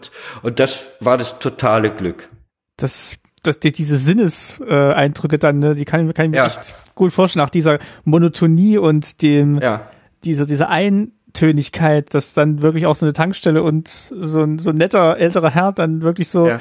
[0.42, 2.28] und das war das totale Glück.
[2.76, 6.46] Das, das, die, diese Sinneseindrücke dann, ne, die kann, kann ich mir ja.
[6.46, 9.82] echt gut vorstellen, nach dieser Monotonie und dem, ja.
[10.24, 14.76] Dieser, dieser Eintönigkeit, dass dann wirklich auch so eine Tankstelle und so ein, so ein
[14.76, 16.60] netter älterer Herr dann wirklich so ja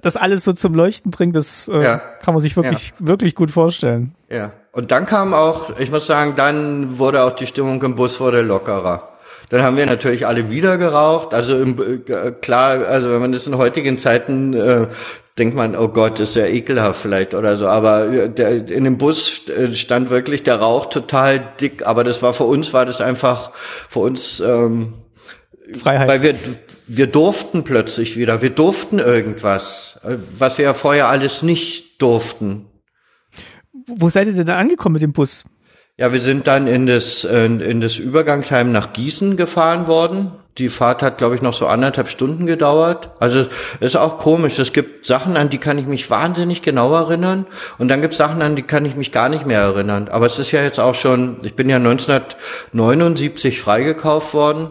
[0.00, 1.96] das alles so zum Leuchten bringt, das äh, ja.
[2.22, 3.06] kann man sich wirklich, ja.
[3.06, 4.14] wirklich gut vorstellen.
[4.28, 4.52] Ja.
[4.72, 8.42] Und dann kam auch, ich muss sagen, dann wurde auch die Stimmung im Bus wurde
[8.42, 9.08] lockerer.
[9.50, 11.34] Dann haben wir natürlich alle wieder geraucht.
[11.34, 14.86] Also im, äh, klar, also wenn man das in heutigen Zeiten äh,
[15.38, 17.66] denkt man, oh Gott, ist ja ekelhaft vielleicht oder so.
[17.66, 21.86] Aber äh, der, in dem Bus äh, stand wirklich der Rauch total dick.
[21.86, 24.94] Aber das war für uns war das einfach für uns ähm,
[25.72, 26.08] Freiheit.
[26.08, 26.34] Weil wir
[26.86, 32.66] wir durften plötzlich wieder, wir durften irgendwas, was wir ja vorher alles nicht durften.
[33.86, 35.44] Wo seid ihr denn da angekommen mit dem Bus?
[35.96, 40.32] Ja, wir sind dann in das, in das Übergangsheim nach Gießen gefahren worden.
[40.58, 43.10] Die Fahrt hat, glaube ich, noch so anderthalb Stunden gedauert.
[43.18, 43.46] Also
[43.80, 44.58] ist auch komisch.
[44.60, 47.46] Es gibt Sachen, an die kann ich mich wahnsinnig genau erinnern.
[47.78, 50.08] Und dann gibt es Sachen, an die kann ich mich gar nicht mehr erinnern.
[50.08, 54.70] Aber es ist ja jetzt auch schon, ich bin ja 1979 freigekauft worden.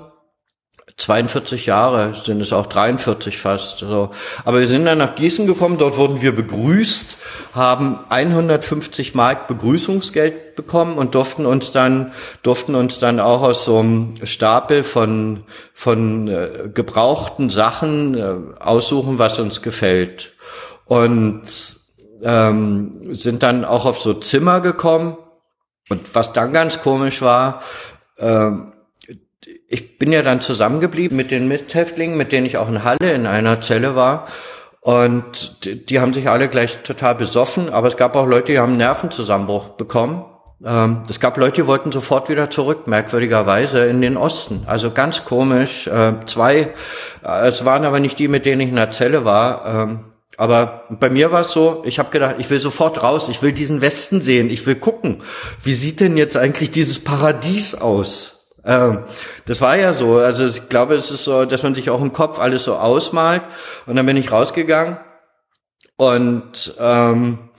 [0.97, 3.79] 42 Jahre sind es auch 43 fast.
[3.79, 4.11] So.
[4.45, 7.17] Aber wir sind dann nach Gießen gekommen, dort wurden wir begrüßt,
[7.55, 12.13] haben 150 Mark Begrüßungsgeld bekommen und durften uns dann,
[12.43, 15.43] durften uns dann auch aus so einem Stapel von,
[15.73, 20.33] von äh, gebrauchten Sachen äh, aussuchen, was uns gefällt.
[20.85, 21.43] Und
[22.23, 25.17] ähm, sind dann auch auf so Zimmer gekommen.
[25.89, 27.61] Und was dann ganz komisch war,
[28.17, 28.72] ähm,
[29.73, 33.25] ich bin ja dann zusammengeblieben mit den Mithäftlingen, mit denen ich auch in Halle in
[33.25, 34.27] einer Zelle war.
[34.81, 38.59] Und die, die haben sich alle gleich total besoffen, aber es gab auch Leute, die
[38.59, 40.25] haben einen Nervenzusammenbruch bekommen.
[40.63, 44.63] Ähm, es gab Leute, die wollten sofort wieder zurück, merkwürdigerweise, in den Osten.
[44.67, 45.87] Also ganz komisch.
[45.87, 46.69] Äh, zwei,
[47.25, 49.65] äh, es waren aber nicht die, mit denen ich in der Zelle war.
[49.65, 49.99] Ähm,
[50.37, 53.53] aber bei mir war es so, ich habe gedacht, ich will sofort raus, ich will
[53.53, 55.21] diesen Westen sehen, ich will gucken,
[55.63, 58.32] wie sieht denn jetzt eigentlich dieses Paradies aus?
[58.65, 59.03] Ähm,
[59.45, 60.17] das war ja so.
[60.17, 63.43] Also ich glaube, es ist so, dass man sich auch im Kopf alles so ausmalt.
[63.85, 64.97] Und dann bin ich rausgegangen
[65.97, 67.49] und ähm,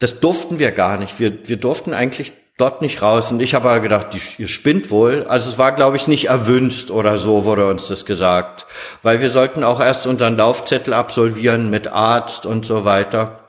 [0.00, 1.20] das durften wir gar nicht.
[1.20, 3.30] Wir, wir durften eigentlich dort nicht raus.
[3.30, 5.24] Und ich habe aber gedacht, die, ihr spinnt wohl.
[5.28, 8.66] Also es war, glaube ich, nicht erwünscht oder so wurde uns das gesagt.
[9.02, 13.40] Weil wir sollten auch erst unseren Laufzettel absolvieren mit Arzt und so weiter.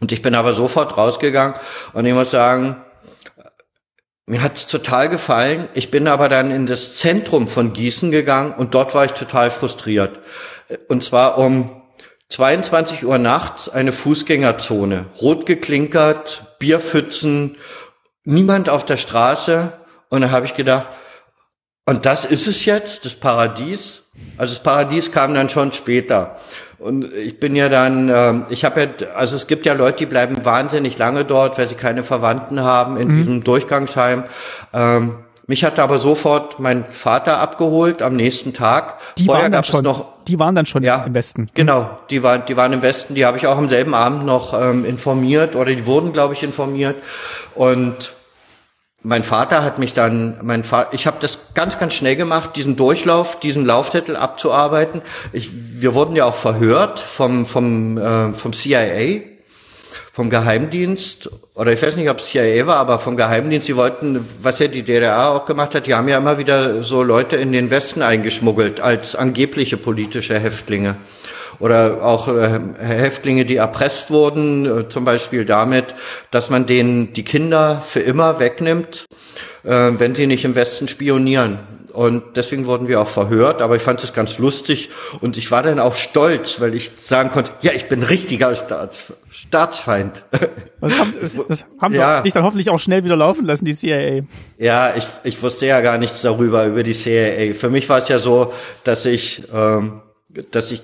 [0.00, 1.54] Und ich bin aber sofort rausgegangen
[1.92, 2.83] und ich muss sagen,
[4.26, 5.68] mir hat's total gefallen.
[5.74, 9.50] Ich bin aber dann in das Zentrum von Gießen gegangen und dort war ich total
[9.50, 10.20] frustriert.
[10.88, 11.82] Und zwar um
[12.30, 17.58] 22 Uhr nachts eine Fußgängerzone, rot geklinkert, Bierpfützen,
[18.24, 19.72] niemand auf der Straße.
[20.08, 20.88] Und da habe ich gedacht,
[21.86, 24.02] und das ist es jetzt, das Paradies?
[24.38, 26.40] Also das Paradies kam dann schon später.
[26.78, 30.06] Und ich bin ja dann, äh, ich habe ja, also es gibt ja Leute, die
[30.06, 33.16] bleiben wahnsinnig lange dort, weil sie keine Verwandten haben in mhm.
[33.16, 34.24] diesem Durchgangsheim.
[34.72, 38.98] Ähm, mich hat aber sofort mein Vater abgeholt am nächsten Tag.
[39.18, 41.50] Die Vorher waren dann schon, noch, die waren dann schon ja, im Westen.
[41.52, 43.14] Genau, die waren, die waren im Westen.
[43.14, 46.42] Die habe ich auch am selben Abend noch ähm, informiert oder die wurden, glaube ich,
[46.42, 46.96] informiert.
[47.54, 48.14] Und
[49.04, 52.74] mein Vater hat mich dann, mein Vater, ich habe das ganz, ganz schnell gemacht, diesen
[52.74, 55.02] Durchlauf, diesen Laufzettel abzuarbeiten.
[55.32, 59.20] Ich, wir wurden ja auch verhört vom, vom, äh, vom CIA,
[60.10, 64.26] vom Geheimdienst, oder ich weiß nicht, ob es CIA war, aber vom Geheimdienst, sie wollten,
[64.40, 67.52] was ja die DDR auch gemacht hat, die haben ja immer wieder so Leute in
[67.52, 70.96] den Westen eingeschmuggelt als angebliche politische Häftlinge
[71.58, 75.94] oder auch äh, Häftlinge, die erpresst wurden, äh, zum Beispiel damit,
[76.30, 79.06] dass man denen die Kinder für immer wegnimmt,
[79.64, 81.58] äh, wenn sie nicht im Westen spionieren.
[81.94, 84.90] Und deswegen wurden wir auch verhört, aber ich fand es ganz lustig
[85.20, 89.12] und ich war dann auch stolz, weil ich sagen konnte, ja, ich bin richtiger Staats,
[89.30, 90.24] Staatsfeind.
[90.80, 91.14] Das haben,
[91.48, 92.20] das haben ja.
[92.20, 94.20] dich dann hoffentlich auch schnell wieder laufen lassen, die CIA.
[94.58, 97.54] Ja, ich, ich wusste ja gar nichts darüber, über die CIA.
[97.54, 98.52] Für mich war es ja so,
[98.82, 100.02] dass ich, ähm,
[100.50, 100.82] dass ich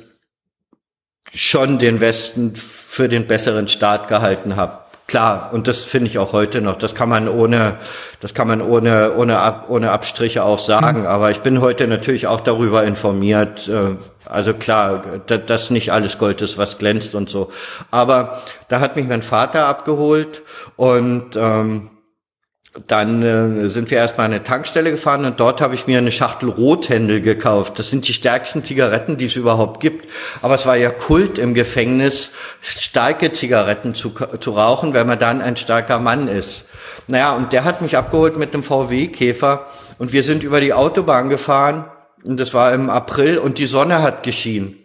[1.35, 4.78] schon den Westen für den besseren Staat gehalten habe.
[5.07, 6.77] Klar, und das finde ich auch heute noch.
[6.77, 7.78] Das kann man ohne,
[8.20, 11.01] das kann man ohne, ohne, Ab, ohne Abstriche auch sagen.
[11.01, 11.07] Mhm.
[11.07, 13.66] Aber ich bin heute natürlich auch darüber informiert.
[13.66, 17.51] Äh, also klar, dass nicht alles Gold ist, was glänzt und so.
[17.90, 20.43] Aber da hat mich mein Vater abgeholt
[20.77, 21.90] und ähm,
[22.87, 26.13] dann äh, sind wir erstmal an eine Tankstelle gefahren und dort habe ich mir eine
[26.13, 27.81] Schachtel Rothändel gekauft.
[27.81, 30.09] Das sind die stärksten Zigaretten, die es überhaupt gibt.
[30.41, 32.31] Aber es war ja Kult im Gefängnis,
[32.61, 36.69] starke Zigaretten zu, zu rauchen, wenn man dann ein starker Mann ist.
[37.09, 39.67] Naja, und der hat mich abgeholt mit einem VW-Käfer
[39.99, 41.87] und wir sind über die Autobahn gefahren
[42.23, 44.80] und das war im April und die Sonne hat geschienen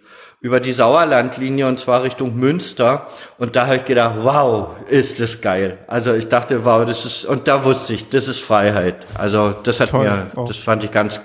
[0.45, 3.07] über die Sauerlandlinie und zwar Richtung Münster.
[3.39, 5.79] Und da habe ich gedacht, wow, ist das geil.
[5.87, 9.07] Also ich dachte, wow, das ist, und da wusste ich, das ist Freiheit.
[9.15, 10.47] Also das hat toll, mir, auch.
[10.47, 11.19] das fand ich ganz,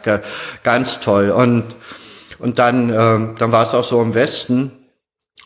[0.63, 1.29] ganz toll.
[1.33, 1.65] Und,
[2.39, 4.73] und dann, äh, dann war es auch so im Westen.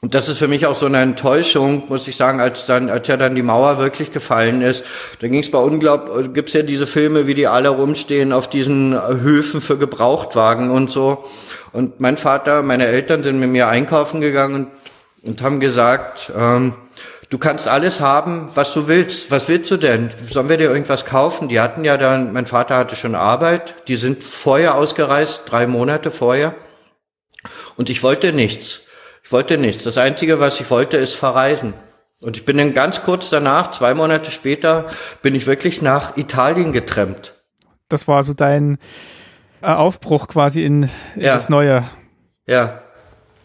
[0.03, 3.09] Und das ist für mich auch so eine Enttäuschung, muss ich sagen, als dann, als
[3.09, 4.85] ja dann die Mauer wirklich gefallen ist.
[5.19, 8.97] Da ging es bei unglaublich, gibt's ja diese Filme, wie die alle rumstehen auf diesen
[9.21, 11.25] Höfen für Gebrauchtwagen und so.
[11.75, 16.75] Und mein Vater, meine Eltern sind mit mir einkaufen gegangen und, und haben gesagt, ähm,
[17.31, 19.33] du kannst alles haben, was du willst.
[19.33, 20.11] Was willst du denn?
[20.25, 21.49] Sollen wir dir irgendwas kaufen?
[21.49, 26.13] Die hatten ja dann, mein Vater hatte schon Arbeit, die sind vorher ausgereist, drei Monate
[26.13, 26.55] vorher.
[27.77, 28.83] Und ich wollte nichts.
[29.25, 29.83] Ich wollte nichts.
[29.83, 31.75] Das Einzige, was ich wollte, ist verreisen.
[32.21, 34.87] Und ich bin dann ganz kurz danach, zwei Monate später,
[35.23, 37.35] bin ich wirklich nach Italien getrennt.
[37.89, 38.79] Das war so dein,
[39.65, 40.85] Aufbruch quasi in,
[41.15, 41.35] in ja.
[41.35, 41.85] das Neue.
[42.47, 42.81] Ja,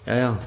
[0.06, 0.38] ja, ja.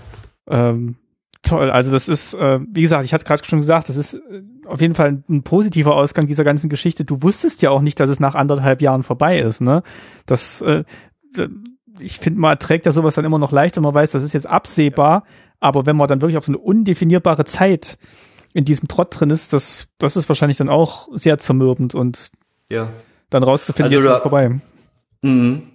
[0.49, 0.97] Ähm,
[1.43, 1.71] toll.
[1.71, 4.43] Also das ist, äh, wie gesagt, ich hatte es gerade schon gesagt, das ist äh,
[4.67, 7.05] auf jeden Fall ein, ein, positiver Ausgang dieser ganzen Geschichte.
[7.05, 9.83] Du wusstest ja auch nicht, dass es nach anderthalb Jahren vorbei ist, ne?
[10.27, 10.85] Das, äh,
[12.01, 14.47] ich finde, man trägt ja sowas dann immer noch leichter, man weiß, das ist jetzt
[14.47, 15.25] absehbar,
[15.61, 17.99] aber wenn man dann wirklich auf so eine undefinierbare Zeit
[18.55, 22.31] in diesem Trott drin ist, das, das ist wahrscheinlich dann auch sehr zermürbend und
[22.71, 22.89] ja.
[23.31, 24.61] dann rauszufinden, also, jetzt ist es vorbei.
[25.23, 25.69] Mhm.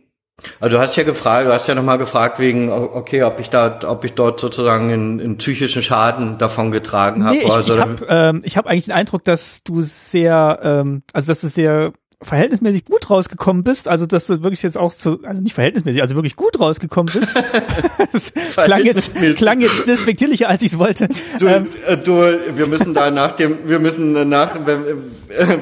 [0.60, 3.80] Also du hast ja gefragt, du hast ja nochmal gefragt wegen, okay, ob ich da,
[3.86, 7.38] ob ich dort sozusagen einen, einen psychischen Schaden davon getragen habe.
[7.38, 11.02] Nee, ich, also, ich habe ähm, ich hab eigentlich den Eindruck, dass du sehr, ähm,
[11.12, 11.92] also dass du sehr
[12.22, 16.16] verhältnismäßig gut rausgekommen bist, also dass du wirklich jetzt auch so, also nicht verhältnismäßig, also
[16.16, 18.34] wirklich gut rausgekommen bist.
[18.56, 21.10] klang jetzt, klang jetzt despektierlicher, als ich es wollte.
[21.40, 22.14] Du, ähm, äh, du,
[22.56, 24.84] wir müssen da nach dem, wir müssen nach, wenn,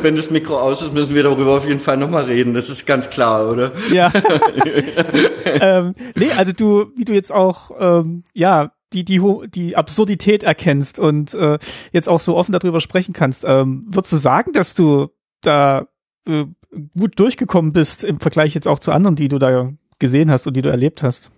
[0.02, 2.54] wenn das Mikro aus ist, müssen wir darüber auf jeden Fall nochmal reden.
[2.54, 3.74] Das ist ganz klar, oder?
[3.92, 4.12] Ja.
[5.46, 11.00] ähm, nee, also du, wie du jetzt auch, ähm, ja, die, die, die Absurdität erkennst
[11.00, 11.60] und äh,
[11.92, 15.10] jetzt auch so offen darüber sprechen kannst, ähm, würdest du sagen, dass du
[15.42, 15.88] da
[16.28, 16.46] äh,
[16.98, 20.56] gut durchgekommen bist im Vergleich jetzt auch zu anderen, die du da gesehen hast und
[20.56, 21.32] die du erlebt hast?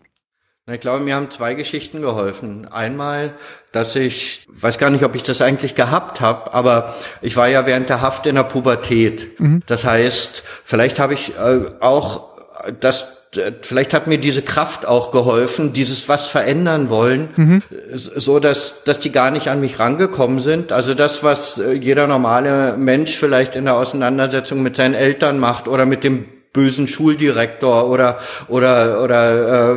[0.69, 2.67] Ich glaube, mir haben zwei Geschichten geholfen.
[2.67, 3.33] Einmal,
[3.71, 7.65] dass ich, weiß gar nicht, ob ich das eigentlich gehabt habe, aber ich war ja
[7.65, 9.39] während der Haft in der Pubertät.
[9.39, 9.63] Mhm.
[9.65, 12.35] Das heißt, vielleicht habe ich äh, auch
[12.81, 13.16] das
[13.61, 17.63] vielleicht hat mir diese Kraft auch geholfen, dieses was verändern wollen, mhm.
[17.93, 20.71] so dass, dass die gar nicht an mich rangekommen sind.
[20.71, 25.67] Also das, was äh, jeder normale Mensch vielleicht in der Auseinandersetzung mit seinen Eltern macht
[25.67, 29.75] oder mit dem bösen Schuldirektor oder, oder, oder, äh,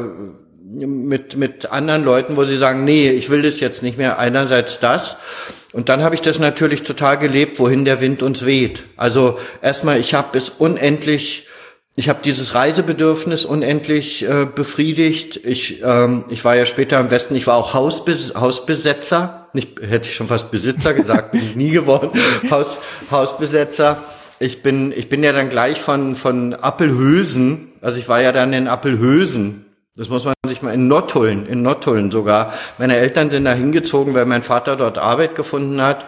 [0.73, 4.19] mit, mit anderen Leuten, wo sie sagen, nee, ich will das jetzt nicht mehr.
[4.19, 5.17] Einerseits das.
[5.73, 8.85] Und dann habe ich das natürlich total gelebt, wohin der Wind uns weht.
[8.97, 11.49] Also erstmal, ich habe es unendlich
[12.01, 15.39] ich habe dieses Reisebedürfnis unendlich äh, befriedigt.
[15.45, 19.49] Ich, ähm, ich war ja später im Westen, ich war auch Hausbes Hausbesetzer.
[19.53, 22.11] Nicht, hätte ich schon fast Besitzer gesagt, bin ich nie geworden.
[22.51, 24.03] Haus, Hausbesetzer.
[24.39, 28.55] Ich bin, ich bin ja dann gleich von, von Appelhösen, also ich war ja dann
[28.55, 29.67] in Appelhösen.
[29.95, 32.55] Das muss man sich mal in Nottuln, in Nottuln sogar.
[32.79, 36.07] Meine Eltern sind da hingezogen, weil mein Vater dort Arbeit gefunden hat.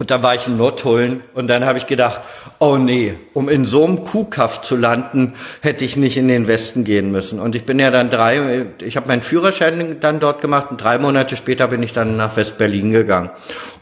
[0.00, 2.22] Und da war ich in Nordholen und dann habe ich gedacht,
[2.58, 6.84] oh nee, um in so einem Kuhkaff zu landen, hätte ich nicht in den Westen
[6.84, 7.38] gehen müssen.
[7.38, 10.96] Und ich bin ja dann drei, ich habe meinen Führerschein dann dort gemacht und drei
[10.96, 13.28] Monate später bin ich dann nach West-Berlin gegangen.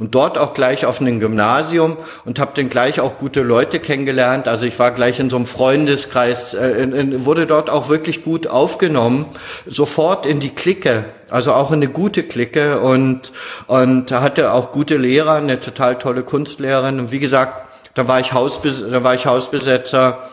[0.01, 4.49] Und dort auch gleich auf einem Gymnasium und habe dann gleich auch gute Leute kennengelernt.
[4.49, 8.25] Also ich war gleich in so einem Freundeskreis, äh, in, in, wurde dort auch wirklich
[8.25, 9.27] gut aufgenommen,
[9.67, 13.33] sofort in die Clique also auch eine gute Clique und,
[13.67, 17.01] und hatte auch gute Lehrer, eine total tolle Kunstlehrerin.
[17.01, 20.29] Und wie gesagt, da war ich, Hausbes da war ich Hausbesetzer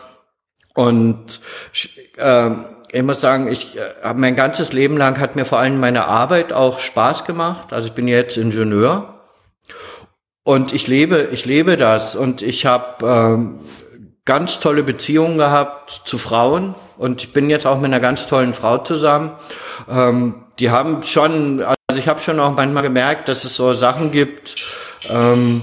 [0.74, 1.40] und
[2.16, 2.50] äh,
[2.92, 6.52] ich muss sagen, ich äh, mein ganzes Leben lang hat mir vor allem meine Arbeit
[6.52, 7.72] auch Spaß gemacht.
[7.72, 9.14] Also ich bin jetzt Ingenieur
[10.44, 13.58] und ich lebe, ich lebe das und ich habe ähm,
[14.24, 18.54] ganz tolle Beziehungen gehabt zu Frauen und ich bin jetzt auch mit einer ganz tollen
[18.54, 19.32] Frau zusammen.
[19.90, 24.10] Ähm, die haben schon, also ich habe schon auch manchmal gemerkt, dass es so Sachen
[24.10, 24.56] gibt,
[25.10, 25.62] ähm,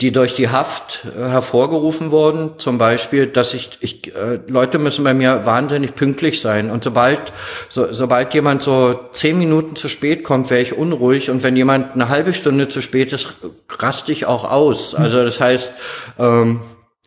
[0.00, 2.58] die durch die Haft äh, hervorgerufen wurden.
[2.58, 6.70] Zum Beispiel, dass ich, ich äh, Leute müssen bei mir wahnsinnig pünktlich sein.
[6.70, 7.20] Und sobald,
[7.68, 11.30] so, sobald jemand so zehn Minuten zu spät kommt, wäre ich unruhig.
[11.30, 13.34] Und wenn jemand eine halbe Stunde zu spät ist,
[13.70, 14.94] raste ich auch aus.
[14.94, 15.70] Also das heißt,
[16.18, 16.60] ähm,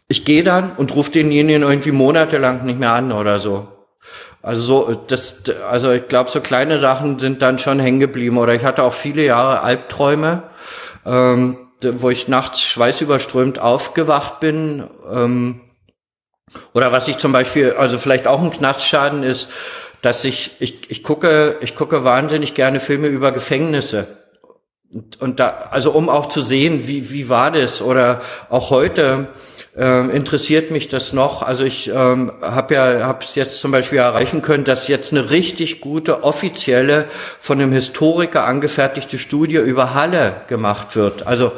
[0.08, 3.68] ich gehe dann und rufe denjenigen irgendwie monatelang nicht mehr an oder so.
[4.42, 8.38] Also so, das, also ich glaube, so kleine Sachen sind dann schon hängen geblieben.
[8.38, 10.44] Oder ich hatte auch viele Jahre Albträume,
[11.06, 14.86] ähm, wo ich nachts schweißüberströmt aufgewacht bin.
[15.12, 15.62] Ähm,
[16.74, 19.50] oder was ich zum Beispiel, also vielleicht auch ein Knastschaden ist,
[20.02, 24.08] dass ich, ich, ich gucke, ich gucke wahnsinnig gerne Filme über Gefängnisse.
[24.94, 27.82] Und, und da, also um auch zu sehen, wie, wie war das?
[27.82, 29.28] Oder auch heute,
[29.80, 31.44] ähm, interessiert mich das noch.
[31.44, 35.30] Also ich ähm, habe ja habe es jetzt zum Beispiel erreichen können, dass jetzt eine
[35.30, 37.06] richtig gute offizielle
[37.40, 41.28] von einem Historiker angefertigte Studie über Halle gemacht wird.
[41.28, 41.52] Also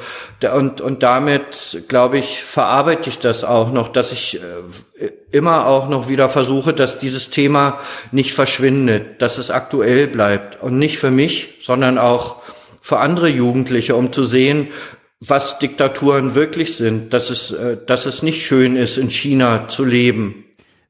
[0.53, 4.41] und und damit glaube ich verarbeite ich das auch noch, dass ich
[4.99, 7.79] äh, immer auch noch wieder versuche, dass dieses Thema
[8.11, 12.35] nicht verschwindet, dass es aktuell bleibt und nicht für mich, sondern auch
[12.81, 14.69] für andere Jugendliche, um zu sehen,
[15.19, 19.83] was Diktaturen wirklich sind, dass es, äh, dass es nicht schön ist, in China zu
[19.83, 20.45] leben.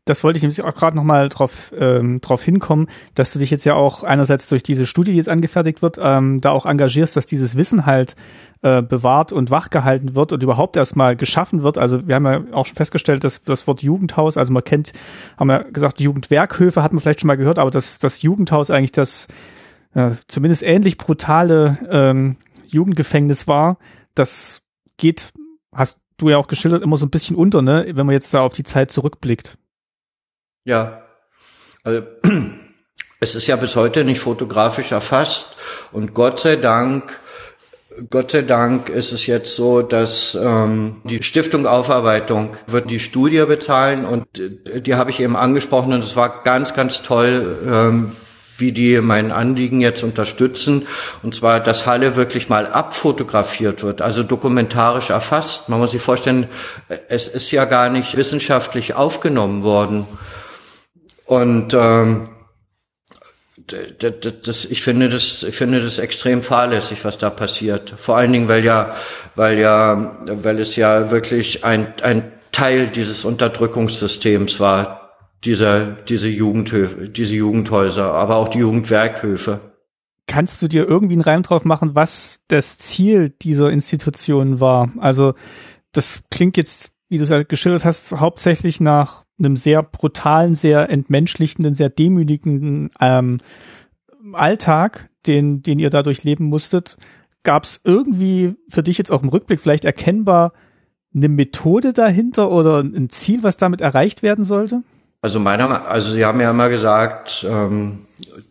[0.06, 3.66] Das wollte ich nämlich auch gerade nochmal drauf, ähm, drauf hinkommen, dass du dich jetzt
[3.66, 7.28] ja auch einerseits durch diese Studie, die jetzt angefertigt wird, ähm, da auch engagierst, dass
[7.28, 8.16] dieses Wissen halt
[8.64, 11.78] äh, bewahrt und wachgehalten wird und überhaupt erstmal geschaffen wird.
[11.78, 14.94] Also wir haben ja auch schon festgestellt, dass das Wort Jugendhaus, also man kennt,
[15.38, 18.92] haben wir gesagt, Jugendwerkhöfe hat man vielleicht schon mal gehört, aber dass das Jugendhaus eigentlich
[18.92, 19.28] das
[19.94, 22.38] äh, zumindest ähnlich brutale ähm,
[22.68, 23.78] Jugendgefängnis war,
[24.20, 24.62] das
[24.98, 25.32] geht,
[25.74, 28.42] hast du ja auch geschildert, immer so ein bisschen unter, ne, wenn man jetzt da
[28.42, 29.58] auf die Zeit zurückblickt.
[30.66, 31.04] Ja.
[31.84, 32.04] Also,
[33.20, 35.56] es ist ja bis heute nicht fotografisch erfasst
[35.92, 37.20] und Gott sei Dank
[38.10, 43.44] Gott sei Dank ist es jetzt so, dass ähm, die Stiftung Aufarbeitung wird die Studie
[43.46, 48.16] bezahlen und äh, die habe ich eben angesprochen und es war ganz, ganz toll, ähm,
[48.60, 50.88] wie die mein Anliegen jetzt unterstützen.
[51.24, 55.70] Und zwar, dass Halle wirklich mal abfotografiert wird, also dokumentarisch erfasst.
[55.70, 56.48] Man muss sich vorstellen,
[57.08, 60.06] es ist ja gar nicht wissenschaftlich aufgenommen worden.
[61.26, 62.30] Und ähm,
[64.00, 64.14] das,
[64.44, 67.94] das, ich finde das, ich finde das extrem fahrlässig, was da passiert.
[67.98, 68.96] Vor allen Dingen, weil ja,
[69.36, 74.99] weil ja, weil es ja wirklich ein, ein Teil dieses Unterdrückungssystems war,
[75.44, 79.62] dieser, diese Jugendhöfe, diese Jugendhäuser, aber auch die Jugendwerkhöfe.
[80.28, 84.92] Kannst du dir irgendwie einen Reim drauf machen, was das Ziel dieser Institution war?
[85.00, 85.34] Also,
[85.92, 90.90] das klingt jetzt, wie du es ja geschildert hast, hauptsächlich nach einem sehr brutalen, sehr
[90.90, 93.38] entmenschlichenden, sehr demütigenden ähm,
[94.34, 96.98] Alltag, den, den ihr dadurch leben musstet.
[97.44, 100.54] Gab es irgendwie für dich jetzt auch im Rückblick vielleicht erkennbar
[101.16, 104.84] eine Methode dahinter oder ein Ziel, was damit erreicht werden sollte?
[105.22, 108.06] Also meiner, also Sie haben ja immer gesagt, ähm,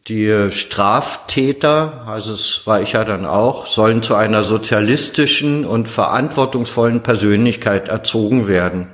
[0.07, 7.03] die Straftäter, also es war ich ja dann auch, sollen zu einer sozialistischen und verantwortungsvollen
[7.03, 8.89] Persönlichkeit erzogen werden.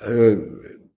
[0.00, 0.36] Äh,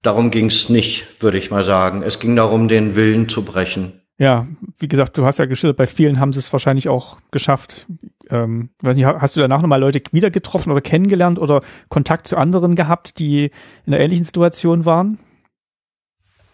[0.01, 2.03] darum ging es nicht, würde ich mal sagen.
[2.03, 4.01] Es ging darum, den Willen zu brechen.
[4.17, 4.47] Ja,
[4.77, 7.85] wie gesagt, du hast ja geschildert, bei vielen haben sie es wahrscheinlich auch geschafft.
[8.29, 12.37] Ähm, weiß nicht, hast du danach nochmal Leute wieder getroffen oder kennengelernt oder Kontakt zu
[12.37, 13.51] anderen gehabt, die
[13.85, 15.19] in einer ähnlichen Situation waren?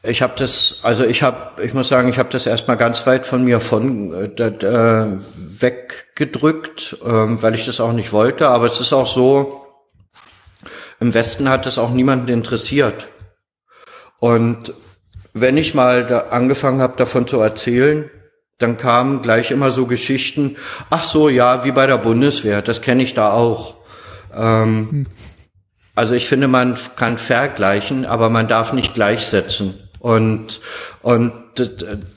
[0.04, 3.26] Ich habe das, also ich habe, ich muss sagen, ich habe das erstmal ganz weit
[3.26, 5.06] von mir von äh,
[5.60, 8.48] weggedrückt, äh, weil ich das auch nicht wollte.
[8.48, 9.68] Aber es ist auch so,
[11.00, 13.10] im Westen hat das auch niemanden interessiert.
[14.20, 14.74] Und
[15.34, 18.10] wenn ich mal da angefangen habe, davon zu erzählen,
[18.58, 20.58] dann kamen gleich immer so Geschichten,
[20.90, 23.76] ach so, ja, wie bei der Bundeswehr, das kenne ich da auch.
[24.36, 25.08] Ähm, hm.
[25.96, 29.91] Also ich finde, man kann vergleichen, aber man darf nicht gleichsetzen.
[30.02, 30.62] Und,
[31.04, 31.66] und da,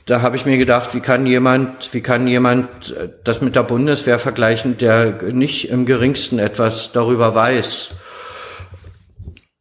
[0.07, 2.95] da habe ich mir gedacht, wie kann jemand, wie kann jemand
[3.25, 7.91] das mit der Bundeswehr vergleichen, der nicht im geringsten etwas darüber weiß.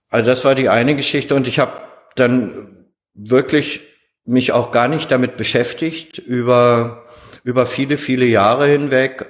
[0.09, 1.73] Also das war die eine Geschichte und ich habe
[2.15, 3.81] dann wirklich
[4.25, 7.03] mich auch gar nicht damit beschäftigt über
[7.43, 9.25] über viele viele Jahre hinweg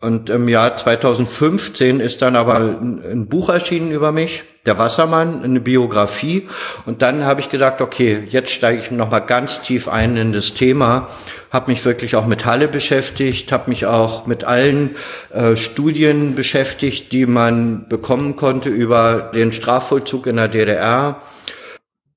[0.00, 5.60] und im Jahr 2015 ist dann aber ein, Buch erschienen über mich, Der Wassermann, eine
[5.60, 6.48] Biografie.
[6.86, 10.32] Und dann habe ich gesagt, okay, jetzt steige ich noch mal ganz tief ein in
[10.32, 11.08] das Thema,
[11.50, 14.96] habe mich wirklich auch mit Halle beschäftigt, habe mich auch mit allen
[15.32, 21.20] äh, Studien beschäftigt, die man bekommen konnte über den Strafvollzug in der DDR.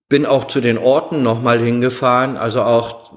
[0.08, 3.12] Bin auch zu den Orten noch mal hingefahren, also auch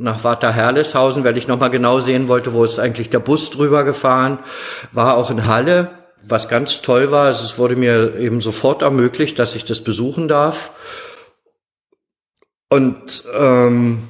[0.00, 3.84] nach Water Herleshausen, weil ich nochmal genau sehen wollte, wo ist eigentlich der Bus drüber
[3.84, 4.38] gefahren.
[4.92, 5.90] War auch in Halle,
[6.22, 7.30] was ganz toll war.
[7.30, 10.70] Es wurde mir eben sofort ermöglicht, dass ich das besuchen darf.
[12.68, 14.08] Und ähm,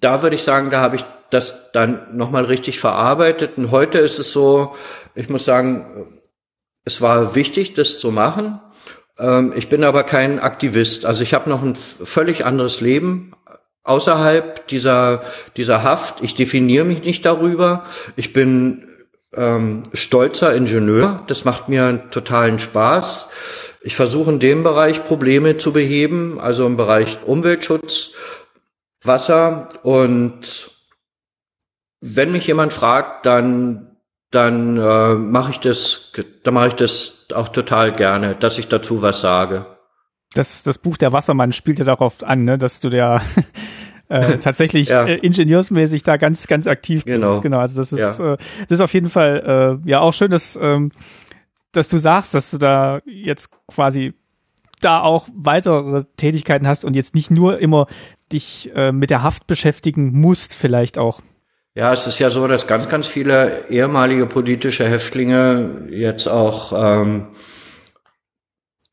[0.00, 3.56] da würde ich sagen, da habe ich das dann nochmal richtig verarbeitet.
[3.56, 4.74] Und heute ist es so,
[5.14, 6.20] ich muss sagen,
[6.84, 8.60] es war wichtig, das zu machen.
[9.18, 11.06] Ähm, ich bin aber kein Aktivist.
[11.06, 13.32] Also ich habe noch ein völlig anderes Leben
[13.84, 15.22] außerhalb dieser,
[15.56, 16.22] dieser Haft.
[16.22, 17.84] Ich definiere mich nicht darüber.
[18.16, 18.88] Ich bin
[19.34, 21.22] ähm, stolzer Ingenieur.
[21.26, 23.26] Das macht mir totalen Spaß.
[23.80, 28.12] Ich versuche in dem Bereich Probleme zu beheben, also im Bereich Umweltschutz,
[29.02, 30.70] Wasser und
[32.00, 33.92] wenn mich jemand fragt, dann
[34.32, 39.02] dann äh, mache ich das, dann mache ich das auch total gerne, dass ich dazu
[39.02, 39.66] was sage.
[40.34, 43.20] Das, das Buch Der Wassermann spielt ja darauf an, ne, dass du der
[44.12, 45.04] äh, tatsächlich ja.
[45.06, 47.16] äh, ingenieursmäßig da ganz, ganz aktiv bist.
[47.16, 47.40] Genau.
[47.40, 47.58] genau.
[47.58, 48.34] Also das ist, ja.
[48.34, 48.36] äh,
[48.68, 50.92] das ist auf jeden Fall äh, ja auch schön, dass, ähm,
[51.72, 54.12] dass du sagst, dass du da jetzt quasi
[54.80, 57.86] da auch weitere Tätigkeiten hast und jetzt nicht nur immer
[58.32, 61.20] dich äh, mit der Haft beschäftigen musst, vielleicht auch.
[61.74, 67.28] Ja, es ist ja so, dass ganz, ganz viele ehemalige politische Häftlinge jetzt auch ähm,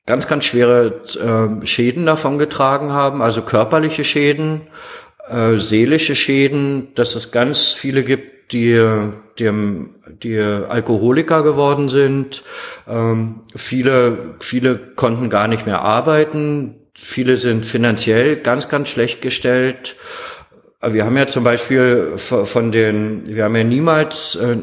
[0.06, 1.02] ganz, ganz schwere
[1.62, 4.62] äh, Schäden davon getragen haben, also körperliche Schäden,
[5.30, 8.84] äh, seelische Schäden, dass es ganz viele gibt, die,
[9.38, 9.52] die,
[10.24, 12.44] die Alkoholiker geworden sind.
[12.88, 16.76] Ähm, viele, viele konnten gar nicht mehr arbeiten.
[16.96, 19.96] Viele sind finanziell ganz, ganz schlecht gestellt.
[20.82, 24.58] Wir haben ja zum Beispiel von den, wir haben ja niemals äh,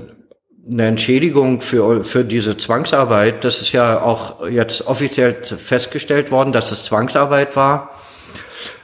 [0.68, 3.44] eine Entschädigung für, für diese Zwangsarbeit.
[3.44, 7.95] Das ist ja auch jetzt offiziell festgestellt worden, dass es Zwangsarbeit war.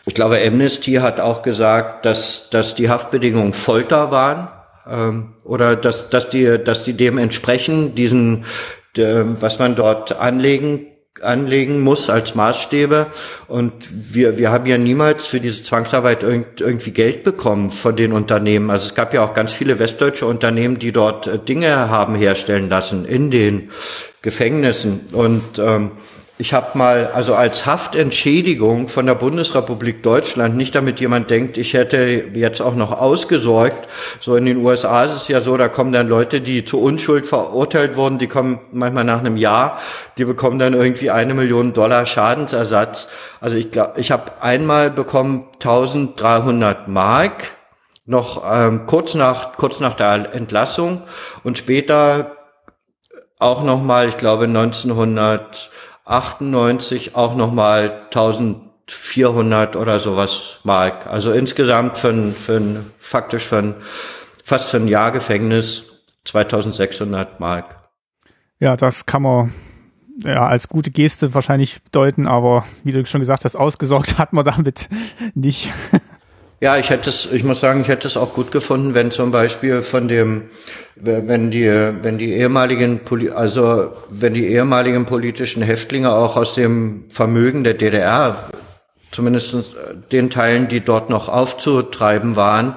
[0.07, 4.49] Ich glaube, Amnesty hat auch gesagt, dass, dass die Haftbedingungen Folter waren
[4.91, 8.45] ähm, oder dass, dass, die, dass die dem entsprechen, diesen,
[8.97, 10.87] de, was man dort anlegen
[11.23, 13.07] anlegen muss als Maßstäbe.
[13.49, 18.13] Und wir, wir haben ja niemals für diese Zwangsarbeit irgend, irgendwie Geld bekommen von den
[18.13, 18.71] Unternehmen.
[18.71, 22.69] Also es gab ja auch ganz viele westdeutsche Unternehmen, die dort äh, Dinge haben herstellen
[22.69, 23.71] lassen in den
[24.23, 25.01] Gefängnissen.
[25.13, 25.93] Und ähm,
[26.43, 31.73] ich habe mal, also als Haftentschädigung von der Bundesrepublik Deutschland, nicht damit jemand denkt, ich
[31.73, 33.87] hätte jetzt auch noch ausgesorgt.
[34.19, 37.29] So in den USA ist es ja so, da kommen dann Leute, die zu Unschuld
[37.29, 39.79] verurteilt wurden, die kommen manchmal nach einem Jahr,
[40.19, 43.07] die bekommen dann irgendwie eine Million Dollar Schadensersatz.
[43.41, 47.53] Also ich glaube, ich habe einmal bekommen 1300 Mark,
[48.05, 51.03] noch ähm, kurz nach kurz nach der Entlassung
[51.45, 52.33] und später
[53.39, 55.71] auch noch mal, ich glaube 1900
[56.05, 61.07] 98 auch nochmal 1400 oder sowas Mark.
[61.07, 63.75] Also insgesamt für ein, für ein, faktisch für ein,
[64.45, 67.89] fast für ein Jahr Gefängnis 2600 Mark.
[68.59, 69.53] Ja, das kann man
[70.25, 74.45] ja, als gute Geste wahrscheinlich deuten, aber wie du schon gesagt hast, ausgesorgt hat man
[74.45, 74.89] damit
[75.35, 75.71] nicht.
[76.63, 79.33] Ja, ich hätte es, ich muss sagen, ich hätte es auch gut gefunden, wenn zum
[79.33, 80.43] Beispiel von dem,
[80.95, 83.01] wenn die, wenn die ehemaligen,
[83.35, 88.49] also wenn die ehemaligen politischen Häftlinge auch aus dem Vermögen der DDR,
[89.11, 89.75] zumindest
[90.13, 92.77] den Teilen, die dort noch aufzutreiben waren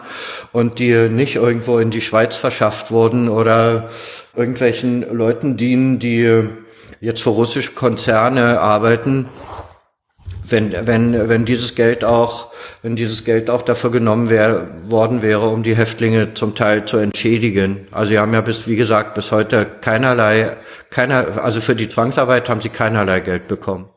[0.52, 3.90] und die nicht irgendwo in die Schweiz verschafft wurden oder
[4.36, 6.44] irgendwelchen Leuten dienen, die
[7.02, 9.30] jetzt für russische Konzerne arbeiten,
[10.50, 12.52] wenn, wenn, wenn dieses Geld auch,
[12.82, 16.98] wenn dieses Geld auch dafür genommen wär, worden wäre, um die Häftlinge zum Teil zu
[16.98, 17.88] entschädigen.
[17.92, 20.58] Also sie haben ja bis, wie gesagt, bis heute keinerlei,
[20.90, 23.90] keiner, also für die Zwangsarbeit haben sie keinerlei Geld bekommen.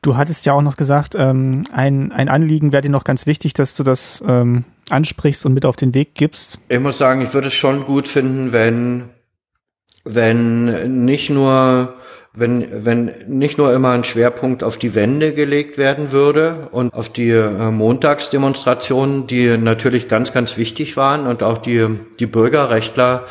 [0.00, 3.52] Du hattest ja auch noch gesagt, ähm, ein, ein Anliegen wäre dir noch ganz wichtig,
[3.54, 6.60] dass du das ähm, ansprichst und mit auf den Weg gibst.
[6.68, 9.10] Ich muss sagen, ich würde es schon gut finden, wenn,
[10.04, 11.94] wenn nicht nur
[12.34, 17.08] wenn, wenn nicht nur immer ein Schwerpunkt auf die Wende gelegt werden würde und auf
[17.08, 21.86] die äh, Montagsdemonstrationen, die natürlich ganz, ganz wichtig waren und auch die,
[22.20, 23.24] die Bürgerrechtler,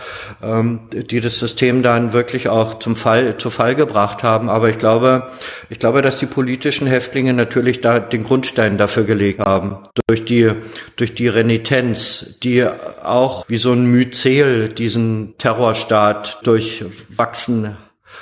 [0.44, 4.50] ähm, die das System dann wirklich auch zum Fall, zu Fall gebracht haben.
[4.50, 5.28] Aber ich glaube,
[5.70, 9.78] ich glaube, dass die politischen Häftlinge natürlich da den Grundstein dafür gelegt haben.
[10.08, 10.52] Durch die,
[10.96, 17.78] durch die Renitenz, die auch wie so ein Myzel diesen Terrorstaat durchwachsen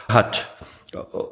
[0.09, 0.49] hat.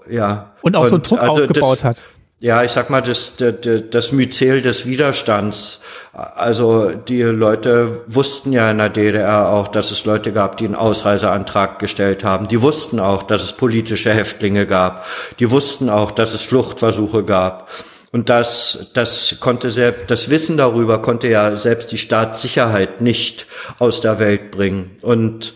[0.10, 0.52] Ja.
[0.62, 2.04] Und auch und, so einen Druck also aufgebaut das, hat.
[2.40, 3.56] Ja, ich sag mal, das, das,
[3.90, 5.80] das Myzel des Widerstands.
[6.12, 10.76] Also die Leute wussten ja in der DDR auch, dass es Leute gab, die einen
[10.76, 12.50] Ausreiseantrag gestellt haben.
[12.50, 15.06] Die wussten auch, dass es politische Häftlinge gab.
[15.40, 17.70] Die wussten auch, dass es Fluchtversuche gab.
[18.12, 23.48] Und das, das konnte selbst, das Wissen darüber konnte ja selbst die Staatssicherheit nicht
[23.80, 24.98] aus der Welt bringen.
[25.02, 25.54] Und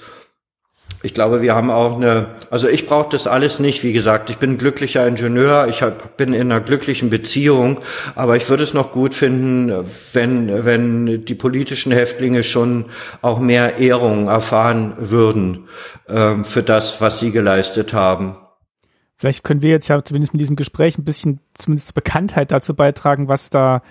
[1.04, 4.38] ich glaube, wir haben auch eine, also ich brauche das alles nicht, wie gesagt, ich
[4.38, 7.80] bin ein glücklicher Ingenieur, ich hab, bin in einer glücklichen Beziehung,
[8.16, 9.72] aber ich würde es noch gut finden,
[10.14, 12.86] wenn, wenn die politischen Häftlinge schon
[13.22, 15.68] auch mehr Ehrung erfahren würden
[16.10, 18.36] ähm, für das, was sie geleistet haben.
[19.18, 23.28] Vielleicht können wir jetzt ja zumindest mit diesem Gespräch ein bisschen zumindest Bekanntheit dazu beitragen,
[23.28, 23.82] was da,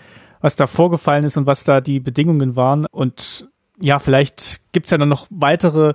[0.40, 3.48] was da vorgefallen ist und was da die Bedingungen waren und
[3.80, 5.94] ja, vielleicht gibt's ja dann noch weitere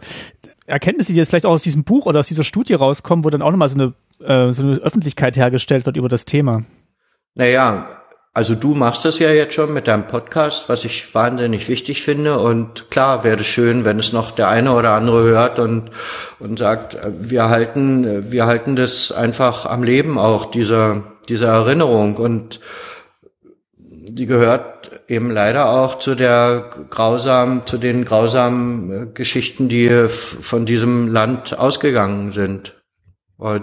[0.65, 3.41] Erkenntnisse, die jetzt vielleicht auch aus diesem Buch oder aus dieser Studie rauskommen, wo dann
[3.41, 3.93] auch nochmal so eine,
[4.25, 6.63] äh, so eine Öffentlichkeit hergestellt wird über das Thema.
[7.35, 8.01] Naja,
[8.33, 12.39] also du machst das ja jetzt schon mit deinem Podcast, was ich wahnsinnig wichtig finde.
[12.39, 15.89] Und klar wäre es schön, wenn es noch der eine oder andere hört und,
[16.39, 22.15] und sagt, wir halten, wir halten das einfach am Leben auch, diese, diese Erinnerung.
[22.15, 22.61] Und
[23.75, 30.65] die gehört eben leider auch zu der grausamen, zu den grausamen äh, Geschichten, die von
[30.65, 32.73] diesem Land ausgegangen sind.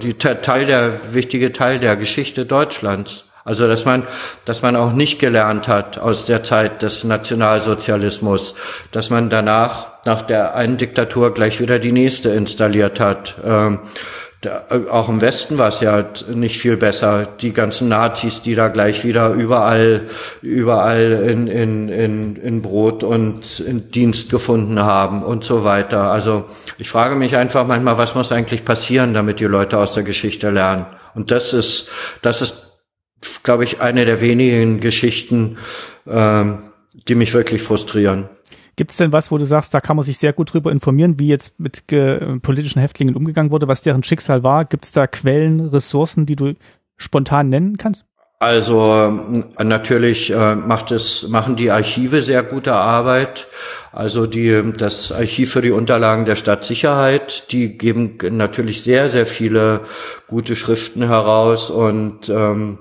[0.03, 3.27] Die Teil der, wichtige Teil der Geschichte Deutschlands.
[3.45, 4.03] Also, dass man,
[4.45, 8.57] dass man auch nicht gelernt hat aus der Zeit des Nationalsozialismus,
[8.91, 13.37] dass man danach, nach der einen Diktatur gleich wieder die nächste installiert hat.
[13.45, 13.79] Ähm,
[14.41, 17.27] da, auch im Westen war es ja nicht viel besser.
[17.41, 20.03] Die ganzen Nazis, die da gleich wieder überall,
[20.43, 26.13] überall in, in, in, in Brot und in Dienst gefunden haben und so weiter.
[26.13, 26.45] Also
[26.79, 30.51] ich frage mich einfach manchmal, was muss eigentlich passieren, damit die Leute aus der Geschichte
[30.51, 30.87] lernen?
[31.15, 31.91] Und das ist,
[32.23, 32.79] das ist,
[33.43, 35.59] glaube ich, eine der wenigen Geschichten,
[36.07, 36.63] ähm,
[37.09, 38.29] die mich wirklich frustrieren.
[38.79, 41.19] Gibt es denn was, wo du sagst, da kann man sich sehr gut drüber informieren,
[41.19, 44.67] wie jetzt mit politischen Häftlingen umgegangen wurde, was deren Schicksal war?
[44.67, 46.55] Gibt es da Quellen, Ressourcen, die du
[46.97, 48.05] spontan nennen kannst?
[48.39, 49.19] Also
[49.59, 53.49] natürlich äh, macht es, machen die Archive sehr gute Arbeit.
[53.91, 59.81] Also die, das Archiv für die Unterlagen der Stadtsicherheit, die geben natürlich sehr, sehr viele
[60.29, 62.79] gute Schriften heraus und ähm,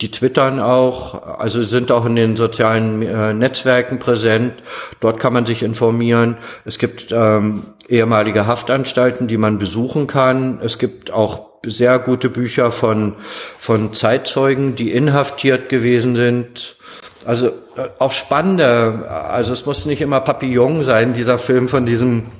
[0.00, 4.54] die twittern auch, also sind auch in den sozialen äh, Netzwerken präsent.
[5.00, 6.38] Dort kann man sich informieren.
[6.64, 10.60] Es gibt ähm, ehemalige Haftanstalten, die man besuchen kann.
[10.62, 13.16] Es gibt auch sehr gute Bücher von,
[13.58, 16.76] von Zeitzeugen, die inhaftiert gewesen sind.
[17.26, 22.32] Also äh, auch spannende, also es muss nicht immer Papillon sein, dieser Film von diesem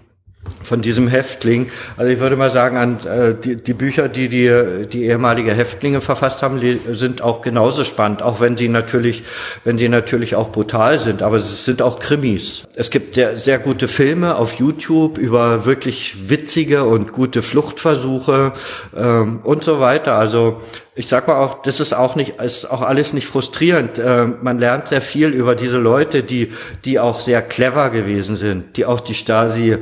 [0.63, 1.71] von diesem Häftling.
[1.97, 6.01] Also ich würde mal sagen, an äh, die, die Bücher, die, die die ehemalige Häftlinge
[6.01, 9.23] verfasst haben, die sind auch genauso spannend, auch wenn sie natürlich,
[9.65, 11.23] wenn sie natürlich auch brutal sind.
[11.23, 12.63] Aber es sind auch Krimis.
[12.75, 18.53] Es gibt sehr, sehr gute Filme auf YouTube über wirklich witzige und gute Fluchtversuche
[18.97, 20.17] ähm, und so weiter.
[20.17, 20.61] Also
[20.95, 23.99] ich sag mal auch, das ist auch nicht, ist auch alles nicht frustrierend.
[23.99, 26.53] Äh, man lernt sehr viel über diese Leute, die,
[26.85, 29.79] die auch sehr clever gewesen sind, die auch die Stasi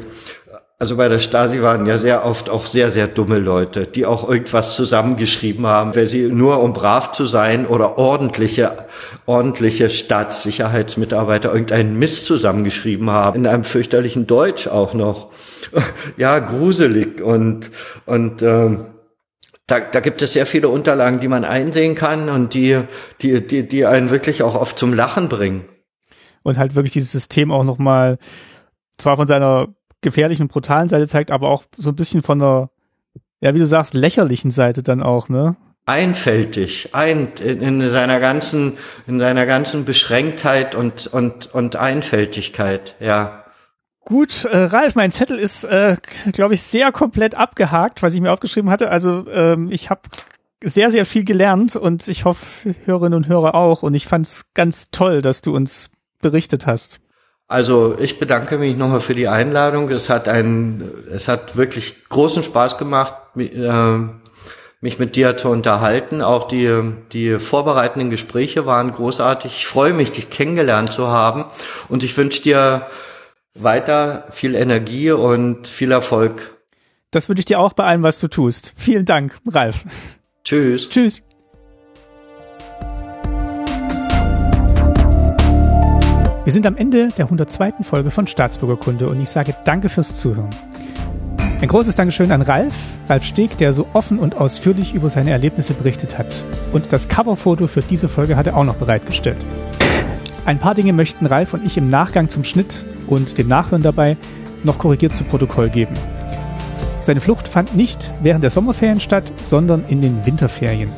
[0.80, 4.28] also bei der Stasi waren ja sehr oft auch sehr, sehr dumme Leute, die auch
[4.28, 8.86] irgendwas zusammengeschrieben haben, weil sie nur um brav zu sein oder ordentliche,
[9.26, 13.40] ordentliche Staatssicherheitsmitarbeiter irgendeinen Mist zusammengeschrieben haben.
[13.40, 15.32] In einem fürchterlichen Deutsch auch noch.
[16.16, 17.70] Ja, gruselig und,
[18.06, 18.86] und, ähm,
[19.66, 22.80] da, da gibt es sehr viele Unterlagen, die man einsehen kann und die,
[23.20, 25.64] die, die, die einen wirklich auch oft zum Lachen bringen.
[26.42, 28.18] Und halt wirklich dieses System auch nochmal,
[28.96, 29.68] zwar von seiner
[30.00, 32.70] gefährlichen brutalen Seite zeigt, aber auch so ein bisschen von der,
[33.40, 35.56] ja, wie du sagst, lächerlichen Seite dann auch, ne?
[35.86, 38.76] Einfältig, ein, in, in seiner ganzen,
[39.06, 43.44] in seiner ganzen Beschränktheit und, und, und Einfältigkeit, ja.
[44.04, 45.96] Gut, äh, Ralf, mein Zettel ist, äh,
[46.32, 48.90] glaube ich, sehr komplett abgehakt, was ich mir aufgeschrieben hatte.
[48.90, 50.00] Also ähm, ich habe
[50.62, 53.82] sehr, sehr viel gelernt und ich hoffe, Hörerinnen und Hörer auch.
[53.82, 57.00] Und ich fand es ganz toll, dass du uns berichtet hast.
[57.48, 59.88] Also ich bedanke mich nochmal für die Einladung.
[59.88, 63.98] Es hat ein, es hat wirklich großen Spaß gemacht, äh,
[64.80, 66.20] mich mit dir zu unterhalten.
[66.20, 69.56] Auch die, die vorbereitenden Gespräche waren großartig.
[69.56, 71.46] Ich freue mich, dich kennengelernt zu haben
[71.88, 72.86] und ich wünsche dir
[73.54, 76.54] weiter viel Energie und viel Erfolg.
[77.10, 78.74] Das wünsche ich dir auch bei allem, was du tust.
[78.76, 79.84] Vielen Dank, Ralf.
[80.44, 80.90] Tschüss.
[80.90, 81.22] Tschüss.
[86.48, 87.74] Wir sind am Ende der 102.
[87.82, 90.48] Folge von Staatsbürgerkunde und ich sage danke fürs Zuhören.
[91.60, 95.74] Ein großes Dankeschön an Ralf, Ralf Steg, der so offen und ausführlich über seine Erlebnisse
[95.74, 96.42] berichtet hat.
[96.72, 99.36] Und das Coverfoto für diese Folge hat er auch noch bereitgestellt.
[100.46, 104.16] Ein paar Dinge möchten Ralf und ich im Nachgang zum Schnitt und dem Nachhören dabei
[104.64, 105.92] noch korrigiert zu Protokoll geben.
[107.02, 110.88] Seine Flucht fand nicht während der Sommerferien statt, sondern in den Winterferien.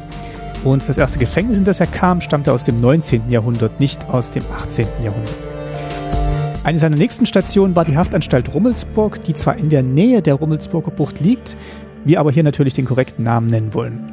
[0.64, 3.30] Und das erste Gefängnis, in das er kam, stammte aus dem 19.
[3.30, 4.86] Jahrhundert, nicht aus dem 18.
[5.02, 5.34] Jahrhundert.
[6.62, 10.90] Eine seiner nächsten Stationen war die Haftanstalt Rummelsburg, die zwar in der Nähe der Rummelsburger
[10.90, 11.56] Bucht liegt,
[12.04, 14.04] wir aber hier natürlich den korrekten Namen nennen wollen.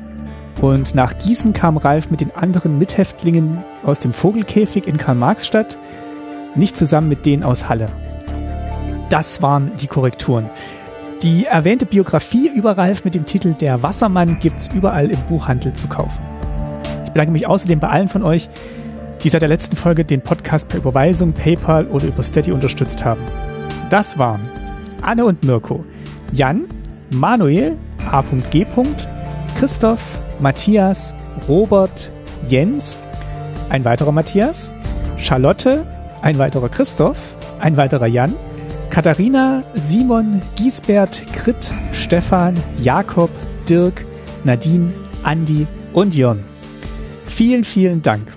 [0.62, 5.78] Und nach Gießen kam Ralf mit den anderen Mithäftlingen aus dem Vogelkäfig in Karl-Marx-Stadt,
[6.56, 7.90] nicht zusammen mit denen aus Halle.
[9.10, 10.50] Das waren die Korrekturen.
[11.22, 15.88] Die erwähnte Biografie über Ralf mit dem Titel Der Wassermann gibt's überall im Buchhandel zu
[15.88, 16.37] kaufen.
[17.18, 18.48] Ich bedanke mich außerdem bei allen von euch,
[19.24, 23.22] die seit der letzten Folge den Podcast per Überweisung, PayPal oder über Steady unterstützt haben.
[23.90, 24.48] Das waren
[25.02, 25.84] Anne und Mirko,
[26.32, 26.66] Jan,
[27.10, 27.76] Manuel,
[28.12, 28.68] A.G.
[29.58, 31.16] Christoph, Matthias,
[31.48, 32.12] Robert,
[32.50, 33.00] Jens,
[33.70, 34.72] ein weiterer Matthias,
[35.18, 35.88] Charlotte,
[36.22, 38.32] ein weiterer Christoph, ein weiterer Jan,
[38.92, 43.32] Katharina, Simon, Giesbert, Krit, Stefan, Jakob,
[43.68, 44.06] Dirk,
[44.44, 46.44] Nadine, Andi und Jörn.
[47.38, 48.36] Vielen, vielen Dank.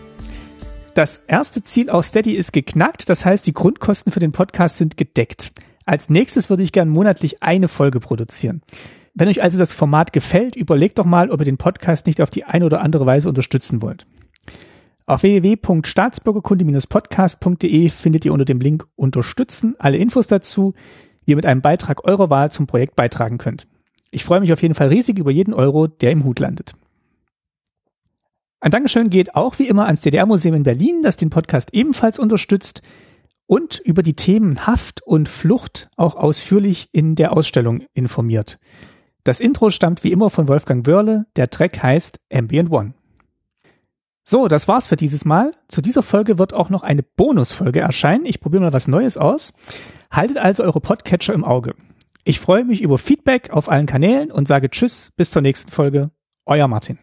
[0.93, 4.99] Das erste Ziel auf Steady ist geknackt, das heißt, die Grundkosten für den Podcast sind
[4.99, 5.53] gedeckt.
[5.87, 8.61] Als nächstes würde ich gern monatlich eine Folge produzieren.
[9.15, 12.29] Wenn euch also das Format gefällt, überlegt doch mal, ob ihr den Podcast nicht auf
[12.29, 14.07] die eine oder andere Weise unterstützen wollt.
[15.07, 20.75] Auf www.staatsbürgerkunde-podcast.de findet ihr unter dem Link Unterstützen alle Infos dazu,
[21.25, 23.67] wie ihr mit einem Beitrag eurer Wahl zum Projekt beitragen könnt.
[24.11, 26.75] Ich freue mich auf jeden Fall riesig über jeden Euro, der im Hut landet.
[28.61, 32.83] Ein Dankeschön geht auch wie immer ans DDR-Museum in Berlin, das den Podcast ebenfalls unterstützt
[33.47, 38.59] und über die Themen Haft und Flucht auch ausführlich in der Ausstellung informiert.
[39.25, 41.27] Das Intro stammt wie immer von Wolfgang Wörle.
[41.37, 42.95] Der Track heißt Ambient One.
[44.25, 45.53] So, das war's für dieses Mal.
[45.69, 48.27] Zu dieser Folge wird auch noch eine Bonusfolge erscheinen.
[48.27, 49.55] Ich probiere mal was Neues aus.
[50.11, 51.75] Haltet also eure Podcatcher im Auge.
[52.25, 56.11] Ich freue mich über Feedback auf allen Kanälen und sage Tschüss, bis zur nächsten Folge.
[56.45, 56.99] Euer Martin.